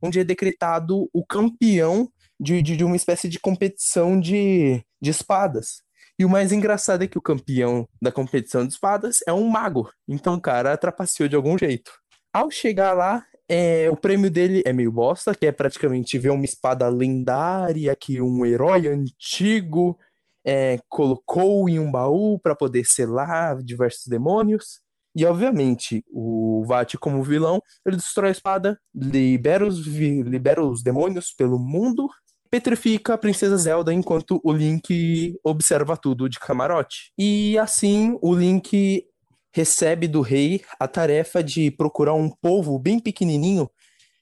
onde 0.01 0.19
é 0.19 0.23
decretado 0.23 1.09
o 1.13 1.25
campeão 1.25 2.09
de, 2.39 2.61
de, 2.61 2.77
de 2.77 2.83
uma 2.83 2.95
espécie 2.95 3.27
de 3.27 3.39
competição 3.39 4.19
de, 4.19 4.83
de 5.01 5.09
espadas. 5.09 5.81
E 6.17 6.25
o 6.25 6.29
mais 6.29 6.51
engraçado 6.51 7.03
é 7.03 7.07
que 7.07 7.17
o 7.17 7.21
campeão 7.21 7.87
da 8.01 8.11
competição 8.11 8.65
de 8.65 8.73
espadas 8.73 9.19
é 9.27 9.33
um 9.33 9.47
mago. 9.47 9.89
Então 10.07 10.35
o 10.35 10.41
cara 10.41 10.77
trapaceou 10.77 11.29
de 11.29 11.35
algum 11.35 11.57
jeito. 11.57 11.91
Ao 12.33 12.51
chegar 12.51 12.93
lá, 12.93 13.25
é, 13.49 13.89
o 13.89 13.97
prêmio 13.97 14.29
dele 14.29 14.61
é 14.63 14.71
meio 14.71 14.91
bosta, 14.91 15.33
que 15.33 15.47
é 15.47 15.51
praticamente 15.51 16.19
ver 16.19 16.29
uma 16.29 16.45
espada 16.45 16.87
lendária 16.87 17.95
que 17.95 18.21
um 18.21 18.45
herói 18.45 18.87
antigo 18.87 19.97
é, 20.45 20.77
colocou 20.87 21.67
em 21.67 21.79
um 21.79 21.91
baú 21.91 22.37
para 22.37 22.55
poder 22.55 22.85
selar 22.85 23.57
diversos 23.63 24.05
demônios. 24.05 24.79
E, 25.15 25.25
obviamente, 25.25 26.05
o 26.11 26.63
Vat, 26.67 26.93
como 26.97 27.23
vilão, 27.23 27.59
ele 27.83 27.95
destrói 27.95 28.29
a 28.29 28.31
espada, 28.31 28.79
libera 28.93 29.65
os, 29.65 29.85
libera 29.85 30.63
os 30.63 30.83
demônios 30.83 31.31
pelo 31.31 31.57
mundo, 31.57 32.07
petrifica 32.51 33.15
a 33.15 33.17
Princesa 33.17 33.57
Zelda 33.57 33.91
enquanto 33.91 34.39
o 34.43 34.51
Link 34.51 35.35
observa 35.43 35.97
tudo 35.97 36.29
de 36.29 36.39
camarote. 36.39 37.11
E 37.17 37.57
assim, 37.57 38.17
o 38.21 38.35
Link 38.35 39.05
recebe 39.51 40.07
do 40.07 40.21
rei 40.21 40.61
a 40.79 40.87
tarefa 40.87 41.43
de 41.43 41.71
procurar 41.71 42.13
um 42.13 42.29
povo 42.29 42.77
bem 42.77 42.99
pequenininho 42.99 43.69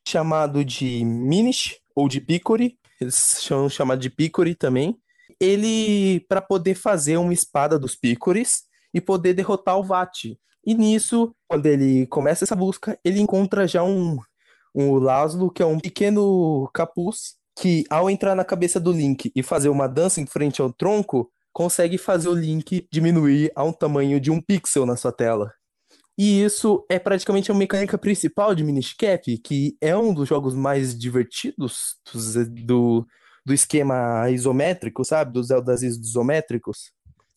chamado 0.07 0.63
de 0.63 1.03
Minish 1.03 1.79
ou 1.95 2.07
de 2.07 2.21
Picori, 2.21 2.77
eles 2.99 3.15
são 3.15 3.69
chamados 3.69 4.01
de 4.01 4.09
Picori 4.09 4.55
também. 4.55 4.97
Ele 5.39 6.21
para 6.27 6.41
poder 6.41 6.75
fazer 6.75 7.17
uma 7.17 7.33
espada 7.33 7.77
dos 7.77 7.95
Picoris 7.95 8.63
e 8.93 9.01
poder 9.01 9.33
derrotar 9.33 9.77
o 9.77 9.83
Vat. 9.83 10.37
E 10.65 10.73
nisso, 10.73 11.35
quando 11.47 11.65
ele 11.65 12.07
começa 12.07 12.43
essa 12.43 12.55
busca, 12.55 12.97
ele 13.03 13.19
encontra 13.19 13.67
já 13.67 13.83
um, 13.83 14.17
um 14.73 14.93
Laszlo, 14.95 15.51
que 15.51 15.61
é 15.61 15.65
um 15.65 15.79
pequeno 15.79 16.69
capuz, 16.73 17.35
que 17.55 17.83
ao 17.89 18.09
entrar 18.09 18.35
na 18.35 18.43
cabeça 18.43 18.79
do 18.79 18.91
Link 18.91 19.31
e 19.35 19.43
fazer 19.43 19.69
uma 19.69 19.87
dança 19.87 20.19
em 20.19 20.25
frente 20.25 20.61
ao 20.61 20.71
tronco, 20.71 21.31
consegue 21.57 21.97
fazer 21.97 22.29
o 22.29 22.35
Link 22.35 22.87
diminuir 22.91 23.51
a 23.55 23.63
um 23.63 23.73
tamanho 23.73 24.19
de 24.19 24.29
um 24.29 24.39
pixel 24.39 24.85
na 24.85 24.95
sua 24.95 25.11
tela. 25.11 25.51
E 26.15 26.43
isso 26.43 26.85
é 26.87 26.99
praticamente 26.99 27.51
a 27.51 27.55
mecânica 27.55 27.97
principal 27.97 28.53
de 28.53 28.63
Minish 28.63 28.93
Cap, 28.93 29.35
que 29.39 29.75
é 29.81 29.97
um 29.97 30.13
dos 30.13 30.29
jogos 30.29 30.53
mais 30.53 30.95
divertidos 30.95 31.95
do, 32.63 33.07
do 33.43 33.55
esquema 33.55 34.29
isométrico, 34.29 35.03
sabe? 35.03 35.33
Dos 35.33 35.47
Zeldas 35.47 35.81
isométricos. 35.81 36.91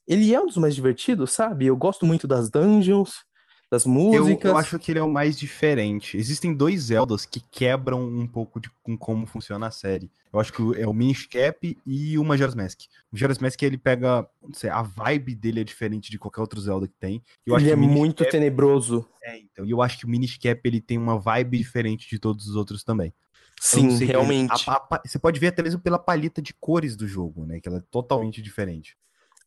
Ele 0.07 0.35
é 0.35 0.39
um 0.39 0.45
dos 0.45 0.59
mais 0.59 0.75
divertidos, 0.75 1.33
sabe? 1.33 1.65
Eu 1.65 1.77
gosto 1.77 2.05
muito 2.05 2.29
das 2.29 2.51
dungeons, 2.51 3.25
das 3.71 3.87
músicas. 3.87 4.45
Eu, 4.45 4.51
eu 4.51 4.57
acho 4.57 4.79
que 4.79 4.91
ele 4.91 4.99
é 4.99 5.03
o 5.03 5.11
mais 5.11 5.39
diferente. 5.39 6.17
Existem 6.17 6.53
dois 6.53 6.83
Zeldas 6.83 7.25
que 7.25 7.41
quebram 7.41 8.03
um 8.03 8.27
pouco 8.27 8.59
de, 8.59 8.69
com 8.83 8.99
como 8.99 9.27
funciona 9.27 9.69
a 9.69 9.71
série. 9.71 10.11
Eu 10.33 10.41
acho 10.41 10.53
que 10.53 10.63
é 10.81 10.87
o 10.87 10.93
Minish 10.93 11.27
Cap 11.27 11.77
e 11.87 12.19
o 12.19 12.25
Majora's 12.25 12.55
Mask. 12.55 12.83
O 13.11 13.15
Majora's 13.15 13.39
Mask, 13.39 13.63
ele 13.63 13.79
pega, 13.79 14.27
não 14.43 14.55
sei, 14.55 14.71
a 14.71 14.83
vibe 14.83 15.35
dele 15.35 15.61
é 15.61 15.65
diferente 15.65 16.11
de 16.11 16.19
qualquer 16.19 16.41
outro 16.41 16.61
Zelda 16.61 16.87
que 16.87 16.95
tem. 16.99 17.23
Eu 17.47 17.57
ele 17.57 17.71
é 17.71 17.77
muito 17.77 18.25
Cap... 18.25 18.31
tenebroso. 18.31 19.09
É, 19.23 19.39
então. 19.39 19.65
E 19.65 19.71
eu 19.71 19.83
acho 19.83 19.99
que 19.99 20.05
o 20.05 20.09
Minish 20.09 20.39
Cap, 20.39 20.61
ele 20.65 20.81
tem 20.81 20.99
uma 20.99 21.19
vibe 21.19 21.59
diferente 21.59 22.09
de 22.09 22.19
todos 22.19 22.49
os 22.49 22.57
outros 22.57 22.83
também. 22.83 23.13
Sim, 23.61 23.89
realmente. 24.05 24.69
A, 24.69 24.77
a, 24.77 25.03
você 25.05 25.19
pode 25.19 25.39
ver 25.39 25.49
até 25.49 25.63
mesmo 25.63 25.81
pela 25.81 25.99
paleta 25.99 26.41
de 26.41 26.55
cores 26.55 26.97
do 26.97 27.07
jogo, 27.07 27.45
né? 27.45 27.61
Que 27.61 27.69
ela 27.69 27.79
é 27.79 27.83
totalmente 27.91 28.41
diferente. 28.41 28.97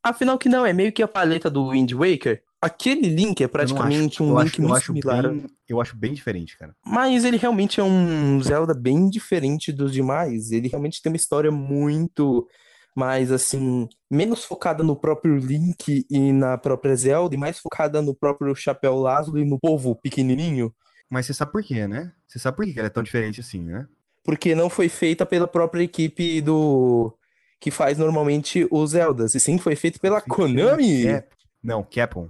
Afinal 0.03 0.37
que 0.37 0.49
não, 0.49 0.65
é 0.65 0.73
meio 0.73 0.91
que 0.91 1.01
a 1.01 1.07
paleta 1.07 1.49
do 1.49 1.69
Wind 1.69 1.93
Waker. 1.93 2.43
Aquele 2.63 3.09
Link 3.09 3.43
é 3.43 3.47
praticamente 3.47 4.23
um 4.23 4.39
Link 4.39 4.47
acho, 4.47 4.61
muito 4.61 4.85
similar. 4.85 5.29
Bem, 5.29 5.45
eu 5.67 5.81
acho 5.81 5.97
bem 5.97 6.13
diferente, 6.13 6.57
cara. 6.57 6.73
Mas 6.85 7.25
ele 7.25 7.35
realmente 7.35 7.79
é 7.79 7.83
um 7.83 8.41
Zelda 8.41 8.73
bem 8.73 9.09
diferente 9.09 9.71
dos 9.71 9.91
demais. 9.91 10.51
Ele 10.51 10.69
realmente 10.69 11.01
tem 11.01 11.11
uma 11.11 11.17
história 11.17 11.51
muito 11.51 12.47
mais 12.95 13.31
assim, 13.31 13.89
menos 14.09 14.45
focada 14.45 14.83
no 14.83 14.95
próprio 14.95 15.35
Link 15.35 16.05
e 16.09 16.31
na 16.31 16.57
própria 16.57 16.95
Zelda, 16.95 17.35
e 17.35 17.37
mais 17.37 17.59
focada 17.59 18.01
no 18.01 18.15
próprio 18.15 18.55
Chapéu 18.55 18.95
Laszlo 18.95 19.37
e 19.39 19.45
no 19.45 19.59
povo 19.59 19.95
pequenininho. 19.95 20.73
Mas 21.09 21.25
você 21.25 21.33
sabe 21.33 21.51
por 21.51 21.63
quê, 21.63 21.85
né? 21.85 22.13
Você 22.27 22.39
sabe 22.39 22.55
por 22.55 22.65
que 22.65 22.77
ela 22.77 22.87
é 22.87 22.89
tão 22.89 23.03
diferente 23.03 23.41
assim, 23.41 23.61
né? 23.61 23.87
Porque 24.23 24.55
não 24.55 24.69
foi 24.69 24.87
feita 24.87 25.25
pela 25.25 25.47
própria 25.47 25.83
equipe 25.83 26.39
do 26.39 27.13
que 27.59 27.71
faz 27.71 27.97
normalmente 27.97 28.67
os 28.71 28.91
Zeldas, 28.91 29.35
e 29.35 29.39
sim 29.39 29.57
foi 29.57 29.75
feito 29.75 29.99
pela 29.99 30.21
Konami. 30.21 31.05
Cap... 31.05 31.27
Não, 31.63 31.83
Capcom. 31.83 32.29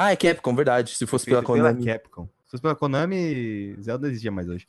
Ah, 0.00 0.12
é 0.12 0.16
Capcom, 0.16 0.54
verdade. 0.54 0.94
Se 0.94 1.04
fosse 1.08 1.24
pela 1.24 1.42
Konami. 1.42 1.84
Pela 1.84 1.98
Capcom. 1.98 2.28
Se 2.44 2.52
fosse 2.52 2.62
pela 2.62 2.76
Konami, 2.76 3.76
Zelda 3.82 4.06
existia 4.06 4.30
mais 4.30 4.48
hoje. 4.48 4.64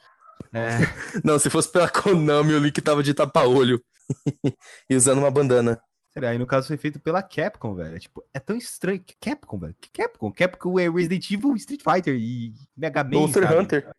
É... 0.51 0.69
não, 1.23 1.37
se 1.37 1.51
fosse 1.51 1.71
pela 1.71 1.87
Konami, 1.87 2.55
o 2.55 2.59
Link 2.59 2.81
tava 2.81 3.03
de 3.03 3.13
tapa-olho. 3.13 3.79
e 4.89 4.95
usando 4.95 5.19
uma 5.19 5.29
bandana. 5.29 5.79
Sério, 6.11 6.29
aí 6.29 6.39
no 6.39 6.47
caso 6.47 6.65
foi 6.65 6.77
feito 6.77 6.99
pela 6.99 7.21
Capcom, 7.21 7.75
velho. 7.75 7.95
É, 7.95 7.99
tipo, 7.99 8.25
é 8.33 8.39
tão 8.39 8.57
estranho. 8.57 9.03
Capcom, 9.21 9.59
velho. 9.59 9.75
Capcom. 9.93 10.31
Capcom 10.31 10.79
é 10.79 10.89
Resident 10.89 11.29
Evil, 11.29 11.55
Street 11.57 11.83
Fighter 11.83 12.15
e 12.15 12.55
Mega 12.75 13.03
Man. 13.03 13.11
Monster 13.11 13.43
sabe? 13.43 13.55
Hunter. 13.55 13.91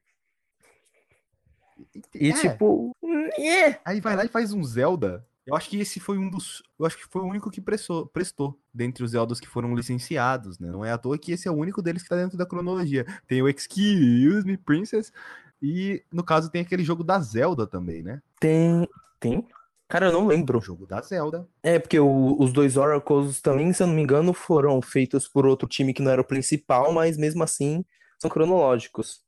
E, 2.12 2.30
é. 2.30 2.32
tipo. 2.32 2.90
É. 3.38 3.78
Aí 3.84 4.00
vai 4.00 4.16
lá 4.16 4.24
e 4.24 4.28
faz 4.28 4.52
um 4.52 4.64
Zelda 4.64 5.24
eu 5.50 5.56
acho 5.56 5.68
que 5.68 5.80
esse 5.80 5.98
foi 5.98 6.16
um 6.16 6.30
dos. 6.30 6.62
Eu 6.78 6.86
acho 6.86 6.96
que 6.96 7.06
foi 7.10 7.22
o 7.22 7.26
único 7.26 7.50
que 7.50 7.60
prestou, 7.60 8.06
prestou 8.06 8.58
dentre 8.72 9.02
os 9.02 9.10
Zeldas 9.10 9.40
que 9.40 9.48
foram 9.48 9.74
licenciados, 9.74 10.58
né? 10.60 10.70
Não 10.70 10.84
é 10.84 10.92
à 10.92 10.98
toa 10.98 11.18
que 11.18 11.32
esse 11.32 11.48
é 11.48 11.50
o 11.50 11.56
único 11.56 11.82
deles 11.82 12.02
que 12.02 12.08
tá 12.08 12.16
dentro 12.16 12.38
da 12.38 12.46
cronologia. 12.46 13.04
Tem 13.26 13.42
o 13.42 13.48
Excuse 13.48 14.44
Me 14.46 14.56
Princess 14.56 15.12
e, 15.60 16.04
no 16.12 16.22
caso, 16.22 16.50
tem 16.50 16.62
aquele 16.62 16.84
jogo 16.84 17.02
da 17.02 17.18
Zelda 17.18 17.66
também, 17.66 18.02
né? 18.02 18.22
Tem. 18.38 18.88
Tem? 19.18 19.46
Cara, 19.88 20.06
eu 20.06 20.12
não 20.12 20.28
lembro. 20.28 20.58
O 20.58 20.62
jogo 20.62 20.86
da 20.86 21.02
Zelda. 21.02 21.48
É, 21.64 21.80
porque 21.80 21.98
o, 21.98 22.40
os 22.40 22.52
dois 22.52 22.76
Oracles 22.76 23.40
também, 23.40 23.72
se 23.72 23.82
eu 23.82 23.88
não 23.88 23.94
me 23.94 24.02
engano, 24.02 24.32
foram 24.32 24.80
feitos 24.80 25.26
por 25.26 25.44
outro 25.44 25.68
time 25.68 25.92
que 25.92 26.00
não 26.00 26.12
era 26.12 26.20
o 26.20 26.24
principal, 26.24 26.92
mas 26.92 27.18
mesmo 27.18 27.42
assim 27.42 27.84
são 28.20 28.30
cronológicos. 28.30 29.20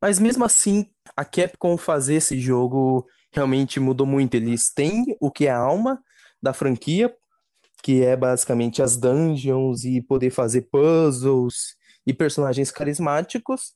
Mas 0.00 0.18
mesmo 0.18 0.44
assim, 0.44 0.90
a 1.14 1.24
Capcom 1.24 1.76
fazer 1.76 2.14
esse 2.14 2.40
jogo 2.40 3.06
realmente 3.32 3.80
mudou 3.80 4.06
muito. 4.06 4.34
Eles 4.34 4.72
têm 4.72 5.16
o 5.20 5.30
que 5.30 5.46
é 5.46 5.50
a 5.50 5.58
alma 5.58 6.00
da 6.42 6.52
franquia, 6.52 7.14
que 7.82 8.02
é 8.02 8.16
basicamente 8.16 8.82
as 8.82 8.96
dungeons 8.96 9.84
e 9.84 10.00
poder 10.00 10.30
fazer 10.30 10.62
puzzles 10.70 11.76
e 12.06 12.12
personagens 12.12 12.70
carismáticos. 12.70 13.72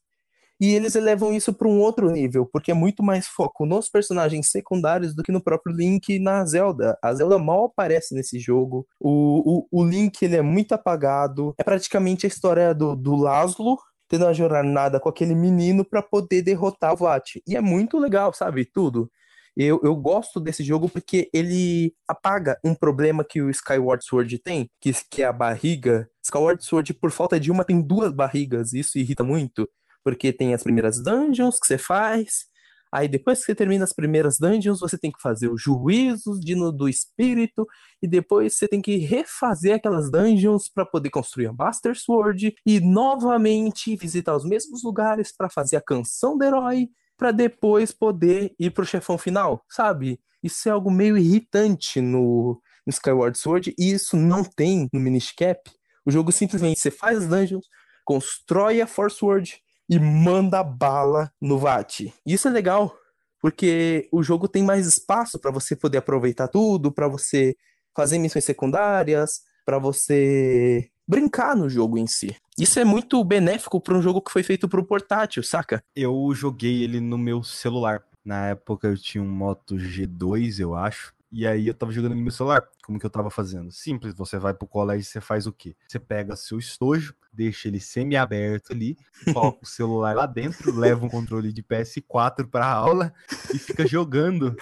E 0.58 0.74
eles 0.74 0.94
elevam 0.94 1.34
isso 1.34 1.52
para 1.52 1.68
um 1.68 1.80
outro 1.80 2.10
nível, 2.10 2.46
porque 2.46 2.70
é 2.70 2.74
muito 2.74 3.02
mais 3.02 3.26
foco 3.26 3.66
nos 3.66 3.90
personagens 3.90 4.50
secundários 4.50 5.14
do 5.14 5.22
que 5.22 5.30
no 5.30 5.42
próprio 5.42 5.76
Link 5.76 6.08
e 6.08 6.18
na 6.18 6.44
Zelda. 6.46 6.98
A 7.02 7.12
Zelda 7.12 7.38
mal 7.38 7.66
aparece 7.66 8.14
nesse 8.14 8.38
jogo. 8.38 8.86
O, 8.98 9.66
o, 9.70 9.82
o 9.82 9.84
Link 9.84 10.22
ele 10.22 10.36
é 10.36 10.42
muito 10.42 10.72
apagado. 10.72 11.54
É 11.58 11.62
praticamente 11.62 12.24
a 12.24 12.28
história 12.28 12.74
do, 12.74 12.96
do 12.96 13.14
Laszlo 13.14 13.76
tendo 14.08 14.24
uma 14.24 14.32
jornada 14.32 15.00
com 15.00 15.08
aquele 15.08 15.34
menino 15.34 15.84
para 15.84 16.02
poder 16.02 16.42
derrotar 16.42 16.94
o 16.94 16.96
Vat. 16.96 17.36
E 17.46 17.56
é 17.56 17.60
muito 17.60 17.98
legal, 17.98 18.32
sabe? 18.32 18.64
Tudo. 18.64 19.10
Eu, 19.56 19.80
eu 19.82 19.96
gosto 19.96 20.38
desse 20.38 20.62
jogo 20.62 20.86
porque 20.86 21.30
ele 21.32 21.94
apaga 22.06 22.58
um 22.62 22.74
problema 22.74 23.24
que 23.24 23.40
o 23.40 23.48
Skyward 23.48 24.04
Sword 24.04 24.38
tem, 24.40 24.68
que, 24.80 24.92
que 25.10 25.22
é 25.22 25.26
a 25.26 25.32
barriga. 25.32 26.08
Skyward 26.22 26.62
Sword, 26.62 26.92
por 26.94 27.10
falta 27.10 27.40
de 27.40 27.50
uma, 27.50 27.64
tem 27.64 27.80
duas 27.80 28.12
barrigas. 28.12 28.74
Isso 28.74 28.98
irrita 28.98 29.24
muito, 29.24 29.66
porque 30.04 30.30
tem 30.30 30.52
as 30.52 30.62
primeiras 30.62 31.02
dungeons 31.02 31.58
que 31.58 31.66
você 31.66 31.78
faz. 31.78 32.44
Aí 32.92 33.08
depois 33.08 33.40
que 33.40 33.46
você 33.46 33.54
termina 33.54 33.84
as 33.84 33.92
primeiras 33.92 34.38
dungeons, 34.38 34.80
você 34.80 34.96
tem 34.96 35.10
que 35.10 35.20
fazer 35.20 35.48
os 35.48 35.60
juízos 35.60 36.38
de, 36.40 36.54
do 36.54 36.88
espírito, 36.88 37.66
e 38.02 38.06
depois 38.06 38.56
você 38.56 38.68
tem 38.68 38.80
que 38.80 38.96
refazer 38.96 39.74
aquelas 39.74 40.10
dungeons 40.10 40.68
para 40.68 40.86
poder 40.86 41.10
construir 41.10 41.46
a 41.46 41.52
Master 41.52 41.98
Sword, 41.98 42.54
e 42.64 42.80
novamente 42.80 43.96
visitar 43.96 44.36
os 44.36 44.44
mesmos 44.44 44.84
lugares 44.84 45.34
para 45.36 45.48
fazer 45.48 45.76
a 45.76 45.80
canção 45.80 46.38
do 46.38 46.44
herói, 46.44 46.88
para 47.16 47.32
depois 47.32 47.92
poder 47.92 48.54
ir 48.58 48.70
pro 48.70 48.84
chefão 48.84 49.16
final, 49.16 49.64
sabe? 49.68 50.20
Isso 50.42 50.68
é 50.68 50.72
algo 50.72 50.90
meio 50.90 51.16
irritante 51.16 52.00
no, 52.00 52.60
no 52.86 52.90
Skyward 52.90 53.38
Sword 53.38 53.74
e 53.78 53.92
isso 53.92 54.16
não 54.16 54.44
tem 54.44 54.88
no 54.92 55.00
Minish 55.00 55.32
Cap. 55.32 55.70
O 56.04 56.10
jogo 56.10 56.30
simplesmente 56.30 56.78
você 56.80 56.90
faz 56.90 57.18
as 57.18 57.26
dungeons, 57.26 57.66
constrói 58.04 58.80
a 58.80 58.86
Force 58.86 59.16
Sword 59.16 59.60
e 59.88 59.98
manda 59.98 60.62
bala 60.62 61.32
no 61.40 61.58
VAT. 61.58 62.12
Isso 62.24 62.48
é 62.48 62.50
legal, 62.50 62.96
porque 63.40 64.08
o 64.12 64.22
jogo 64.22 64.46
tem 64.46 64.62
mais 64.62 64.86
espaço 64.86 65.38
para 65.38 65.50
você 65.50 65.74
poder 65.74 65.98
aproveitar 65.98 66.48
tudo, 66.48 66.92
para 66.92 67.08
você 67.08 67.56
fazer 67.94 68.18
missões 68.18 68.44
secundárias, 68.44 69.40
para 69.64 69.78
você 69.78 70.90
brincar 71.06 71.56
no 71.56 71.68
jogo 71.68 71.96
em 71.96 72.06
si. 72.06 72.36
Isso 72.58 72.78
é 72.78 72.84
muito 72.84 73.22
benéfico 73.22 73.80
para 73.80 73.96
um 73.96 74.02
jogo 74.02 74.20
que 74.20 74.32
foi 74.32 74.42
feito 74.42 74.68
para 74.68 74.80
o 74.80 74.84
portátil, 74.84 75.42
saca? 75.42 75.82
Eu 75.94 76.32
joguei 76.34 76.82
ele 76.82 77.00
no 77.00 77.18
meu 77.18 77.42
celular. 77.42 78.02
Na 78.24 78.48
época 78.48 78.88
eu 78.88 78.96
tinha 78.96 79.22
um 79.22 79.28
Moto 79.28 79.76
G2, 79.76 80.58
eu 80.58 80.74
acho. 80.74 81.14
E 81.30 81.46
aí 81.46 81.66
eu 81.68 81.74
tava 81.74 81.92
jogando 81.92 82.14
no 82.14 82.20
meu 82.20 82.30
celular. 82.30 82.66
Como 82.84 82.98
que 82.98 83.06
eu 83.06 83.10
tava 83.10 83.30
fazendo? 83.30 83.70
Simples, 83.70 84.14
você 84.14 84.38
vai 84.38 84.54
pro 84.54 84.66
colégio 84.66 85.02
e 85.02 85.04
você 85.04 85.20
faz 85.20 85.46
o 85.46 85.52
quê? 85.52 85.76
Você 85.86 85.98
pega 85.98 86.34
seu 86.34 86.58
estojo, 86.58 87.14
deixa 87.32 87.68
ele 87.68 87.78
semi-aberto 87.78 88.72
ali, 88.72 88.96
coloca 89.32 89.58
o 89.62 89.66
celular 89.66 90.14
lá 90.14 90.24
dentro, 90.24 90.74
leva 90.74 91.04
um 91.04 91.08
controle 91.08 91.52
de 91.52 91.62
PS4 91.62 92.48
pra 92.48 92.66
aula 92.66 93.12
e 93.52 93.58
fica 93.58 93.86
jogando 93.86 94.56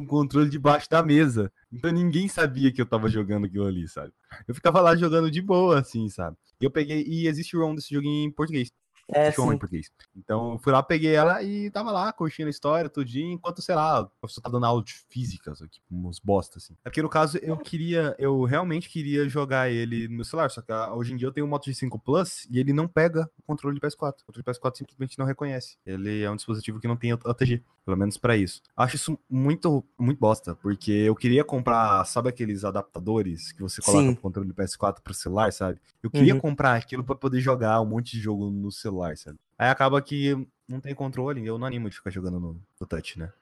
o 0.00 0.06
controle 0.06 0.48
debaixo 0.48 0.88
da 0.88 1.02
mesa. 1.02 1.52
Então 1.72 1.90
ninguém 1.90 2.28
sabia 2.28 2.72
que 2.72 2.80
eu 2.80 2.86
tava 2.86 3.08
jogando 3.08 3.46
aquilo 3.46 3.66
ali, 3.66 3.86
sabe? 3.88 4.12
Eu 4.46 4.54
ficava 4.54 4.80
lá 4.80 4.96
jogando 4.96 5.30
de 5.30 5.40
boa, 5.40 5.80
assim, 5.80 6.08
sabe? 6.08 6.36
Eu 6.60 6.70
peguei. 6.70 7.04
E 7.06 7.26
existe 7.26 7.56
o 7.56 7.60
ROM 7.60 7.74
desse 7.74 7.94
jogo 7.94 8.06
em 8.06 8.30
português. 8.30 8.70
É, 9.12 9.32
Shonen 9.32 9.50
em 9.50 9.52
sim. 9.54 9.58
português. 9.58 9.90
Então, 10.16 10.52
eu 10.52 10.58
fui 10.58 10.72
lá, 10.72 10.82
peguei 10.82 11.14
ela 11.14 11.42
e 11.42 11.70
tava 11.70 11.90
lá, 11.90 12.12
curtindo 12.12 12.46
a 12.46 12.50
história, 12.50 12.88
tudinho, 12.88 13.32
enquanto, 13.32 13.60
sei 13.60 13.74
lá, 13.74 14.02
o 14.02 14.10
professor 14.20 14.40
tá 14.40 14.50
dando 14.50 14.66
aula 14.66 14.82
de 14.82 14.94
física, 15.08 15.52
que 15.52 15.80
uns 15.90 16.20
bosta, 16.20 16.58
assim. 16.58 16.74
É 16.84 16.90
porque, 16.90 17.02
no 17.02 17.08
caso, 17.08 17.38
eu 17.38 17.56
queria, 17.56 18.14
eu 18.18 18.44
realmente 18.44 18.88
queria 18.88 19.28
jogar 19.28 19.70
ele 19.70 20.08
no 20.08 20.16
meu 20.16 20.24
celular, 20.24 20.50
só 20.50 20.62
que 20.62 20.72
ah, 20.72 20.94
hoje 20.94 21.12
em 21.12 21.16
dia 21.16 21.26
eu 21.26 21.32
tenho 21.32 21.46
o 21.46 21.48
Moto 21.48 21.68
G5 21.68 22.00
Plus 22.02 22.46
e 22.50 22.58
ele 22.58 22.72
não 22.72 22.86
pega 22.86 23.28
o 23.38 23.42
controle 23.42 23.74
de 23.74 23.80
PS4. 23.80 24.14
O 24.22 24.26
controle 24.26 24.44
de 24.44 24.50
PS4 24.50 24.76
simplesmente 24.76 25.18
não 25.18 25.26
reconhece. 25.26 25.76
Ele 25.84 26.22
é 26.22 26.30
um 26.30 26.36
dispositivo 26.36 26.78
que 26.78 26.88
não 26.88 26.96
tem 26.96 27.12
OTG, 27.12 27.64
pelo 27.84 27.96
menos 27.96 28.16
pra 28.16 28.36
isso. 28.36 28.62
Acho 28.76 28.96
isso 28.96 29.18
muito, 29.28 29.84
muito 29.98 30.18
bosta, 30.18 30.54
porque 30.54 30.90
eu 30.92 31.14
queria 31.14 31.44
comprar, 31.44 32.04
sabe 32.04 32.28
aqueles 32.28 32.64
adaptadores 32.64 33.52
que 33.52 33.60
você 33.62 33.80
coloca 33.82 34.08
Sim. 34.08 34.12
o 34.12 34.16
controle 34.16 34.48
de 34.48 34.54
PS4 34.54 35.00
pro 35.02 35.14
celular, 35.14 35.52
sabe? 35.52 35.80
Eu 36.02 36.10
queria 36.10 36.34
Uhum. 36.34 36.40
comprar 36.40 36.74
aquilo 36.76 37.02
pra 37.04 37.14
poder 37.14 37.40
jogar 37.40 37.80
um 37.80 37.86
monte 37.86 38.12
de 38.12 38.20
jogo 38.20 38.50
no 38.50 38.70
celular, 38.70 39.16
sabe? 39.16 39.38
Aí 39.58 39.68
acaba 39.68 40.00
que 40.02 40.46
não 40.68 40.80
tem 40.80 40.94
controle, 40.94 41.44
eu 41.44 41.58
não 41.58 41.66
animo 41.66 41.88
de 41.90 41.96
ficar 41.96 42.10
jogando 42.10 42.38
no, 42.38 42.60
no 42.80 42.86
touch, 42.86 43.18
né? 43.18 43.32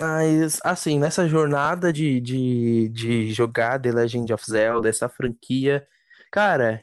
Mas, 0.00 0.58
assim, 0.64 0.98
nessa 0.98 1.28
jornada 1.28 1.92
de, 1.92 2.20
de, 2.20 2.88
de 2.88 3.32
jogar 3.32 3.80
The 3.80 3.92
Legend 3.92 4.32
of 4.32 4.44
Zelda, 4.44 4.88
essa 4.88 5.08
franquia, 5.08 5.86
cara, 6.32 6.82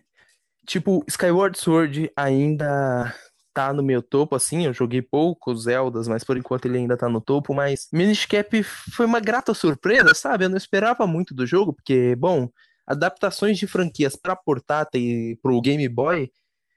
tipo, 0.68 1.04
Skyward 1.08 1.58
Sword 1.60 2.12
ainda 2.16 3.14
tá 3.54 3.74
no 3.74 3.84
meu 3.84 4.02
topo, 4.02 4.36
assim, 4.36 4.66
eu 4.66 4.74
joguei 4.74 5.02
poucos 5.02 5.64
Zeldas, 5.64 6.08
mas 6.08 6.24
por 6.24 6.38
enquanto 6.38 6.66
ele 6.66 6.78
ainda 6.78 6.98
tá 6.98 7.10
no 7.10 7.22
topo, 7.22 7.54
mas 7.54 7.88
Minish 7.92 8.26
Cap 8.26 8.64
foi 8.64 9.06
uma 9.06 9.20
grata 9.20 9.54
surpresa, 9.54 10.14
sabe? 10.14 10.46
Eu 10.46 10.50
não 10.50 10.58
esperava 10.58 11.06
muito 11.06 11.34
do 11.34 11.46
jogo, 11.46 11.74
porque, 11.74 12.16
bom, 12.16 12.50
adaptações 12.88 13.58
de 13.58 13.68
franquias 13.68 14.16
pra 14.16 14.36
portátil 14.36 15.02
e 15.02 15.40
pro 15.42 15.62
Game 15.62 15.88
Boy 15.90 16.30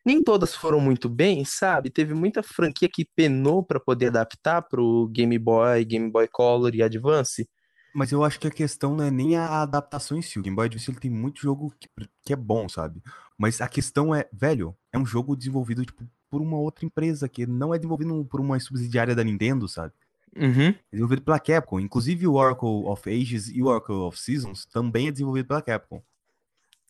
nem 0.05 0.23
todas 0.23 0.55
foram 0.55 0.81
muito 0.81 1.09
bem, 1.09 1.45
sabe? 1.45 1.89
Teve 1.89 2.13
muita 2.13 2.43
franquia 2.43 2.89
que 2.93 3.09
penou 3.17 3.65
pra 3.65 3.81
poder 3.81 4.09
adaptar 4.09 4.61
pro 4.63 5.09
Game 5.09 5.39
Boy, 5.39 5.85
Game 5.85 6.11
Boy 6.11 6.29
Color 6.29 6.75
e 6.75 6.83
Advance. 6.83 7.49
Mas 7.95 8.13
eu 8.13 8.23
acho 8.23 8.39
que 8.39 8.47
a 8.47 8.51
questão 8.51 8.95
não 8.95 9.05
é 9.05 9.11
nem 9.11 9.37
a 9.37 9.63
adaptação 9.63 10.19
em 10.19 10.23
si. 10.23 10.39
O 10.39 10.43
Game 10.43 10.55
Boy 10.55 10.67
Advance 10.67 10.91
ele 10.91 11.01
tem 11.01 11.11
muito 11.11 11.41
jogo 11.41 11.73
que, 11.81 11.89
que 12.23 12.33
é 12.33 12.37
bom, 12.37 12.69
sabe? 12.69 13.01
Mas 13.39 13.61
a 13.61 13.69
questão 13.69 14.15
é, 14.15 14.29
velho, 14.33 14.77
é 14.93 14.99
um 14.99 15.07
jogo 15.07 15.35
desenvolvido 15.35 15.85
tipo, 15.85 16.05
por 16.35 16.43
uma 16.43 16.59
outra 16.59 16.85
empresa, 16.85 17.29
que 17.29 17.47
não 17.47 17.73
é 17.73 17.79
desenvolvido 17.79 18.25
por 18.29 18.41
uma 18.41 18.59
subsidiária 18.59 19.15
da 19.15 19.23
Nintendo, 19.23 19.69
sabe? 19.69 19.93
Uhum. 20.37 20.71
É 20.71 20.75
desenvolvido 20.91 21.23
pela 21.23 21.39
Capcom. 21.39 21.79
Inclusive 21.79 22.27
o 22.27 22.33
Oracle 22.35 22.67
of 22.87 23.09
Ages 23.09 23.49
e 23.51 23.63
o 23.63 23.67
Oracle 23.67 23.95
of 23.95 24.19
Seasons 24.19 24.67
também 24.67 25.07
é 25.07 25.13
desenvolvido 25.13 25.47
pela 25.47 25.63
Capcom. 25.63 26.03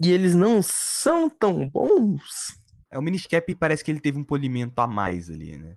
E 0.00 0.10
eles 0.10 0.34
não 0.34 0.62
são 0.62 1.28
tão 1.28 1.68
bons. 1.68 2.58
É, 2.90 2.98
o 2.98 3.02
Minish 3.02 3.26
Cap 3.26 3.54
parece 3.56 3.84
que 3.84 3.90
ele 3.90 4.00
teve 4.00 4.18
um 4.18 4.24
polimento 4.24 4.80
a 4.80 4.86
mais 4.86 5.28
ali, 5.28 5.58
né? 5.58 5.76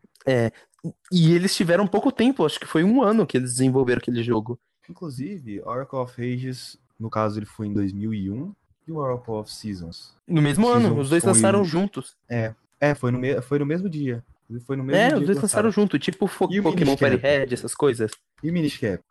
E 1.11 1.33
eles 1.33 1.53
tiveram 1.53 1.85
pouco 1.85 2.09
tempo, 2.09 2.45
acho 2.45 2.57
que 2.57 2.65
foi 2.65 2.85
um 2.85 3.01
ano 3.03 3.27
que 3.27 3.35
eles 3.35 3.51
desenvolveram 3.55 3.99
aquele 3.99 4.23
jogo. 4.23 4.57
Inclusive, 4.89 5.61
Oracle 5.65 5.99
of 5.99 6.21
Ages, 6.21 6.79
no 6.97 7.09
caso 7.09 7.37
ele 7.37 7.45
foi 7.45 7.67
em 7.67 7.73
2001, 7.73 8.53
e 8.87 8.91
o 8.93 8.95
Oracle 8.95 9.33
of 9.33 9.53
Seasons. 9.53 10.15
No 10.25 10.41
mesmo 10.41 10.69
ano, 10.69 10.87
Season 10.87 11.01
os 11.01 11.09
dois 11.09 11.21
foi- 11.23 11.33
lançaram 11.33 11.65
juntos. 11.65 12.15
É, 12.29 12.55
foi 12.95 13.11
no, 13.11 13.19
me... 13.19 13.41
foi 13.41 13.59
no 13.59 13.65
mesmo 13.65 13.89
dia. 13.89 14.23
Foi 14.65 14.75
no 14.77 14.83
mesmo 14.83 14.99
É, 15.01 15.07
dia 15.09 15.17
os 15.17 15.25
dois 15.25 15.41
lançaram 15.41 15.69
junto, 15.71 15.99
tipo 15.99 16.25
Fo- 16.27 16.47
E 16.51 16.61
Pokémon 16.61 16.95
Red, 16.95 17.53
essas 17.53 17.75
coisas. 17.75 18.11
E 18.43 18.49
o 18.49 18.53
Minish 18.53 18.77
Cap? 18.77 19.03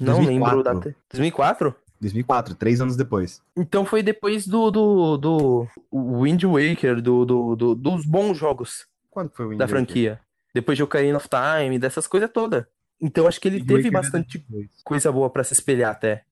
Não 0.00 0.14
2004. 0.16 0.56
lembro 0.58 0.62
da. 0.62 0.80
te- 0.80 0.96
2004? 1.10 1.74
2004, 2.00 2.54
três 2.56 2.80
anos 2.80 2.96
depois. 2.96 3.40
Então 3.56 3.84
foi 3.84 4.02
depois 4.02 4.46
do, 4.46 4.70
do, 4.72 5.16
do 5.16 5.68
Wind 5.92 6.42
Waker, 6.42 7.00
do, 7.00 7.24
do, 7.24 7.54
do- 7.56 7.74
dos 7.76 8.04
bons 8.04 8.36
jogos 8.36 8.86
Quando 9.10 9.30
foi 9.30 9.46
o 9.46 9.48
Wind 9.50 9.58
da 9.58 9.66
Waker? 9.66 9.76
franquia. 9.76 10.20
Depois 10.54 10.76
de 10.76 10.82
Ocarina 10.82 11.16
of 11.16 11.28
Time, 11.28 11.78
dessas 11.78 12.06
coisas 12.08 12.28
todas. 12.30 12.64
Então 13.00 13.26
acho 13.28 13.40
que 13.40 13.46
ele 13.48 13.58
Wind 13.58 13.68
teve 13.68 13.82
Waker 13.84 13.98
é 13.98 14.02
bastante 14.02 14.38
2002. 14.38 14.82
coisa 14.82 15.12
boa 15.12 15.30
pra 15.30 15.44
se 15.44 15.52
espelhar 15.52 15.92
até. 15.92 16.24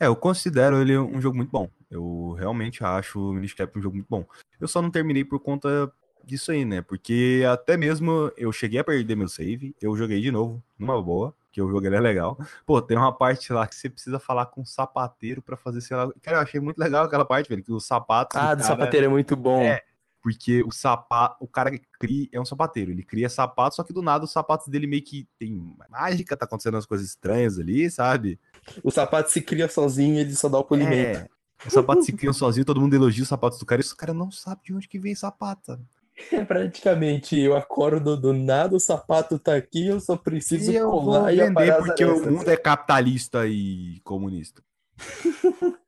É, 0.00 0.06
eu 0.06 0.16
considero 0.16 0.80
ele 0.80 0.96
um 0.96 1.20
jogo 1.20 1.36
muito 1.36 1.50
bom. 1.50 1.68
Eu 1.92 2.34
realmente 2.38 2.82
acho 2.82 3.20
o 3.20 3.32
Minish 3.34 3.52
Cap 3.52 3.78
um 3.78 3.82
jogo 3.82 3.96
muito 3.96 4.08
bom. 4.08 4.24
Eu 4.58 4.66
só 4.66 4.80
não 4.80 4.90
terminei 4.90 5.24
por 5.24 5.38
conta 5.38 5.92
disso 6.24 6.50
aí, 6.50 6.64
né? 6.64 6.80
Porque 6.80 7.42
até 7.52 7.76
mesmo 7.76 8.32
eu 8.36 8.50
cheguei 8.50 8.80
a 8.80 8.84
perder 8.84 9.14
meu 9.14 9.28
save, 9.28 9.76
eu 9.80 9.94
joguei 9.94 10.20
de 10.22 10.30
novo, 10.30 10.62
numa 10.78 11.00
boa, 11.02 11.34
que 11.50 11.60
o 11.60 11.68
jogo 11.68 11.84
ele 11.86 11.96
é 11.96 12.00
legal. 12.00 12.38
Pô, 12.64 12.80
tem 12.80 12.96
uma 12.96 13.12
parte 13.12 13.52
lá 13.52 13.66
que 13.66 13.74
você 13.74 13.90
precisa 13.90 14.18
falar 14.18 14.46
com 14.46 14.62
um 14.62 14.64
sapateiro 14.64 15.42
pra 15.42 15.54
fazer, 15.54 15.82
sei 15.82 15.94
lá. 15.94 16.10
Cara, 16.22 16.38
eu 16.38 16.40
achei 16.40 16.58
muito 16.60 16.78
legal 16.78 17.04
aquela 17.04 17.26
parte, 17.26 17.48
velho, 17.50 17.62
que 17.62 17.72
os 17.72 17.84
sapatos. 17.86 18.40
Ah, 18.40 18.54
do 18.54 18.62
cara- 18.62 18.68
sapateiro 18.68 19.06
é 19.06 19.08
muito 19.10 19.36
bom. 19.36 19.60
É. 19.60 19.82
Porque 20.22 20.62
o 20.62 20.70
sapato, 20.70 21.36
o 21.44 21.48
cara 21.48 21.70
que 21.72 21.82
cria 21.98 22.28
é 22.32 22.40
um 22.40 22.44
sapateiro, 22.44 22.92
ele 22.92 23.02
cria 23.02 23.28
sapato, 23.28 23.74
só 23.74 23.82
que 23.82 23.92
do 23.92 24.00
nada 24.00 24.24
os 24.24 24.30
sapatos 24.30 24.68
dele 24.68 24.86
meio 24.86 25.02
que 25.02 25.28
tem 25.36 25.74
mágica, 25.90 26.36
tá 26.36 26.44
acontecendo 26.46 26.74
umas 26.74 26.86
coisas 26.86 27.08
estranhas 27.08 27.58
ali, 27.58 27.90
sabe? 27.90 28.38
O 28.84 28.90
sapato 28.92 29.32
se 29.32 29.42
cria 29.42 29.68
sozinho, 29.68 30.20
ele 30.20 30.34
só 30.36 30.48
dá 30.48 30.58
o 30.58 30.64
polimento. 30.64 31.18
É. 31.18 31.28
Os 31.66 31.72
sapatos 31.72 32.06
se 32.06 32.12
criam 32.12 32.32
sozinhos, 32.32 32.66
todo 32.66 32.80
mundo 32.80 32.94
elogia 32.94 33.22
os 33.22 33.28
sapatos 33.28 33.58
do 33.58 33.66
cara 33.66 33.80
e 33.80 33.84
o 33.84 33.96
cara 33.96 34.12
não 34.12 34.30
sabe 34.30 34.62
de 34.64 34.74
onde 34.74 34.88
que 34.88 34.98
vem 34.98 35.14
sapato. 35.14 35.66
sabe? 35.66 35.82
É 36.30 36.44
praticamente, 36.44 37.38
eu 37.38 37.56
acordo 37.56 38.16
do 38.16 38.32
nada, 38.32 38.76
o 38.76 38.80
sapato 38.80 39.38
tá 39.38 39.54
aqui, 39.56 39.86
eu 39.86 40.00
só 40.00 40.16
preciso 40.16 40.70
E 40.70 40.76
eu 40.76 40.90
colar 40.90 41.32
e 41.32 41.38
vender 41.38 41.76
porque 41.78 42.04
o 42.04 42.30
mundo 42.30 42.50
é 42.50 42.56
capitalista 42.56 43.46
e 43.46 44.00
comunista. 44.04 44.62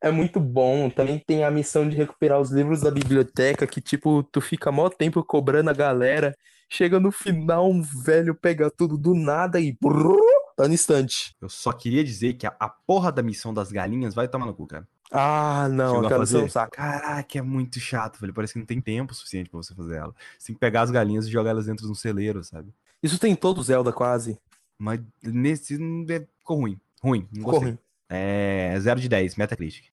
É 0.00 0.10
muito 0.10 0.38
bom. 0.38 0.90
Também 0.90 1.18
tem 1.18 1.42
a 1.42 1.50
missão 1.50 1.88
de 1.88 1.96
recuperar 1.96 2.40
os 2.40 2.50
livros 2.50 2.80
da 2.80 2.90
biblioteca, 2.90 3.66
que 3.66 3.80
tipo, 3.80 4.22
tu 4.22 4.40
fica 4.40 4.70
mó 4.70 4.88
tempo 4.88 5.24
cobrando 5.24 5.70
a 5.70 5.72
galera. 5.72 6.36
Chega 6.68 7.00
no 7.00 7.10
final, 7.10 7.68
um 7.70 7.80
velho 7.80 8.34
pega 8.34 8.70
tudo 8.70 8.98
do 8.98 9.14
nada 9.14 9.58
e 9.58 9.76
brrr, 9.80 10.16
tá 10.56 10.68
no 10.68 10.74
instante. 10.74 11.34
Eu 11.40 11.48
só 11.48 11.72
queria 11.72 12.04
dizer 12.04 12.34
que 12.34 12.46
a, 12.46 12.54
a 12.58 12.68
porra 12.68 13.10
da 13.10 13.22
missão 13.22 13.54
das 13.54 13.72
galinhas 13.72 14.14
vai 14.14 14.28
tomar 14.28 14.46
no 14.46 14.54
cu, 14.54 14.66
cara. 14.66 14.86
Ah, 15.10 15.68
não, 15.70 16.00
aquela 16.04 16.26
fazer? 16.26 16.44
é 16.44 16.48
saco. 16.48 16.76
Caraca, 16.76 17.38
é 17.38 17.42
muito 17.42 17.78
chato, 17.78 18.18
velho. 18.20 18.34
Parece 18.34 18.52
que 18.52 18.58
não 18.58 18.66
tem 18.66 18.80
tempo 18.80 19.14
suficiente 19.14 19.48
pra 19.48 19.58
você 19.58 19.74
fazer 19.74 19.96
ela. 19.96 20.14
Você 20.38 20.48
tem 20.48 20.54
que 20.54 20.60
pegar 20.60 20.82
as 20.82 20.90
galinhas 20.90 21.26
e 21.26 21.30
jogar 21.30 21.50
elas 21.50 21.66
dentro 21.66 21.86
de 21.86 21.92
um 21.92 21.94
celeiro, 21.94 22.42
sabe? 22.42 22.72
Isso 23.02 23.18
tem 23.18 23.34
todo 23.36 23.58
o 23.58 23.62
Zelda 23.62 23.92
quase. 23.92 24.38
Mas 24.78 25.00
nesse 25.22 25.74
é- 26.10 26.26
ficou 26.38 26.58
ruim. 26.58 26.80
Ruim, 27.02 27.28
não 27.32 27.44
Ficou 27.44 27.60
ruim. 27.60 27.78
É 28.08 28.76
0 28.80 29.00
de 29.00 29.08
10, 29.08 29.36
Metacritic. 29.36 29.86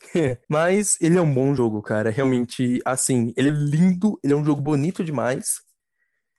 Mas 0.48 0.98
ele 1.00 1.16
é 1.16 1.22
um 1.22 1.32
bom 1.32 1.54
jogo, 1.54 1.80
cara. 1.82 2.10
Realmente, 2.10 2.80
assim, 2.84 3.32
ele 3.36 3.48
é 3.48 3.52
lindo, 3.52 4.18
ele 4.22 4.32
é 4.32 4.36
um 4.36 4.44
jogo 4.44 4.60
bonito 4.60 5.04
demais. 5.04 5.60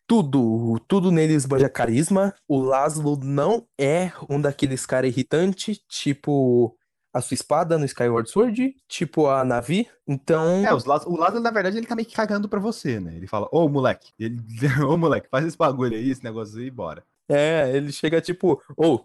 Tudo, 0.06 0.80
tudo 0.88 1.12
nele 1.12 1.34
esbanja 1.34 1.68
carisma. 1.68 2.34
O 2.48 2.60
Laszlo 2.60 3.18
não 3.22 3.68
é 3.78 4.12
um 4.30 4.40
daqueles 4.40 4.86
caras 4.86 5.12
irritantes, 5.12 5.80
tipo 5.90 6.77
a 7.18 7.22
sua 7.22 7.36
espada 7.36 7.78
no 7.78 7.86
Skyward 7.86 8.30
Sword, 8.30 8.76
tipo 8.88 9.28
a 9.28 9.44
Navi. 9.44 9.88
Então, 10.08 10.66
É, 10.66 10.74
os 10.74 10.86
lados, 10.86 11.06
o 11.08 11.16
lado, 11.18 11.40
na 11.40 11.52
verdade, 11.52 11.78
ele 11.78 11.86
tá 11.88 11.96
meio 11.96 12.08
que 12.08 12.16
cagando 12.16 12.48
pra 12.48 12.60
você, 12.60 13.00
né? 13.00 13.16
Ele 13.16 13.28
fala, 13.28 13.48
ô 13.52 13.68
moleque, 13.68 14.12
ele, 14.20 14.38
ô 14.88 14.98
moleque, 14.98 15.28
faz 15.30 15.46
esse 15.46 15.58
bagulho 15.58 15.96
aí, 15.96 16.10
esse 16.10 16.24
negócio 16.24 16.58
aí 16.60 16.68
e 16.68 16.72
bora. 16.72 17.04
é, 17.30 17.72
ele 17.76 17.92
chega 17.92 18.22
tipo, 18.22 18.62
ô, 18.78 19.02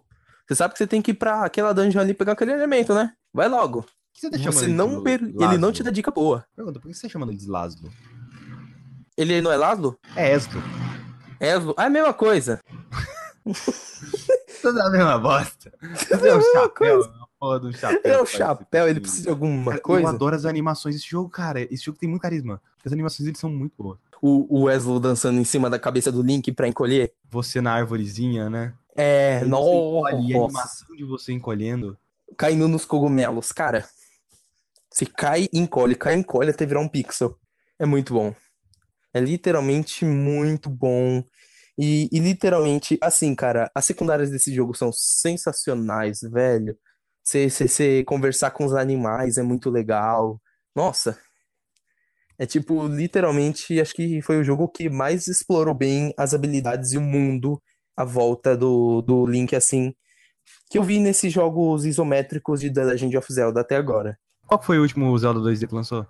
você 0.47 0.55
sabe 0.55 0.73
que 0.73 0.77
você 0.77 0.87
tem 0.87 1.01
que 1.01 1.11
ir 1.11 1.15
pra 1.15 1.43
aquela 1.45 1.73
dungeon 1.73 2.01
ali 2.01 2.13
pegar 2.13 2.33
aquele 2.33 2.51
elemento, 2.53 2.93
né? 2.93 3.13
Vai 3.33 3.47
logo. 3.47 3.85
Você 4.13 4.29
tá 4.29 4.37
chamando 4.37 4.53
Você 4.53 4.65
ele 4.65 4.71
de 4.71 4.77
não, 4.77 5.01
per- 5.03 5.21
ele 5.23 5.57
não 5.57 5.71
te 5.71 5.81
dá 5.83 5.89
dica 5.89 6.11
boa. 6.11 6.45
Pergunta, 6.55 6.79
por 6.79 6.87
que 6.87 6.93
você 6.93 7.07
tá 7.07 7.09
chamando 7.11 7.29
ele 7.29 7.39
de 7.39 7.47
Laszlo? 7.49 7.91
Ele 9.17 9.41
não 9.41 9.51
é 9.51 9.57
Laszlo? 9.57 9.97
É 10.15 10.31
Eslo. 10.33 10.61
É, 11.39 11.53
ah, 11.55 11.83
é 11.83 11.85
a 11.85 11.89
mesma 11.89 12.13
coisa. 12.13 12.59
Tudo 14.61 14.81
a 14.81 14.89
mesma 14.89 15.17
bosta. 15.17 15.73
Você 15.81 16.13
é 16.13 16.17
um 16.17 16.21
mesma 16.21 16.43
chapéu, 16.53 17.01
uma 17.01 17.22
porra 17.43 17.67
um 17.67 17.73
chapéu. 17.73 17.99
Ele 18.03 18.13
é 18.13 18.21
o 18.21 18.25
chapéu, 18.25 18.87
ele 18.87 18.99
precisa 19.01 19.23
de 19.23 19.29
alguma 19.29 19.71
Cara, 19.71 19.83
coisa. 19.83 20.07
Eu 20.07 20.09
adoro 20.09 20.35
as 20.35 20.45
animações 20.45 20.95
desse 20.95 21.09
jogo, 21.09 21.29
cara. 21.29 21.61
Esse 21.61 21.83
jogo 21.83 21.97
tem 21.97 22.07
muito 22.07 22.21
carisma. 22.21 22.61
As 22.85 22.93
animações 22.93 23.25
deles 23.25 23.39
são 23.39 23.49
muito 23.49 23.73
boas. 23.77 23.99
O, 24.21 24.61
o 24.61 24.63
Wesley 24.63 24.99
dançando 24.99 25.39
em 25.39 25.43
cima 25.43 25.69
da 25.69 25.77
cabeça 25.77 26.11
do 26.11 26.21
Link 26.21 26.51
pra 26.53 26.67
encolher. 26.67 27.13
Você 27.29 27.59
na 27.59 27.73
árvorezinha, 27.73 28.49
né? 28.49 28.73
É, 28.95 29.39
você 29.39 29.45
encolhe, 29.45 30.31
e 30.31 30.35
a 30.35 30.39
nossa. 30.39 30.59
animação 30.59 30.95
de 30.95 31.03
você 31.03 31.33
encolhendo. 31.33 31.97
Caindo 32.37 32.67
nos 32.67 32.85
cogumelos, 32.85 33.51
cara. 33.51 33.85
Se 34.91 35.05
cai, 35.05 35.49
encolhe, 35.51 35.95
cai, 35.95 36.13
encolhe 36.13 36.51
até 36.51 36.65
virar 36.65 36.79
um 36.79 36.87
pixel. 36.87 37.37
É 37.77 37.85
muito 37.85 38.13
bom. 38.13 38.33
É 39.13 39.19
literalmente 39.19 40.05
muito 40.05 40.69
bom. 40.69 41.23
E, 41.77 42.07
e 42.11 42.19
literalmente, 42.19 42.97
assim, 43.01 43.33
cara, 43.33 43.69
as 43.73 43.85
secundárias 43.85 44.29
desse 44.29 44.53
jogo 44.53 44.75
são 44.75 44.91
sensacionais, 44.93 46.21
velho. 46.21 46.77
Você 47.23 48.03
conversar 48.03 48.51
com 48.51 48.65
os 48.65 48.73
animais 48.73 49.37
é 49.37 49.43
muito 49.43 49.69
legal. 49.69 50.41
Nossa. 50.75 51.17
É 52.37 52.45
tipo, 52.45 52.87
literalmente, 52.87 53.79
acho 53.79 53.93
que 53.93 54.21
foi 54.21 54.39
o 54.39 54.43
jogo 54.43 54.67
que 54.67 54.89
mais 54.89 55.27
explorou 55.27 55.73
bem 55.73 56.13
as 56.17 56.33
habilidades 56.33 56.91
e 56.91 56.97
o 56.97 57.01
mundo 57.01 57.61
à 57.95 58.03
volta 58.03 58.57
do, 58.57 59.01
do 59.01 59.25
Link, 59.25 59.55
assim, 59.55 59.93
que 60.69 60.77
eu 60.77 60.83
vi 60.83 60.99
nesses 60.99 61.31
jogos 61.31 61.85
isométricos 61.85 62.59
de 62.59 62.73
The 62.73 62.83
Legend 62.83 63.17
of 63.17 63.31
Zelda 63.31 63.61
até 63.61 63.75
agora. 63.77 64.17
Qual 64.47 64.61
foi 64.61 64.79
o 64.79 64.81
último 64.81 65.17
Zelda 65.17 65.39
2D 65.39 65.67
que 65.67 65.75
lançou? 65.75 66.05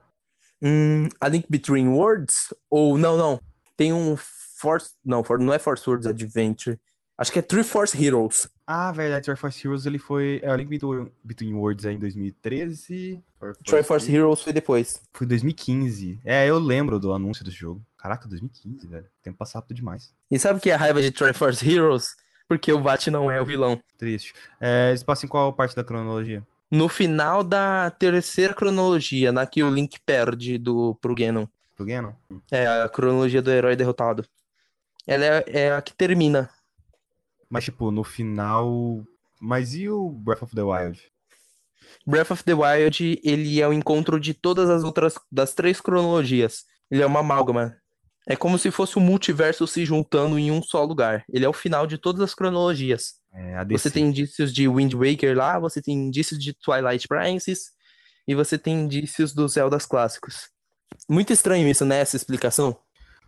Hum, 0.61 1.09
A 1.19 1.27
Link 1.27 1.45
Between 1.49 1.89
Worlds? 1.89 2.53
Ou 2.69 2.97
não, 2.97 3.17
não. 3.17 3.39
Tem 3.75 3.91
um 3.91 4.15
Force. 4.17 4.91
Não, 5.03 5.23
For- 5.23 5.39
não 5.39 5.53
é 5.53 5.59
Force 5.59 5.87
Worlds 5.87 6.07
Adventure. 6.07 6.79
Acho 7.23 7.31
que 7.31 7.39
é 7.39 7.41
Three 7.41 7.63
Force 7.63 8.05
Heroes. 8.05 8.49
Ah, 8.67 8.91
verdade, 8.91 9.23
Triforce 9.23 9.65
Heroes 9.65 9.85
ele 9.85 9.97
foi. 9.97 10.41
É, 10.43 10.51
o 10.51 10.55
Link 10.57 10.67
Between, 10.67 11.09
Between 11.23 11.53
Worlds 11.53 11.85
é 11.85 11.93
em 11.93 11.97
2013. 11.97 13.23
Triforce 13.63 14.13
Heroes 14.13 14.41
foi 14.41 14.51
depois. 14.51 15.01
Foi 15.13 15.25
2015. 15.25 16.19
É, 16.25 16.45
eu 16.45 16.59
lembro 16.59 16.99
do 16.99 17.13
anúncio 17.13 17.45
desse 17.45 17.55
jogo. 17.55 17.81
Caraca, 17.97 18.27
2015, 18.27 18.85
velho. 18.87 19.05
O 19.05 19.23
tempo 19.23 19.37
passa 19.37 19.57
rápido 19.57 19.77
demais. 19.77 20.13
E 20.29 20.37
sabe 20.37 20.59
o 20.59 20.61
que 20.61 20.69
é 20.69 20.73
a 20.73 20.77
raiva 20.77 21.01
de 21.01 21.11
Triforce 21.11 21.65
Heroes? 21.65 22.13
Porque 22.45 22.73
o 22.73 22.81
Bat 22.81 23.09
não 23.09 23.31
é 23.31 23.41
o 23.41 23.45
vilão. 23.45 23.81
Triste. 23.97 24.33
É, 24.59 24.89
eles 24.89 25.01
passam 25.01 25.25
em 25.25 25.29
qual 25.29 25.53
parte 25.53 25.77
da 25.77 25.83
cronologia? 25.85 26.45
No 26.69 26.89
final 26.89 27.41
da 27.41 27.89
terceira 27.89 28.53
cronologia, 28.53 29.31
na 29.31 29.45
que 29.45 29.63
o 29.63 29.73
Link 29.73 29.97
perde 30.05 30.57
do, 30.57 30.93
pro 30.95 31.15
Ganon. 31.15 31.47
Pro 31.73 31.85
Ganon? 31.85 32.11
É 32.51 32.67
a 32.67 32.89
cronologia 32.89 33.41
do 33.41 33.49
herói 33.49 33.77
derrotado. 33.77 34.25
Ela 35.07 35.23
é, 35.23 35.43
é 35.47 35.73
a 35.73 35.81
que 35.81 35.93
termina. 35.93 36.49
Mas, 37.53 37.65
tipo, 37.65 37.91
no 37.91 38.03
final. 38.03 39.05
Mas 39.39 39.75
e 39.75 39.87
o 39.87 40.09
Breath 40.09 40.41
of 40.41 40.55
the 40.55 40.63
Wild? 40.63 40.99
Breath 42.03 42.31
of 42.31 42.43
the 42.43 42.53
Wild, 42.55 43.21
ele 43.23 43.61
é 43.61 43.67
o 43.67 43.71
encontro 43.71 44.19
de 44.19 44.33
todas 44.33 44.71
as 44.71 44.83
outras, 44.83 45.19
das 45.31 45.53
três 45.53 45.79
cronologias. 45.79 46.63
Ele 46.89 47.03
é 47.03 47.05
uma 47.05 47.19
amálgama. 47.19 47.77
É 48.27 48.35
como 48.35 48.57
se 48.57 48.71
fosse 48.71 48.97
o 48.97 48.99
multiverso 48.99 49.67
se 49.67 49.85
juntando 49.85 50.39
em 50.39 50.49
um 50.49 50.63
só 50.63 50.83
lugar. 50.83 51.23
Ele 51.31 51.45
é 51.45 51.49
o 51.49 51.53
final 51.53 51.85
de 51.85 51.99
todas 51.99 52.21
as 52.21 52.33
cronologias. 52.33 53.19
É. 53.31 53.63
Você 53.65 53.91
tem 53.91 54.05
indícios 54.05 54.51
de 54.51 54.67
Wind 54.67 54.93
Waker 54.95 55.37
lá, 55.37 55.59
você 55.59 55.79
tem 55.79 55.93
indícios 55.93 56.39
de 56.39 56.53
Twilight 56.53 57.07
Princess, 57.07 57.65
e 58.27 58.33
você 58.33 58.57
tem 58.57 58.81
indícios 58.81 59.31
dos 59.31 59.53
Zeldas 59.53 59.85
clássicos. 59.85 60.49
Muito 61.07 61.31
estranho 61.31 61.67
isso, 61.67 61.85
né? 61.85 61.99
Essa 61.99 62.15
explicação. 62.15 62.75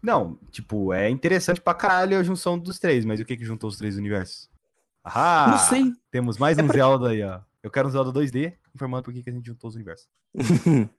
Não, 0.02 0.38
tipo, 0.52 0.93
é 0.93 1.10
interessante 1.10 1.60
pra 1.62 1.74
caralho 1.74 2.18
a 2.20 2.24
junção 2.24 2.58
dos 2.60 2.78
três, 2.80 3.04
mas 3.06 3.20
o 3.20 3.26
que 3.26 3.36
que 3.38 3.46
juntou 3.46 3.70
os 3.70 3.78
três 3.78 3.98
universos? 3.98 4.50
Ah! 5.04 5.48
Não 5.50 5.58
sei. 5.58 5.93
Temos 6.12 6.38
mais 6.38 6.58
É 6.58 6.64
um 6.64 6.68
pra- 6.68 6.76
Zelda 6.76 7.10
aí, 7.10 7.24
ó. 7.24 7.39
Eu 7.64 7.72
quero 7.72 7.88
um 7.88 7.91
Zelda 7.91 8.12
2D, 8.12 8.54
informando 8.76 9.04
por 9.04 9.14
que 9.14 9.24
que 9.24 9.30
a 9.30 9.34
gente 9.34 9.46
juntou 9.48 9.68
os 9.70 9.76
universos. 9.76 10.08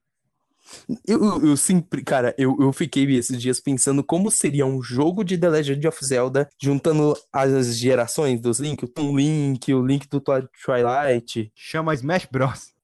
Eu, 1.06 1.22
eu, 1.24 1.46
eu 1.50 1.56
sempre, 1.56 2.02
cara, 2.02 2.34
eu, 2.36 2.56
eu 2.60 2.72
fiquei 2.72 3.04
esses 3.14 3.40
dias 3.40 3.60
pensando 3.60 4.02
como 4.02 4.32
seria 4.32 4.66
um 4.66 4.82
jogo 4.82 5.22
de 5.22 5.38
The 5.38 5.48
Legend 5.48 5.86
of 5.86 6.04
Zelda 6.04 6.48
juntando 6.60 7.14
as 7.32 7.76
gerações 7.78 8.40
dos 8.40 8.58
Link, 8.58 8.84
o 8.84 8.88
Toon 8.88 9.16
Link, 9.16 9.72
o 9.72 9.86
Link 9.86 10.08
do 10.08 10.20
Twi- 10.20 10.48
Twilight. 10.64 11.52
Chama 11.54 11.94
Smash 11.94 12.26
Bros. 12.28 12.74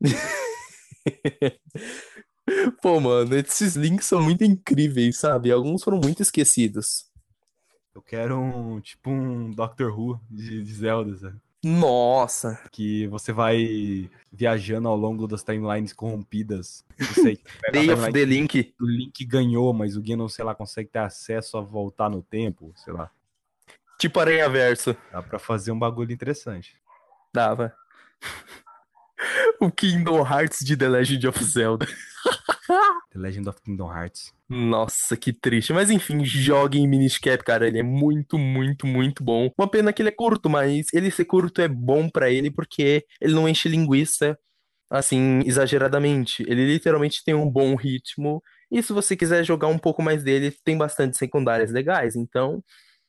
Pô, 2.82 3.00
mano, 3.00 3.34
esses 3.36 3.76
links 3.76 4.06
são 4.06 4.22
muito 4.22 4.44
incríveis, 4.44 5.18
sabe? 5.18 5.50
Alguns 5.50 5.82
foram 5.82 5.98
muito 5.98 6.22
esquecidos. 6.22 7.10
Eu 7.94 8.02
quero 8.02 8.38
um, 8.38 8.80
tipo, 8.80 9.10
um 9.10 9.50
Doctor 9.50 9.98
Who 9.98 10.20
de, 10.30 10.62
de 10.62 10.74
Zelda, 10.74 11.16
sabe? 11.16 11.40
Nossa, 11.62 12.58
Que 12.72 13.06
você 13.08 13.32
vai 13.32 14.10
viajando 14.32 14.88
ao 14.88 14.96
longo 14.96 15.26
das 15.26 15.42
timelines 15.42 15.92
corrompidas. 15.92 16.84
A 16.98 17.70
Day 17.70 17.90
of 17.90 18.12
the 18.12 18.24
Link. 18.24 18.74
O 18.80 18.86
Link 18.86 19.24
ganhou, 19.26 19.72
mas 19.74 19.94
o 19.94 20.02
Ganon, 20.02 20.28
sei 20.28 20.44
lá, 20.44 20.54
consegue 20.54 20.88
ter 20.88 21.00
acesso 21.00 21.58
a 21.58 21.60
voltar 21.60 22.08
no 22.08 22.22
tempo, 22.22 22.72
sei 22.76 22.94
lá. 22.94 23.10
Tipo 23.98 24.20
Aranha 24.20 24.48
Verso. 24.48 24.96
Dá 25.12 25.22
pra 25.22 25.38
fazer 25.38 25.70
um 25.70 25.78
bagulho 25.78 26.12
interessante. 26.12 26.74
Dava. 27.34 27.74
O 29.60 29.70
Kingdom 29.70 30.26
Hearts 30.26 30.64
de 30.64 30.74
The 30.74 30.88
Legend 30.88 31.28
of 31.28 31.44
Zelda. 31.44 31.86
The 33.12 33.18
Legend 33.18 33.48
of 33.50 33.60
Kingdom 33.60 33.92
Hearts. 33.92 34.32
Nossa, 34.48 35.18
que 35.18 35.34
triste. 35.34 35.74
Mas 35.74 35.90
enfim, 35.90 36.24
joguem 36.24 36.88
Minish 36.88 37.18
Cap, 37.18 37.44
cara. 37.44 37.68
Ele 37.68 37.78
é 37.78 37.82
muito, 37.82 38.38
muito, 38.38 38.86
muito 38.86 39.22
bom. 39.22 39.50
Uma 39.58 39.68
pena 39.68 39.92
que 39.92 40.00
ele 40.00 40.08
é 40.08 40.12
curto, 40.12 40.48
mas 40.48 40.86
ele 40.94 41.10
ser 41.10 41.26
curto 41.26 41.60
é 41.60 41.68
bom 41.68 42.08
pra 42.08 42.30
ele 42.30 42.50
porque 42.50 43.04
ele 43.20 43.34
não 43.34 43.46
enche 43.46 43.68
linguiça 43.68 44.38
assim 44.88 45.40
exageradamente. 45.44 46.42
Ele 46.48 46.64
literalmente 46.66 47.22
tem 47.22 47.34
um 47.34 47.48
bom 47.48 47.74
ritmo. 47.74 48.42
E 48.70 48.82
se 48.82 48.94
você 48.94 49.14
quiser 49.14 49.44
jogar 49.44 49.68
um 49.68 49.78
pouco 49.78 50.02
mais 50.02 50.24
dele, 50.24 50.56
tem 50.64 50.78
bastante 50.78 51.18
secundárias 51.18 51.70
legais. 51.70 52.16
Então, 52.16 52.64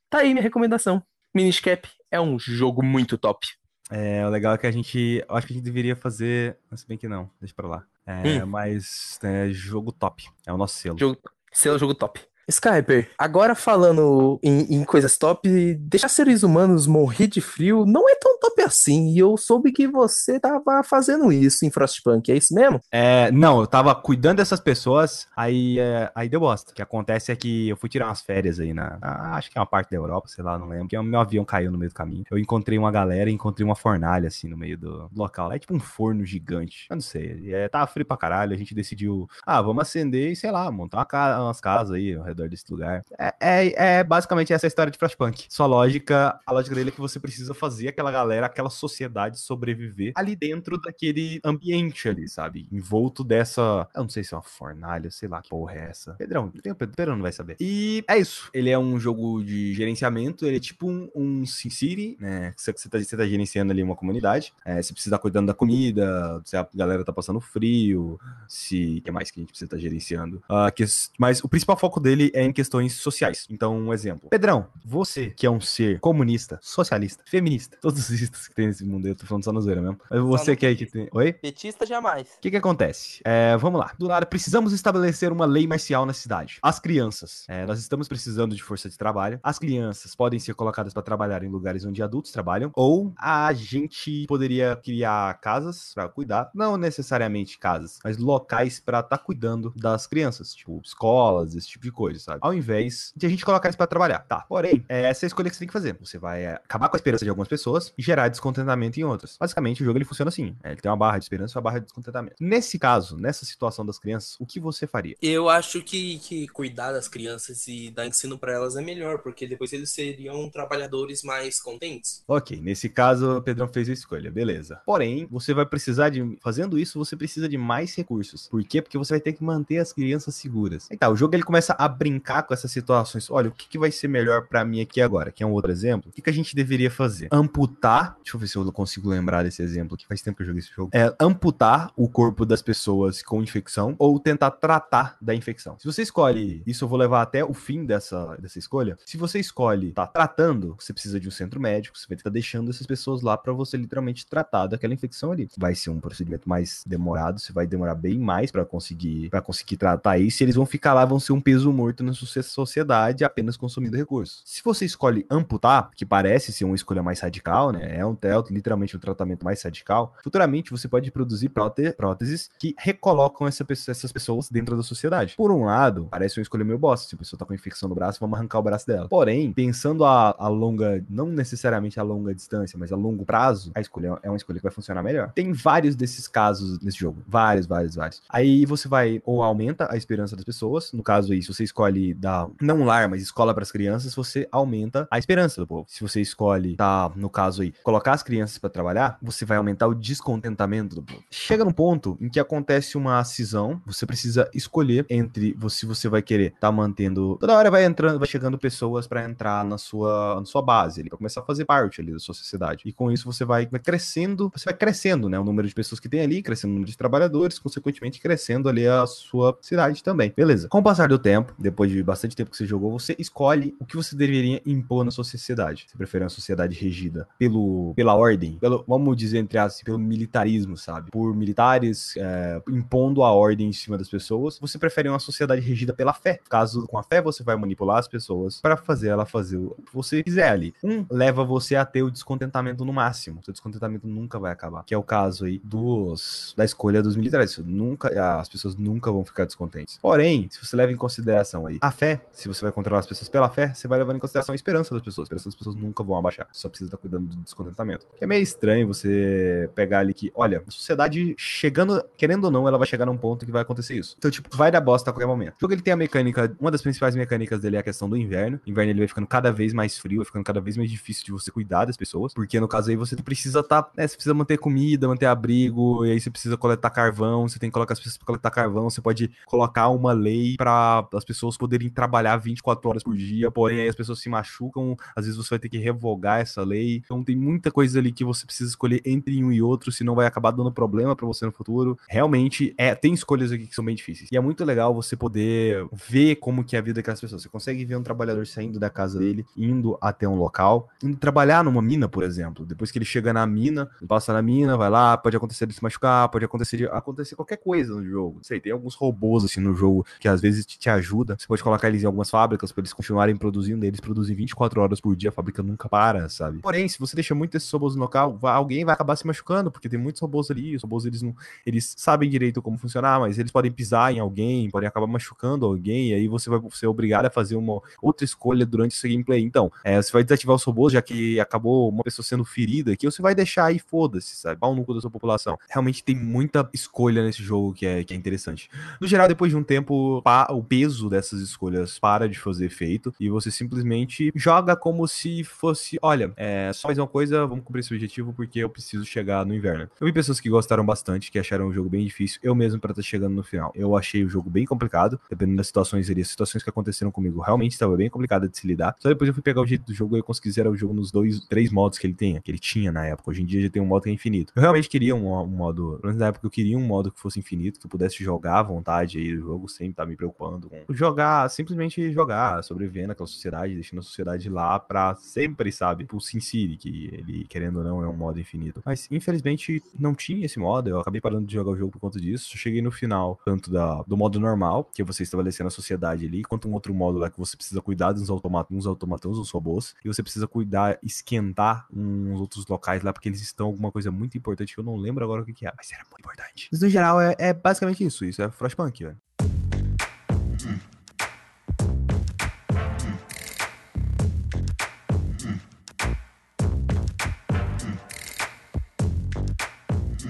tá 0.10 0.20
aí 0.20 0.34
minha 0.34 0.43
recomendação. 0.43 1.02
Minish 1.34 1.62
Cap 1.62 1.88
é 2.12 2.20
um 2.20 2.38
jogo 2.38 2.84
muito 2.84 3.18
top. 3.18 3.47
É, 3.92 4.26
o 4.26 4.30
legal 4.30 4.54
é 4.54 4.58
que 4.58 4.66
a 4.66 4.72
gente. 4.72 5.24
Eu 5.28 5.36
acho 5.36 5.46
que 5.46 5.54
a 5.54 5.56
gente 5.56 5.66
deveria 5.66 5.96
fazer. 5.96 6.58
Se 6.74 6.88
bem 6.88 6.98
que 6.98 7.08
não, 7.08 7.30
deixa 7.39 7.54
pra 7.54 7.68
lá. 7.68 7.84
É, 8.06 8.44
mas 8.46 9.20
é 9.22 9.50
jogo 9.50 9.92
top. 9.92 10.26
É 10.46 10.54
o 10.54 10.58
nosso 10.58 10.76
selo. 10.76 10.98
Jogo, 10.98 11.18
seu 11.52 11.78
jogo 11.78 11.94
top. 11.94 12.22
Skyper, 12.48 13.10
agora 13.18 13.56
falando 13.56 14.39
em, 14.44 14.76
em 14.76 14.84
coisas 14.84 15.18
top, 15.18 15.48
deixar 15.76 16.10
seres 16.10 16.44
humanos 16.44 16.88
morrer 16.88 17.28
de 17.28 17.39
frio 17.39 17.86
não 17.86 18.10
é 18.10 18.16
tão 18.16 18.31
top 18.62 18.72
assim. 18.72 19.09
E 19.09 19.20
eu 19.20 19.38
soube 19.38 19.72
que 19.72 19.88
você 19.88 20.39
tava 20.39 20.84
fazendo 20.84 21.32
isso 21.32 21.66
em 21.66 21.72
Frostpunk, 21.72 22.32
é 22.32 22.36
isso 22.38 22.53
mesmo? 22.53 22.80
É, 22.91 23.32
não, 23.32 23.59
eu 23.62 23.68
tava 23.68 23.93
cuidando 23.95 24.38
dessas 24.38 24.59
pessoas, 24.59 25.28
aí, 25.36 25.80
é, 25.80 26.12
aí 26.16 26.30
deu 26.30 26.39
bosta. 26.39 26.72
O 26.72 26.76
que 26.76 26.82
acontece 26.82 27.32
é 27.32 27.36
que 27.36 27.70
eu 27.70 27.78
fui 27.78 27.89
tirar 27.89 28.07
umas 28.07 28.22
férias 28.22 28.59
aí 28.59 28.74
na. 28.74 28.97
ah, 29.01 29.36
acho 29.36 29.49
que 29.51 29.57
é 29.57 29.62
uma 29.62 29.68
parte 29.68 29.91
da 29.91 29.97
Europa, 29.97 30.28
sei 30.28 30.43
lá, 30.43 30.57
não 30.57 30.68
lembro. 30.68 30.88
Que 30.88 30.97
o 30.97 31.03
meu 31.03 31.20
avião 31.20 31.45
caiu 31.45 31.72
no 31.72 31.78
meio 31.78 31.89
do 31.89 31.95
caminho. 31.95 32.24
Eu 32.30 32.38
encontrei 32.38 32.78
uma 32.78 32.91
galera 32.91 33.30
e 33.30 33.34
encontrei 33.34 33.66
uma 33.66 33.76
fornalha, 33.76 34.28
assim, 34.28 34.47
no 34.47 34.57
meio 34.57 34.78
do 34.78 35.09
local. 35.16 35.51
É 35.51 35.59
tipo 35.59 35.74
um 35.76 35.80
forno 35.80 36.26
gigante. 36.26 36.86
Eu 36.89 36.95
não 36.95 37.01
sei. 37.01 37.53
É, 37.53 37.68
tava 37.70 37.88
frio 37.88 38.05
pra 38.05 38.18
caralho. 38.18 38.53
A 38.53 38.57
gente 38.57 38.74
decidiu, 38.76 39.28
ah, 39.45 39.62
vamos 39.62 39.82
acender 39.82 40.32
e, 40.32 40.36
sei 40.36 40.51
lá, 40.51 40.70
montar 40.72 40.97
uma 40.97 41.05
ca- 41.05 41.41
umas 41.43 41.59
casas 41.62 41.91
aí 41.95 42.14
ao 42.16 42.24
redor 42.24 42.49
desse 42.49 42.66
lugar. 42.70 43.03
É, 43.18 43.34
é, 43.39 43.97
é 43.99 44.03
basicamente 44.03 44.53
essa 44.53 44.68
história 44.68 44.91
de 44.91 44.97
Frostpunk. 44.97 45.45
Sua 45.49 45.66
lógica, 45.66 46.39
a 46.45 46.51
lógica 46.51 46.76
dele 46.76 46.89
é 46.89 46.91
que 46.91 46.99
você 46.99 47.20
precisa 47.20 47.53
fazer 47.53 47.88
aquela 47.89 48.12
galera, 48.12 48.45
aquela 48.52 48.70
sociedade 48.70 49.39
sobreviver 49.39 50.12
ali 50.16 50.36
dentro 50.36 50.80
daquele 50.80 51.39
ambiente 51.43 52.08
ali, 52.08 52.28
sabe? 52.28 52.68
Envolto 52.72 53.24
dessa. 53.24 53.88
Eu 53.95 54.04
não 54.04 54.10
sei 54.10 54.24
se 54.24 54.34
é 54.34 54.38
uma 54.38 54.43
fornalha, 54.43 55.10
sei 55.12 55.28
lá 55.30 55.41
que 55.41 55.49
porra 55.49 55.74
é 55.76 55.89
essa. 55.89 56.14
Pedrão, 56.14 56.49
tem- 56.49 56.74
Pedrão 56.74 57.16
não 57.16 57.22
vai 57.24 57.32
saber. 57.32 57.56
E 57.60 58.04
é 58.08 58.18
isso. 58.18 58.49
Ele 58.54 58.70
é 58.70 58.78
um 58.78 58.99
jogo 58.99 59.43
de 59.43 59.74
gerenciamento, 59.74 60.45
ele 60.45 60.58
é 60.58 60.60
tipo 60.60 60.89
um, 60.89 61.10
um 61.16 61.45
SimCity, 61.45 62.18
né? 62.20 62.54
Você, 62.56 62.74
tá, 62.89 62.99
você 62.99 63.18
tá 63.18 63.26
gerenciando 63.26 63.72
ali 63.72 63.82
uma 63.84 63.95
comunidade. 63.95 64.54
É, 64.66 64.82
você 64.82 64.93
precisa 64.93 65.16
estar 65.16 65.22
cuidando 65.22 65.47
da 65.47 65.54
comida, 65.54 66.41
se 66.45 66.56
a 66.58 66.68
galera 66.74 67.04
tá 67.04 67.14
passando 67.14 67.39
frio, 67.39 68.20
se. 68.47 68.97
O 68.99 69.02
que 69.02 69.12
mais 69.12 69.32
que 69.32 69.39
a 69.39 69.41
gente 69.41 69.49
precisa 69.49 69.66
estar 69.68 69.78
gerenciando? 69.78 70.41
Ah, 70.49 70.72
que- 70.72 70.84
mas 71.18 71.43
o 71.43 71.49
principal 71.49 71.78
foco 71.78 71.99
dele 71.99 72.32
é 72.34 72.43
em 72.43 72.54
questões 72.54 72.93
sociais. 72.93 73.45
Então, 73.49 73.78
um 73.78 73.93
exemplo. 73.93 74.30
Pedrão, 74.30 74.68
você 74.84 75.30
que 75.32 75.45
é 75.45 75.49
um 75.52 75.62
ser 75.62 75.99
comunista, 75.99 76.60
socialista, 76.62 77.24
feminista, 77.26 77.78
todos 77.82 77.99
os 78.10 78.10
istas 78.42 78.48
que 78.48 78.56
tem 78.56 78.68
nesse 78.68 78.84
mundo, 78.84 79.08
eu 79.08 79.16
tô 79.16 79.26
falando 79.26 79.44
só 79.44 79.52
na 79.52 79.60
zoeira 79.60 79.82
mesmo. 79.82 80.00
Mas 80.10 80.20
você 80.22 80.56
que 80.56 80.66
é 80.66 80.76
que 80.76 80.86
tem. 80.86 81.08
Oi? 81.12 81.34
Petista 81.34 81.86
jamais. 81.86 82.28
O 82.38 82.42
que 82.42 82.52
que 82.52 82.58
acontece? 82.58 83.22
É, 83.24 83.56
vamos 83.58 83.80
lá. 83.80 83.92
Do 83.98 84.08
nada, 84.08 84.26
precisamos 84.26 84.74
estabelecer 84.74 85.32
uma 85.32 85.46
lei 85.46 85.68
marcial 85.68 86.06
na 86.06 86.14
cidade. 86.14 86.60
As 86.62 86.80
crianças. 86.80 87.46
é, 87.48 87.66
nós 87.66 87.80
estamos 87.80 88.08
precisando 88.08 88.56
de 88.56 88.64
força 88.64 88.89
de 88.89 88.98
trabalho. 88.98 89.39
As 89.44 89.60
crianças 89.60 90.16
podem 90.16 90.39
ser 90.39 90.54
colocadas 90.56 90.94
para 90.94 91.02
trabalhar 91.04 91.44
em 91.44 91.50
lugares 91.50 91.86
onde 91.86 92.02
adultos 92.02 92.32
trabalham. 92.32 92.72
Ou 92.76 93.14
a 93.18 93.52
gente 93.54 94.26
poderia 94.28 94.76
criar 94.76 95.39
casas 95.39 95.92
para 95.94 96.10
cuidar. 96.10 96.50
Não 96.54 96.78
necessariamente 96.78 97.58
casas, 97.60 98.00
mas 98.04 98.18
locais 98.18 98.80
para 98.80 99.00
estar 99.00 99.18
cuidando 99.20 99.74
das 99.76 100.08
crianças. 100.08 100.54
Tipo, 100.54 100.82
escolas, 100.84 101.56
esse 101.56 101.68
tipo 101.68 101.84
de 101.84 101.92
coisa, 101.92 102.20
sabe? 102.20 102.39
Ao 102.42 102.54
invés 102.54 103.12
de 103.16 103.26
a 103.26 103.30
gente 103.30 103.46
colocar 103.46 103.68
eles 103.68 103.76
para 103.76 103.88
trabalhar. 103.88 104.20
Tá. 104.20 104.42
Porém, 104.42 104.84
é 104.88 105.04
essa 105.04 105.26
é 105.26 105.28
a 105.28 105.30
escolha 105.30 105.50
que 105.50 105.56
você 105.56 105.60
tem 105.60 105.68
que 105.68 105.74
fazer. 105.74 105.98
Você 106.00 106.18
vai 106.18 106.44
é, 106.44 106.54
acabar 106.54 106.89
com 106.89 106.96
a 106.96 107.00
esperança 107.00 107.26
de 107.26 107.30
algumas 107.30 107.48
pessoas 107.48 107.94
e 107.98 108.02
gerar 108.02 108.30
descontentamento 108.32 109.00
em 109.00 109.04
outras. 109.04 109.38
Basicamente, 109.40 109.82
o 109.82 109.86
jogo 109.86 109.98
ele 109.98 110.06
funciona 110.06 110.30
assim. 110.30 110.56
é, 110.64 110.72
ele 110.72 110.82
tem 110.82 110.90
uma 110.90 110.98
barra 110.98 111.18
de 111.18 111.26
esperança 111.26 111.54
e 111.54 111.58
uma 111.58 111.64
barra 111.64 111.80
de 111.80 111.86
descontentamento. 111.86 112.36
Nesse 112.40 112.80
caso, 112.80 113.18
nessa 113.18 113.46
situação 113.46 113.86
das 113.86 114.00
crianças, 114.00 114.36
o 114.40 114.46
que 114.46 114.60
você 114.60 114.88
faria? 114.88 115.16
Eu 115.22 115.50
acho 115.50 115.82
que, 115.82 116.20
que 116.20 116.48
cuidar 116.48 116.92
das 116.92 117.08
crianças 117.08 117.68
e 117.68 117.92
dar 117.92 118.08
ensino 118.08 118.38
pra 118.38 118.54
elas 118.54 118.76
é 118.76 118.82
melhor, 118.82 119.20
porque 119.20 119.48
depois 119.48 119.74
eles 119.74 119.92
seriam 119.92 120.50
trabalhadores 120.50 121.24
mais 121.24 121.62
contentes. 121.62 122.24
Ok, 122.28 122.60
nesse 122.62 122.90
caso, 122.90 123.38
o 123.38 123.42
Pedrão 123.42 123.68
fez 123.68 123.90
a 123.90 123.94
escolha, 123.94 124.32
beleza. 124.32 124.82
Porém, 124.86 125.28
você 125.30 125.54
vai 125.54 125.66
precisar 125.66 126.10
de. 126.10 126.38
Fazendo 126.42 126.80
isso, 126.80 126.98
você 126.98 127.16
precisa 127.16 127.48
de 127.48 127.58
mais 127.58 127.96
recursos. 127.96 128.48
Por 128.48 128.64
quê? 128.64 128.82
Porque 128.82 128.98
você 128.98 129.14
vai 129.14 129.22
ter 129.22 129.34
que 129.34 129.44
manter 129.44 129.78
as 129.78 129.94
crianças 129.94 130.36
seguras. 130.36 130.88
Aí 130.90 130.98
tá, 130.98 131.10
o 131.10 131.16
jogo 131.16 131.36
ele 131.36 131.44
começa 131.44 131.76
a 131.78 131.88
brincar 131.88 132.44
com 132.44 132.54
essas 132.54 132.72
situações. 132.72 133.30
Olha, 133.30 133.50
o 133.50 133.52
que, 133.52 133.68
que 133.68 133.78
vai 133.78 133.92
ser 133.92 134.08
melhor 134.08 134.48
pra 134.48 134.64
mim 134.64 134.82
aqui 134.82 135.02
agora? 135.02 135.32
Que 135.32 135.44
é 135.44 135.46
um 135.46 135.52
outro 135.52 135.72
exemplo. 135.72 136.10
O 136.10 136.14
que, 136.14 136.22
que 136.22 136.30
a 136.30 136.34
gente 136.34 136.56
deveria 136.56 136.90
fazer? 136.90 137.28
Amputar 137.32 138.18
deixa 138.24 138.36
eu 138.36 138.39
ver 138.39 138.47
se 138.47 138.55
eu 138.55 138.72
consigo 138.72 139.09
lembrar 139.09 139.43
desse 139.43 139.61
exemplo 139.61 139.95
aqui, 139.95 140.05
faz 140.05 140.22
tempo 140.22 140.38
que 140.38 140.43
eu 140.43 140.47
joguei 140.47 140.59
esse 140.59 140.72
jogo. 140.72 140.91
É 140.93 141.13
amputar 141.19 141.91
o 141.95 142.07
corpo 142.07 142.45
das 142.45 142.61
pessoas 142.61 143.22
com 143.22 143.41
infecção 143.41 143.95
ou 143.97 144.19
tentar 144.19 144.51
tratar 144.51 145.17
da 145.22 145.36
infecção. 145.36 145.78
Se 145.80 145.86
você 145.86 146.01
escolhe, 146.01 146.63
isso 146.65 146.84
eu 146.84 146.89
vou 146.89 146.97
levar 146.97 147.22
até 147.22 147.43
o 147.43 147.53
fim 147.53 147.86
dessa, 147.86 148.36
dessa 148.38 148.59
escolha. 148.59 148.97
Se 149.05 149.17
você 149.17 149.39
escolhe 149.39 149.91
tá 149.91 150.07
tratando, 150.07 150.76
você 150.80 150.93
precisa 150.93 151.19
de 151.19 151.28
um 151.28 151.32
centro 151.32 151.59
médico, 151.59 151.97
você 151.97 152.07
vai 152.07 152.15
estar 152.15 152.30
deixando 152.30 152.69
essas 152.69 152.88
pessoas 152.88 153.22
lá 153.22 153.38
para 153.38 153.53
você 153.53 153.78
literalmente 153.78 154.26
tratar 154.26 154.67
daquela 154.67 154.93
infecção 154.93 155.32
ali. 155.32 155.47
Vai 155.57 155.76
ser 155.76 155.89
um 155.89 155.99
procedimento 155.99 156.47
mais 156.47 156.84
demorado, 156.86 157.39
você 157.39 157.51
vai 157.51 157.67
demorar 157.67 157.95
bem 157.95 158.19
mais 158.19 158.51
para 158.51 158.65
conseguir 158.65 159.30
para 159.30 159.41
conseguir 159.41 159.78
tratar 159.78 160.17
isso, 160.17 160.41
e 160.41 160.45
eles 160.45 160.55
vão 160.55 160.65
ficar 160.65 160.93
lá, 160.93 161.05
vão 161.05 161.19
ser 161.19 161.34
um 161.34 161.41
peso 161.41 161.72
morto 161.72 162.03
na 162.03 162.13
sociedade 162.13 163.24
apenas 163.24 163.57
consumindo 163.57 163.97
recursos. 163.97 164.41
Se 164.45 164.61
você 164.63 164.86
escolhe 164.86 165.26
amputar, 165.30 165.91
que 165.95 166.05
parece 166.05 166.51
ser 166.51 166.65
uma 166.65 166.76
escolha 166.76 167.03
mais 167.03 167.19
radical, 167.19 167.72
né? 167.72 167.97
É 167.97 168.05
um 168.05 168.11
é 168.22 168.53
literalmente 168.53 168.95
um 168.95 168.99
tratamento 168.99 169.43
mais 169.43 169.62
radical. 169.62 170.16
Futuramente 170.24 170.72
você 170.72 170.88
pode 170.88 171.12
produzir 171.12 171.49
próteses 171.49 172.49
que 172.59 172.76
recolocam 172.78 173.47
essa 173.47 173.64
pessoa, 173.64 173.91
essas 173.91 174.12
pessoas 174.12 174.49
dentro 174.49 174.76
da 174.76 174.84
sociedade. 174.84 175.36
Por 175.36 175.51
um 175.51 175.66
lado, 175.66 176.07
parece 176.09 176.39
uma 176.39 176.43
escolha 176.43 176.64
meio 176.64 176.80
bosta. 176.80 177.07
Se 177.07 177.16
a 177.16 177.18
pessoa 177.18 177.38
tá 177.38 177.45
com 177.45 177.53
infecção 177.53 177.89
no 177.89 177.95
braço, 177.95 178.20
vamos 178.20 178.38
arrancar 178.38 178.59
o 178.59 178.64
braço 178.64 178.88
dela. 178.88 179.07
Porém, 179.09 179.51
pensando 179.53 180.05
a, 180.05 180.36
a 180.38 180.47
longa, 180.47 181.03
não 181.09 181.28
necessariamente 181.28 181.99
a 181.99 182.03
longa 182.03 182.34
distância, 182.34 182.78
mas 182.78 182.91
a 182.91 182.95
longo 182.95 183.26
prazo, 183.26 183.72
a 183.76 183.82
escolha 183.82 184.18
é 184.24 184.30
uma 184.30 184.38
escolha 184.38 184.59
que 184.59 184.64
vai 184.64 184.72
funcionar 184.72 185.03
melhor. 185.03 185.32
Tem 185.34 185.51
vários 185.53 185.95
desses 185.95 186.28
casos 186.28 186.80
nesse 186.80 186.97
jogo. 186.97 187.22
Vários, 187.28 187.66
vários, 187.66 187.95
vários. 187.95 188.22
Aí 188.30 188.66
você 188.66 188.88
vai 188.88 189.22
ou 189.26 189.43
aumenta 189.43 189.88
a 189.91 189.97
esperança 189.97 190.36
das 190.36 190.45
pessoas. 190.45 190.91
No 190.91 191.03
caso 191.03 191.34
aí, 191.34 191.41
se 191.41 191.53
você 191.53 191.64
escolhe 191.64 192.14
dar 192.14 192.49
não 192.62 192.84
lar, 192.84 193.07
mas 193.09 193.22
escola 193.22 193.53
para 193.53 193.64
as 193.64 193.72
crianças, 193.72 194.14
você 194.14 194.47
aumenta 194.51 195.07
a 195.09 195.18
esperança 195.18 195.62
do 195.62 195.68
povo. 195.68 195.86
Se 195.88 196.01
você 196.01 196.22
escolhe, 196.22 196.76
tá, 196.76 197.12
no 197.16 197.30
caso 197.30 197.62
aí, 197.62 197.74
colocar 197.84 198.01
as 198.10 198.24
crianças 198.24 198.58
para 198.58 198.70
trabalhar, 198.70 199.18
você 199.22 199.45
vai 199.45 199.58
aumentar 199.58 199.88
o 199.88 199.93
descontentamento 199.93 200.95
do 200.95 201.04
povo. 201.04 201.24
Chega 201.30 201.64
num 201.64 201.72
ponto 201.72 202.18
em 202.20 202.30
que 202.30 202.39
acontece 202.39 202.97
uma 202.97 203.24
cisão, 203.24 203.82
você 203.86 204.06
precisa 204.06 204.49
escolher 204.54 205.06
entre 205.10 205.56
se 205.70 205.86
você 205.86 206.10
vai 206.10 206.22
querer 206.22 206.54
tá 206.60 206.72
mantendo. 206.72 207.38
Toda 207.39 207.58
hora 207.58 207.72
vai 207.72 207.86
entrando, 207.86 208.20
vai 208.20 208.28
chegando 208.28 208.58
pessoas 208.58 209.08
para 209.08 209.24
entrar 209.24 209.64
na 209.66 209.78
sua, 209.78 210.36
na 210.39 210.45
sua 210.45 210.62
base, 210.62 211.04
para 211.04 211.18
começar 211.18 211.41
a 211.41 211.43
fazer 211.43 211.66
parte 211.66 212.02
ali 212.02 212.12
da 212.12 212.20
sua 212.20 212.36
sociedade. 212.36 212.84
E 212.86 212.93
com 212.93 213.12
isso 213.12 213.26
você 213.26 213.45
vai, 213.45 213.66
vai 213.66 213.80
crescendo, 213.80 214.52
você 214.56 214.66
vai 214.66 214.74
crescendo, 214.74 215.30
né, 215.30 215.39
o 215.39 215.43
número 215.43 215.68
de 215.68 215.74
pessoas 215.74 215.99
que 215.99 216.10
tem 216.10 216.22
ali, 216.22 216.41
crescendo 216.41 216.72
o 216.72 216.74
número 216.74 216.91
de 216.91 216.97
trabalhadores, 216.97 217.60
consequentemente 217.60 218.20
crescendo 218.20 218.70
ali 218.70 218.88
a 218.88 219.06
sua 219.06 219.58
cidade 219.62 220.04
também. 220.04 220.34
Beleza. 220.36 220.68
Com 220.68 220.80
o 220.80 220.84
passar 220.84 221.10
do 221.10 221.20
tempo, 221.20 221.54
depois 221.58 221.91
de 221.91 222.04
bastante 222.04 222.36
tempo 222.36 222.52
que 222.52 222.58
você 222.58 222.66
jogou, 222.66 222.91
você 222.91 223.16
escolhe 223.18 223.76
o 223.80 223.86
que 223.86 223.95
você 223.95 224.16
deveria 224.16 224.62
impor 224.66 225.04
na 225.04 225.12
sua 225.12 225.24
sociedade. 225.24 225.86
Você 225.88 225.97
prefere 225.97 226.24
uma 226.24 226.30
sociedade 226.30 226.78
regida 226.78 227.28
pelo, 227.38 227.91
pela 227.94 228.16
ordem, 228.16 228.58
pelo, 228.60 228.84
vamos 228.88 229.16
dizer 229.18 229.39
entre 229.39 229.58
aspas, 229.58 229.84
pelo 229.84 230.00
militarismo, 230.00 230.78
sabe? 230.78 231.12
Por 231.12 231.36
militares 231.36 232.16
é, 232.18 232.62
impondo 232.70 233.24
a 233.24 233.32
ordem 233.32 233.70
em 233.70 233.74
cima 233.74 233.98
das 233.98 234.10
pessoas. 234.10 234.60
Você 234.60 234.78
prefere 234.78 235.10
uma 235.10 235.20
sociedade 235.20 235.62
regida 235.62 235.94
pela 235.94 236.14
fé. 236.14 236.39
Caso 236.50 236.88
com 236.88 236.98
a 236.98 237.04
fé 237.04 237.22
você 237.22 237.44
vai 237.44 237.56
manipular 237.56 237.98
as 237.98 238.08
pessoas 238.08 238.62
para 238.62 238.78
fazer 238.78 239.10
ela 239.10 239.26
fazer 239.26 239.58
o 239.58 239.76
que 239.86 239.94
você 239.94 240.24
quiser 240.24 240.50
ali. 240.50 240.74
Um 240.84 241.06
leva 241.10 241.44
você 241.44 241.76
a 241.76 241.86
ter 241.86 242.04
o 242.04 242.12
descontentamento 242.12 242.86
no 242.86 242.94
máximo. 242.94 243.42
Seu 243.44 243.52
descontentamento 243.52 244.08
nunca 244.08 244.39
vai 244.39 244.52
acabar. 244.52 244.84
Que 244.84 244.94
é 244.94 244.98
o 244.98 245.04
caso 245.04 245.46
aí 245.46 245.62
dos 245.64 246.54
da 246.56 246.66
escolha 246.66 247.02
dos 247.02 247.16
militares. 247.16 247.58
Nunca 247.58 248.39
as 248.39 248.50
pessoas 248.50 248.76
nunca 248.76 249.12
vão 249.12 249.24
ficar 249.24 249.46
descontentes. 249.46 249.98
Porém, 250.02 250.48
se 250.50 250.64
você 250.64 250.76
leva 250.76 250.92
em 250.92 250.98
consideração 250.98 251.66
aí 251.66 251.78
a 251.82 251.92
fé, 251.92 252.22
se 252.32 252.48
você 252.48 252.62
vai 252.62 252.72
controlar 252.72 253.00
as 253.00 253.08
pessoas 253.08 253.30
pela 253.30 253.50
fé, 253.50 253.74
você 253.74 253.88
vai 253.88 254.00
levar 254.00 254.16
em 254.16 254.20
consideração 254.20 254.54
a 254.54 254.56
esperança 254.56 254.94
das 254.94 255.04
pessoas. 255.04 255.26
A 255.26 255.28
esperança 255.28 255.50
das 255.50 255.56
pessoas 255.56 255.76
nunca 255.76 256.04
vão 256.04 256.18
abaixar. 256.18 256.48
Você 256.52 256.62
só 256.62 256.70
precisa 256.70 256.88
estar 256.88 256.98
cuidando 256.98 257.28
do 257.28 257.36
descontentamento. 257.38 257.81
Que 258.18 258.24
é 258.24 258.28
meio 258.28 258.42
estranho 258.42 258.88
você 258.88 259.70
pegar 259.76 260.00
ali 260.00 260.14
que, 260.14 260.32
olha, 260.36 260.64
a 260.68 260.72
sociedade 260.72 261.36
chegando, 261.38 262.04
querendo 262.18 262.46
ou 262.46 262.52
não, 262.52 262.68
ela 262.68 262.78
vai 262.78 262.88
chegar 262.88 263.06
num 263.06 263.18
ponto 263.18 263.46
que 263.46 263.52
vai 263.52 263.62
acontecer 263.62 263.96
isso. 263.96 264.16
Então, 264.18 264.30
tipo, 264.32 264.56
vai 264.56 264.72
dar 264.72 264.82
bosta 264.82 265.10
a 265.10 265.14
qualquer 265.14 265.28
momento. 265.28 265.54
O 265.54 265.62
jogo 265.62 265.74
ele 265.74 265.82
tem 265.82 265.94
a 265.94 265.98
mecânica, 265.98 266.56
uma 266.60 266.72
das 266.72 266.82
principais 266.82 267.16
mecânicas 267.16 267.62
dele 267.62 267.76
é 267.76 267.80
a 267.80 267.84
questão 267.84 268.10
do 268.10 268.18
inverno. 268.18 268.60
O 268.66 268.70
inverno 268.70 268.92
ele 268.92 269.00
vai 269.00 269.08
ficando 269.08 269.28
cada 269.28 269.52
vez 269.52 269.74
mais 269.74 269.98
frio, 269.98 270.18
vai 270.18 270.26
ficando 270.26 270.44
cada 270.44 270.60
vez 270.60 270.78
mais 270.78 270.90
difícil 270.90 271.26
de 271.26 271.32
você 271.32 271.52
cuidar 271.52 271.86
das 271.86 271.98
pessoas, 271.98 272.34
porque 272.34 272.60
no 272.60 272.68
caso 272.68 272.90
aí 272.90 272.96
você 272.96 273.16
precisa 273.16 273.60
estar, 273.60 273.84
tá, 273.84 273.92
né, 273.96 274.08
você 274.08 274.16
precisa 274.16 274.34
manter 274.34 274.58
comida, 274.58 275.08
manter 275.08 275.26
abrigo, 275.26 276.06
e 276.06 276.12
aí 276.12 276.20
você 276.20 276.30
precisa 276.30 276.58
coletar 276.58 276.90
carvão, 276.90 277.48
você 277.48 277.60
tem 277.60 277.70
que 277.70 277.74
colocar 277.74 277.94
as 277.94 278.00
pessoas 278.00 278.18
para 278.18 278.26
coletar 278.26 278.52
carvão, 278.52 278.90
você 278.90 279.02
pode 279.02 279.32
colocar 279.46 279.90
uma 279.90 280.14
lei 280.14 280.56
para 280.58 281.08
as 281.14 281.26
pessoas 281.26 281.58
poderem 281.58 281.90
trabalhar 281.90 282.38
24 282.38 282.90
horas 282.90 283.04
por 283.04 283.16
dia, 283.16 283.50
porém 283.52 283.82
aí 283.82 283.90
as 283.90 283.96
pessoas 283.96 284.20
se 284.20 284.30
machucam, 284.30 284.96
às 285.16 285.26
vezes 285.26 285.38
você 285.38 285.50
vai 285.50 285.60
ter 285.60 285.70
que 285.70 285.78
revogar 285.78 286.40
essa 286.40 286.64
lei. 286.64 286.98
Então 286.98 287.24
tem 287.24 287.36
muita 287.36 287.70
coisa 287.72 287.99
ali 287.99 288.11
que 288.11 288.24
você 288.24 288.45
precisa 288.45 288.69
escolher 288.69 289.01
entre 289.05 289.43
um 289.43 289.51
e 289.51 289.61
outro, 289.61 289.91
senão 289.91 290.15
vai 290.15 290.26
acabar 290.26 290.51
dando 290.51 290.72
problema 290.72 291.15
para 291.15 291.26
você 291.26 291.45
no 291.45 291.51
futuro. 291.51 291.97
Realmente 292.09 292.74
é, 292.78 292.93
tem 292.95 293.13
escolhas 293.13 293.51
aqui 293.51 293.67
que 293.67 293.76
são 293.76 293.84
bem 293.84 293.95
difíceis. 293.95 294.30
E 294.32 294.38
é 294.38 294.39
muito 294.39 294.63
legal 294.63 294.93
você 294.93 295.15
poder 295.15 295.86
ver 296.07 296.36
como 296.36 296.63
que 296.63 296.76
é 296.76 296.80
a 296.80 296.82
vida 296.82 296.95
daquelas 296.95 297.19
pessoas. 297.19 297.43
Você 297.43 297.49
consegue 297.49 297.84
ver 297.86 297.95
um 297.95 298.03
trabalhador 298.03 298.45
saindo 298.47 298.80
da 298.80 298.89
casa 298.89 299.19
dele, 299.19 299.45
indo 299.55 299.97
até 300.01 300.28
um 300.28 300.36
local, 300.36 300.89
indo 301.03 301.17
trabalhar 301.17 301.63
numa 301.63 301.82
mina, 301.82 302.07
por 302.07 302.24
exemplo. 302.24 302.65
Depois 302.65 302.91
que 302.91 302.97
ele 302.97 303.05
chega 303.05 303.34
na 303.34 303.45
mina, 303.45 303.89
passa 304.07 304.34
na 304.34 304.41
mina, 304.41 304.78
vai 304.78 304.89
lá, 304.89 305.17
pode 305.17 305.36
acontecer 305.36 305.65
de 305.65 305.74
se 305.74 305.84
machucar, 305.84 306.30
pode 306.30 306.45
acontecer 306.45 306.78
de 306.78 306.86
acontecer 306.86 307.36
qualquer 307.36 307.57
coisa 307.57 307.95
no 307.95 308.05
jogo. 308.05 308.38
Não 308.38 308.43
sei, 308.43 308.59
tem 308.59 308.72
alguns 308.72 308.95
robôs 308.95 309.43
assim 309.43 309.59
no 309.59 309.76
jogo 309.76 310.05
que 310.19 310.28
às 310.28 310.41
vezes 310.41 310.65
te, 310.65 310.78
te 310.78 310.89
ajuda. 310.89 311.36
Você 311.38 311.47
pode 311.47 311.63
colocar 311.63 311.88
eles 311.88 312.03
em 312.03 312.05
algumas 312.05 312.30
fábricas 312.30 312.72
para 312.72 312.82
eles 312.82 312.93
continuarem 312.93 313.36
produzindo, 313.36 313.86
eles 313.86 313.99
produzem 313.99 314.36
24 314.36 314.82
horas 314.82 314.99
por 314.99 315.15
dia, 315.15 315.30
a 315.30 315.34
fábrica 315.34 315.63
nunca 315.63 315.88
para, 315.88 316.30
sabe? 316.30 316.59
Porém, 316.59 316.88
se 316.88 316.99
você 316.99 317.15
deixa 317.15 317.36
muito 317.36 317.57
esses 317.62 317.95
no 317.95 318.01
local, 318.01 318.38
alguém 318.43 318.84
vai 318.86 318.93
acabar 318.93 319.16
se 319.16 319.26
machucando, 319.26 319.72
porque 319.72 319.89
tem 319.89 319.99
muitos 319.99 320.22
robôs 320.22 320.49
ali, 320.51 320.76
os 320.76 320.84
robôs 320.84 321.05
eles 321.05 321.22
não, 321.22 321.36
eles 321.66 321.93
sabem 321.97 322.30
direito 322.30 322.62
como 322.62 322.78
funcionar, 322.78 323.20
mas 323.20 323.38
eles 323.39 323.51
podem 323.51 323.72
pisar 323.72 324.14
em 324.14 324.20
alguém, 324.20 324.70
podem 324.70 324.88
acabar 324.88 325.07
machucando 325.07 325.66
alguém, 325.66 326.09
e 326.09 326.14
aí 326.14 326.28
você 326.28 326.49
vai 326.49 326.59
ser 326.72 326.88
obrigado 326.88 327.26
a 327.26 327.30
fazer 327.30 327.55
uma 327.55 327.82
outra 328.01 328.26
escolha 328.26 328.66
durante 328.66 328.95
esse 328.95 329.07
gameplay. 329.07 329.41
Então, 329.41 329.72
é, 329.84 330.01
você 330.01 330.12
vai 330.12 330.24
desativar 330.24 330.55
os 330.55 330.64
robôs, 330.64 330.93
já 330.93 331.01
que 331.01 331.39
acabou 331.39 331.89
uma 331.89 332.03
pessoa 332.03 332.26
sendo 332.26 332.43
ferida 332.45 332.91
aqui, 332.91 333.05
você 333.05 333.22
vai 333.22 333.36
deixar 333.36 333.66
aí, 333.66 333.80
foda-se, 333.80 334.36
sabe? 334.36 334.59
Pau 334.59 334.76
no 334.76 334.84
cu 334.84 334.93
da 334.93 335.01
sua 335.01 335.12
população. 335.12 335.57
Realmente 335.70 336.03
tem 336.03 336.16
muita 336.16 336.68
escolha 336.74 337.24
nesse 337.24 337.43
jogo 337.43 337.74
que 337.74 337.86
é, 337.86 338.03
que 338.03 338.14
é 338.14 338.18
interessante. 338.18 338.70
No 338.99 339.07
geral, 339.07 339.28
depois 339.28 339.51
de 339.51 339.57
um 339.57 339.64
tempo, 339.64 340.22
o 340.49 340.64
peso 340.64 341.09
dessas 341.09 341.41
escolhas 341.41 341.99
para 341.99 342.28
de 342.28 342.39
fazer 342.39 342.66
efeito, 342.66 343.14
e 343.20 343.30
você 343.30 343.51
simplesmente 343.51 344.32
joga 344.36 344.76
como 344.76 345.07
se 345.07 345.43
fosse, 345.43 345.97
olha, 346.01 346.34
é 346.36 346.72
só 346.74 346.88
mais 346.88 346.97
uma 346.97 347.07
coisa, 347.07 347.47
vamos 347.52 347.66
cumprir 347.66 347.82
esse 347.82 347.93
objetivo 347.93 348.34
porque 348.34 348.60
eu 348.60 348.70
preciso 348.70 349.06
chegar 349.06 349.45
no 349.45 349.54
inverno. 349.54 349.89
Eu 349.99 350.08
vi 350.08 350.14
pessoas 350.14 350.39
que 350.39 350.49
gostaram 350.49 350.86
bastante, 350.86 351.30
que 351.30 351.38
acharam 351.38 351.68
o 351.68 351.74
jogo 351.74 351.89
bem 351.89 352.06
difícil, 352.06 352.39
eu 352.41 352.56
mesmo 352.56 352.80
para 352.80 352.91
estar 352.91 353.02
tá 353.02 353.08
chegando 353.08 353.36
no 353.36 353.43
final. 353.43 353.72
Eu 353.76 353.95
achei 353.95 354.24
o 354.24 354.30
jogo 354.30 354.49
bem 354.49 354.66
complicado, 354.66 355.20
dependendo 355.30 355.58
das 355.58 355.68
situações 355.68 356.10
ali, 356.10 356.22
as 356.22 356.30
situações 356.30 356.64
que 356.64 356.70
aconteceram 356.70 357.12
comigo 357.12 357.41
realmente 357.41 357.74
estava 357.74 357.95
bem 357.95 358.10
complicada 358.10 358.47
de 358.47 358.58
se 358.58 358.66
lidar. 358.66 358.95
Só 358.99 359.10
depois 359.10 359.28
eu 359.28 359.34
fui 359.34 359.43
pegar 359.43 359.62
o 359.62 359.66
jeito 359.66 359.86
do 359.86 359.93
jogo 359.93 360.16
e 360.16 360.20
eu 360.20 360.24
consegui 360.24 360.52
zerar 360.52 360.72
o 360.72 360.76
jogo 360.76 360.93
nos 360.93 361.12
dois, 361.12 361.41
três 361.47 361.72
modos 361.72 361.97
que 361.97 362.08
ele 362.08 362.14
tem, 362.14 362.39
que 362.41 362.49
ele 362.49 362.60
tinha 362.60 362.91
na 362.91 363.06
época. 363.06 363.30
Hoje 363.30 363.41
em 363.41 363.45
dia 363.45 363.62
já 363.62 363.70
tem 363.70 363.82
um 363.82 363.86
modo 363.86 364.04
que 364.04 364.10
é 364.10 364.14
infinito. 364.14 364.54
Eu 364.56 364.62
realmente 364.62 364.89
queria 364.89 365.16
um, 365.16 365.41
um 365.41 365.47
modo, 365.47 365.99
na 366.04 366.28
época 366.28 366.45
eu 366.47 366.52
queria 366.52 366.78
um 366.78 366.86
modo 366.86 367.12
que 367.12 367.20
fosse 367.20 367.39
infinito, 367.39 367.80
que 367.80 367.86
eu 367.86 367.89
pudesse 367.89 368.24
jogar 368.24 368.60
à 368.60 368.64
vontade 368.64 369.18
aí 369.18 369.36
do 369.36 369.41
jogo 369.41 369.68
sem 369.68 369.89
estar 369.89 370.04
tá 370.04 370.10
me 370.10 370.16
preocupando 370.16 370.70
com 370.70 370.93
jogar, 370.93 371.49
simplesmente 371.49 372.12
jogar, 372.12 372.64
sobreviver 372.64 373.08
naquela 373.08 373.28
sociedade, 373.28 373.74
deixando 373.74 373.99
a 373.99 374.04
sociedade 374.04 374.49
lá 374.49 374.80
pra 374.80 375.16
sempre, 375.16 375.72
sabe? 375.72 376.06
Pro 376.06 376.20
Sin 376.22 376.39
City, 376.39 376.78
que 376.78 377.10
ele, 377.12 377.31
querendo 377.50 377.78
ou 377.78 377.84
não, 377.84 378.04
é 378.04 378.08
um 378.08 378.14
modo 378.14 378.40
infinito. 378.40 378.82
Mas, 378.86 379.08
infelizmente, 379.12 379.82
não 379.98 380.14
tinha 380.14 380.46
esse 380.46 380.60
modo. 380.60 380.90
Eu 380.90 381.00
acabei 381.00 381.22
parando 381.22 381.46
de 381.46 381.54
jogar 381.54 381.72
o 381.72 381.78
jogo 381.78 381.92
por 381.92 382.00
conta 382.00 382.20
disso. 382.20 382.58
Cheguei 382.58 382.82
no 382.82 382.92
final, 382.92 383.40
tanto 383.46 383.72
da, 383.72 384.02
do 384.04 384.18
modo 384.18 384.40
normal, 384.40 384.90
que 384.94 385.02
é 385.02 385.06
você 385.06 385.24
estabelecendo 385.24 385.68
a 385.68 385.72
sociedade 385.72 386.26
ali, 386.26 386.44
quanto 386.44 386.68
um 386.68 386.74
outro 386.74 386.94
modo 386.94 387.18
lá 387.18 387.30
que 387.30 387.38
você 387.38 387.56
precisa 387.56 387.82
cuidar 387.82 388.12
dos 388.12 388.30
automatos, 388.30 388.76
uns 388.76 388.86
automatões, 388.86 389.38
uns 389.38 389.50
robôs, 389.52 389.96
e 390.04 390.08
você 390.08 390.22
precisa 390.22 390.48
cuidar, 390.48 390.98
esquentar 391.04 391.88
uns 391.94 392.40
outros 392.40 392.66
locais 392.68 393.04
lá, 393.04 393.14
porque 393.14 393.30
eles 393.30 393.42
estão 393.42 393.68
alguma 393.68 393.92
coisa 393.92 394.12
muito 394.12 394.38
importante 394.38 394.74
que 394.74 394.80
eu 394.80 394.84
não 394.84 394.96
lembro 394.96 395.24
agora 395.24 395.42
o 395.42 395.46
que, 395.46 395.54
que 395.54 395.66
é, 395.66 395.74
mas 395.76 395.92
era 395.92 396.04
muito 396.04 396.20
importante. 396.20 396.70
Mas 396.72 396.82
no 396.82 396.90
geral 396.90 397.22
é, 397.22 397.36
é 397.38 397.54
basicamente 397.54 398.04
isso. 398.04 398.26
Isso 398.26 398.42
é 398.42 398.50
Frostpunk, 398.50 399.04
velho. 399.04 399.61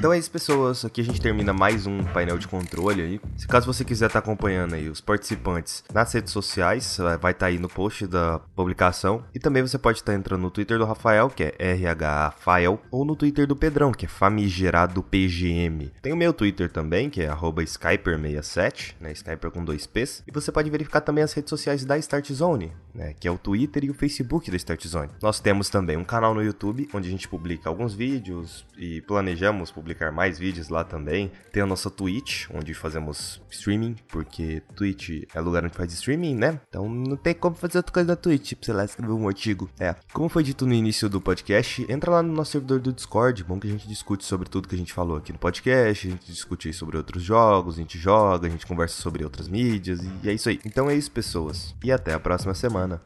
Então 0.02 0.12
é 0.12 0.18
isso, 0.18 0.32
pessoas. 0.32 0.84
Aqui 0.84 1.02
a 1.02 1.04
gente 1.04 1.22
termina 1.22 1.54
mais 1.54 1.86
um 1.86 2.04
painel 2.04 2.40
de 2.40 2.48
controle 2.48 3.04
aí. 3.04 3.22
Se 3.38 3.48
caso 3.48 3.72
você 3.72 3.86
quiser 3.86 4.08
estar 4.08 4.20
tá 4.20 4.26
acompanhando 4.26 4.74
aí 4.74 4.90
os 4.90 5.00
participantes 5.00 5.84
nas 5.94 6.12
redes 6.12 6.34
sociais, 6.34 6.98
vai 6.98 7.34
estar 7.34 7.34
tá 7.34 7.46
aí 7.46 7.60
no 7.60 7.70
post 7.70 8.08
da 8.08 8.40
publicação. 8.56 9.24
E 9.32 9.38
também 9.38 9.62
você 9.62 9.78
pode 9.78 10.00
estar 10.00 10.14
tá 10.14 10.18
entrando 10.18 10.42
no 10.42 10.50
Twitter 10.50 10.80
do 10.80 10.86
Rafael, 10.86 11.30
que 11.30 11.44
é 11.44 11.74
RHFael, 11.74 12.82
ou 12.90 13.06
no 13.06 13.16
Twitter 13.16 13.46
do 13.46 13.56
Pedrão, 13.56 13.92
que 13.92 14.08
é 14.08 14.10
FamigeradopGM. 14.10 15.92
Tem 16.02 16.12
o 16.12 16.18
meu 16.18 16.34
Twitter 16.34 16.72
também, 16.72 17.08
que 17.08 17.22
é 17.22 17.30
Skyper67, 17.30 18.96
né? 19.00 19.12
Skyper 19.12 19.52
com 19.52 19.64
dois 19.64 19.86
P's. 19.86 20.24
E 20.28 20.32
você 20.32 20.52
pode 20.52 20.72
verificar 20.72 21.02
também 21.02 21.24
as 21.24 21.34
redes 21.34 21.52
sociais 21.52 21.86
da 21.86 21.96
Start 22.00 22.28
Zone. 22.34 22.74
Né, 22.94 23.14
que 23.20 23.28
é 23.28 23.32
o 23.32 23.38
Twitter 23.38 23.86
e 23.86 23.90
o 23.90 23.94
Facebook 23.94 24.50
da 24.50 24.58
Start 24.58 24.86
Zone. 24.88 25.10
Nós 25.22 25.40
temos 25.40 25.70
também 25.70 25.98
um 25.98 26.04
canal 26.04 26.34
no 26.34 26.44
YouTube, 26.44 26.88
onde 26.94 27.08
a 27.08 27.12
gente 27.12 27.28
publica 27.28 27.70
alguns 27.70 27.94
vídeos 27.94 28.66
e 28.78 29.02
planejamos 29.02 29.72
publicar 29.72 30.12
mais 30.12 30.38
vídeos 30.38 30.70
lá 30.70 30.84
também. 30.84 31.32
Tem 31.52 31.64
a 31.64 31.66
nossa 31.66 31.90
Twitch, 31.90 32.48
onde 32.54 32.74
fazemos 32.74 33.42
streaming, 33.50 33.96
porque 34.08 34.62
Twitch 34.76 35.24
é 35.34 35.40
lugar 35.40 35.64
onde 35.64 35.76
faz 35.76 35.94
streaming, 35.94 36.36
né? 36.36 36.60
Então 36.68 36.90
não 36.90 37.16
tem 37.16 37.34
como 37.34 37.56
fazer 37.56 37.78
outra 37.78 37.94
coisa 37.94 38.10
na 38.10 38.16
Twitch, 38.16 38.54
pra 38.54 38.66
você 38.66 38.74
lá 38.74 38.86
escrever 38.86 39.14
um 39.14 39.28
artigo. 39.28 39.70
É, 39.80 39.96
como 40.14 40.30
foi 40.30 40.44
dito 40.44 40.66
no 40.66 40.74
início 40.74 41.10
do 41.10 41.22
podcast, 41.22 41.86
entra 41.90 42.12
lá 42.12 42.24
no 42.24 42.34
nosso 42.34 42.52
servidor 42.52 42.80
do 42.80 42.94
Discord, 42.94 43.44
bom 43.44 43.60
que 43.60 43.68
a 43.68 43.72
gente 43.72 43.88
discute 43.88 44.26
sobre 44.26 44.50
tudo 44.50 44.68
que 44.68 44.76
a 44.76 44.78
gente 44.78 44.94
falou 44.94 45.18
aqui 45.18 45.32
no 45.32 45.40
podcast, 45.40 46.08
a 46.08 46.12
gente 46.12 46.26
discute 46.26 46.72
sobre 46.74 46.98
outros 46.98 47.24
jogos, 47.24 47.76
a 47.76 47.78
gente 47.78 47.98
joga, 47.98 48.48
a 48.48 48.50
gente 48.50 48.66
conversa 48.66 49.02
sobre 49.02 49.24
outras 49.24 49.48
mídias, 49.48 50.00
e 50.24 50.30
é 50.30 50.34
isso 50.34 50.50
aí. 50.50 50.60
Então 50.66 50.90
é 50.90 50.96
isso, 50.96 51.12
pessoas. 51.12 51.76
E 51.84 51.92
até 51.92 52.14
a 52.14 52.20
próxima 52.20 52.54
semana. 52.82 53.02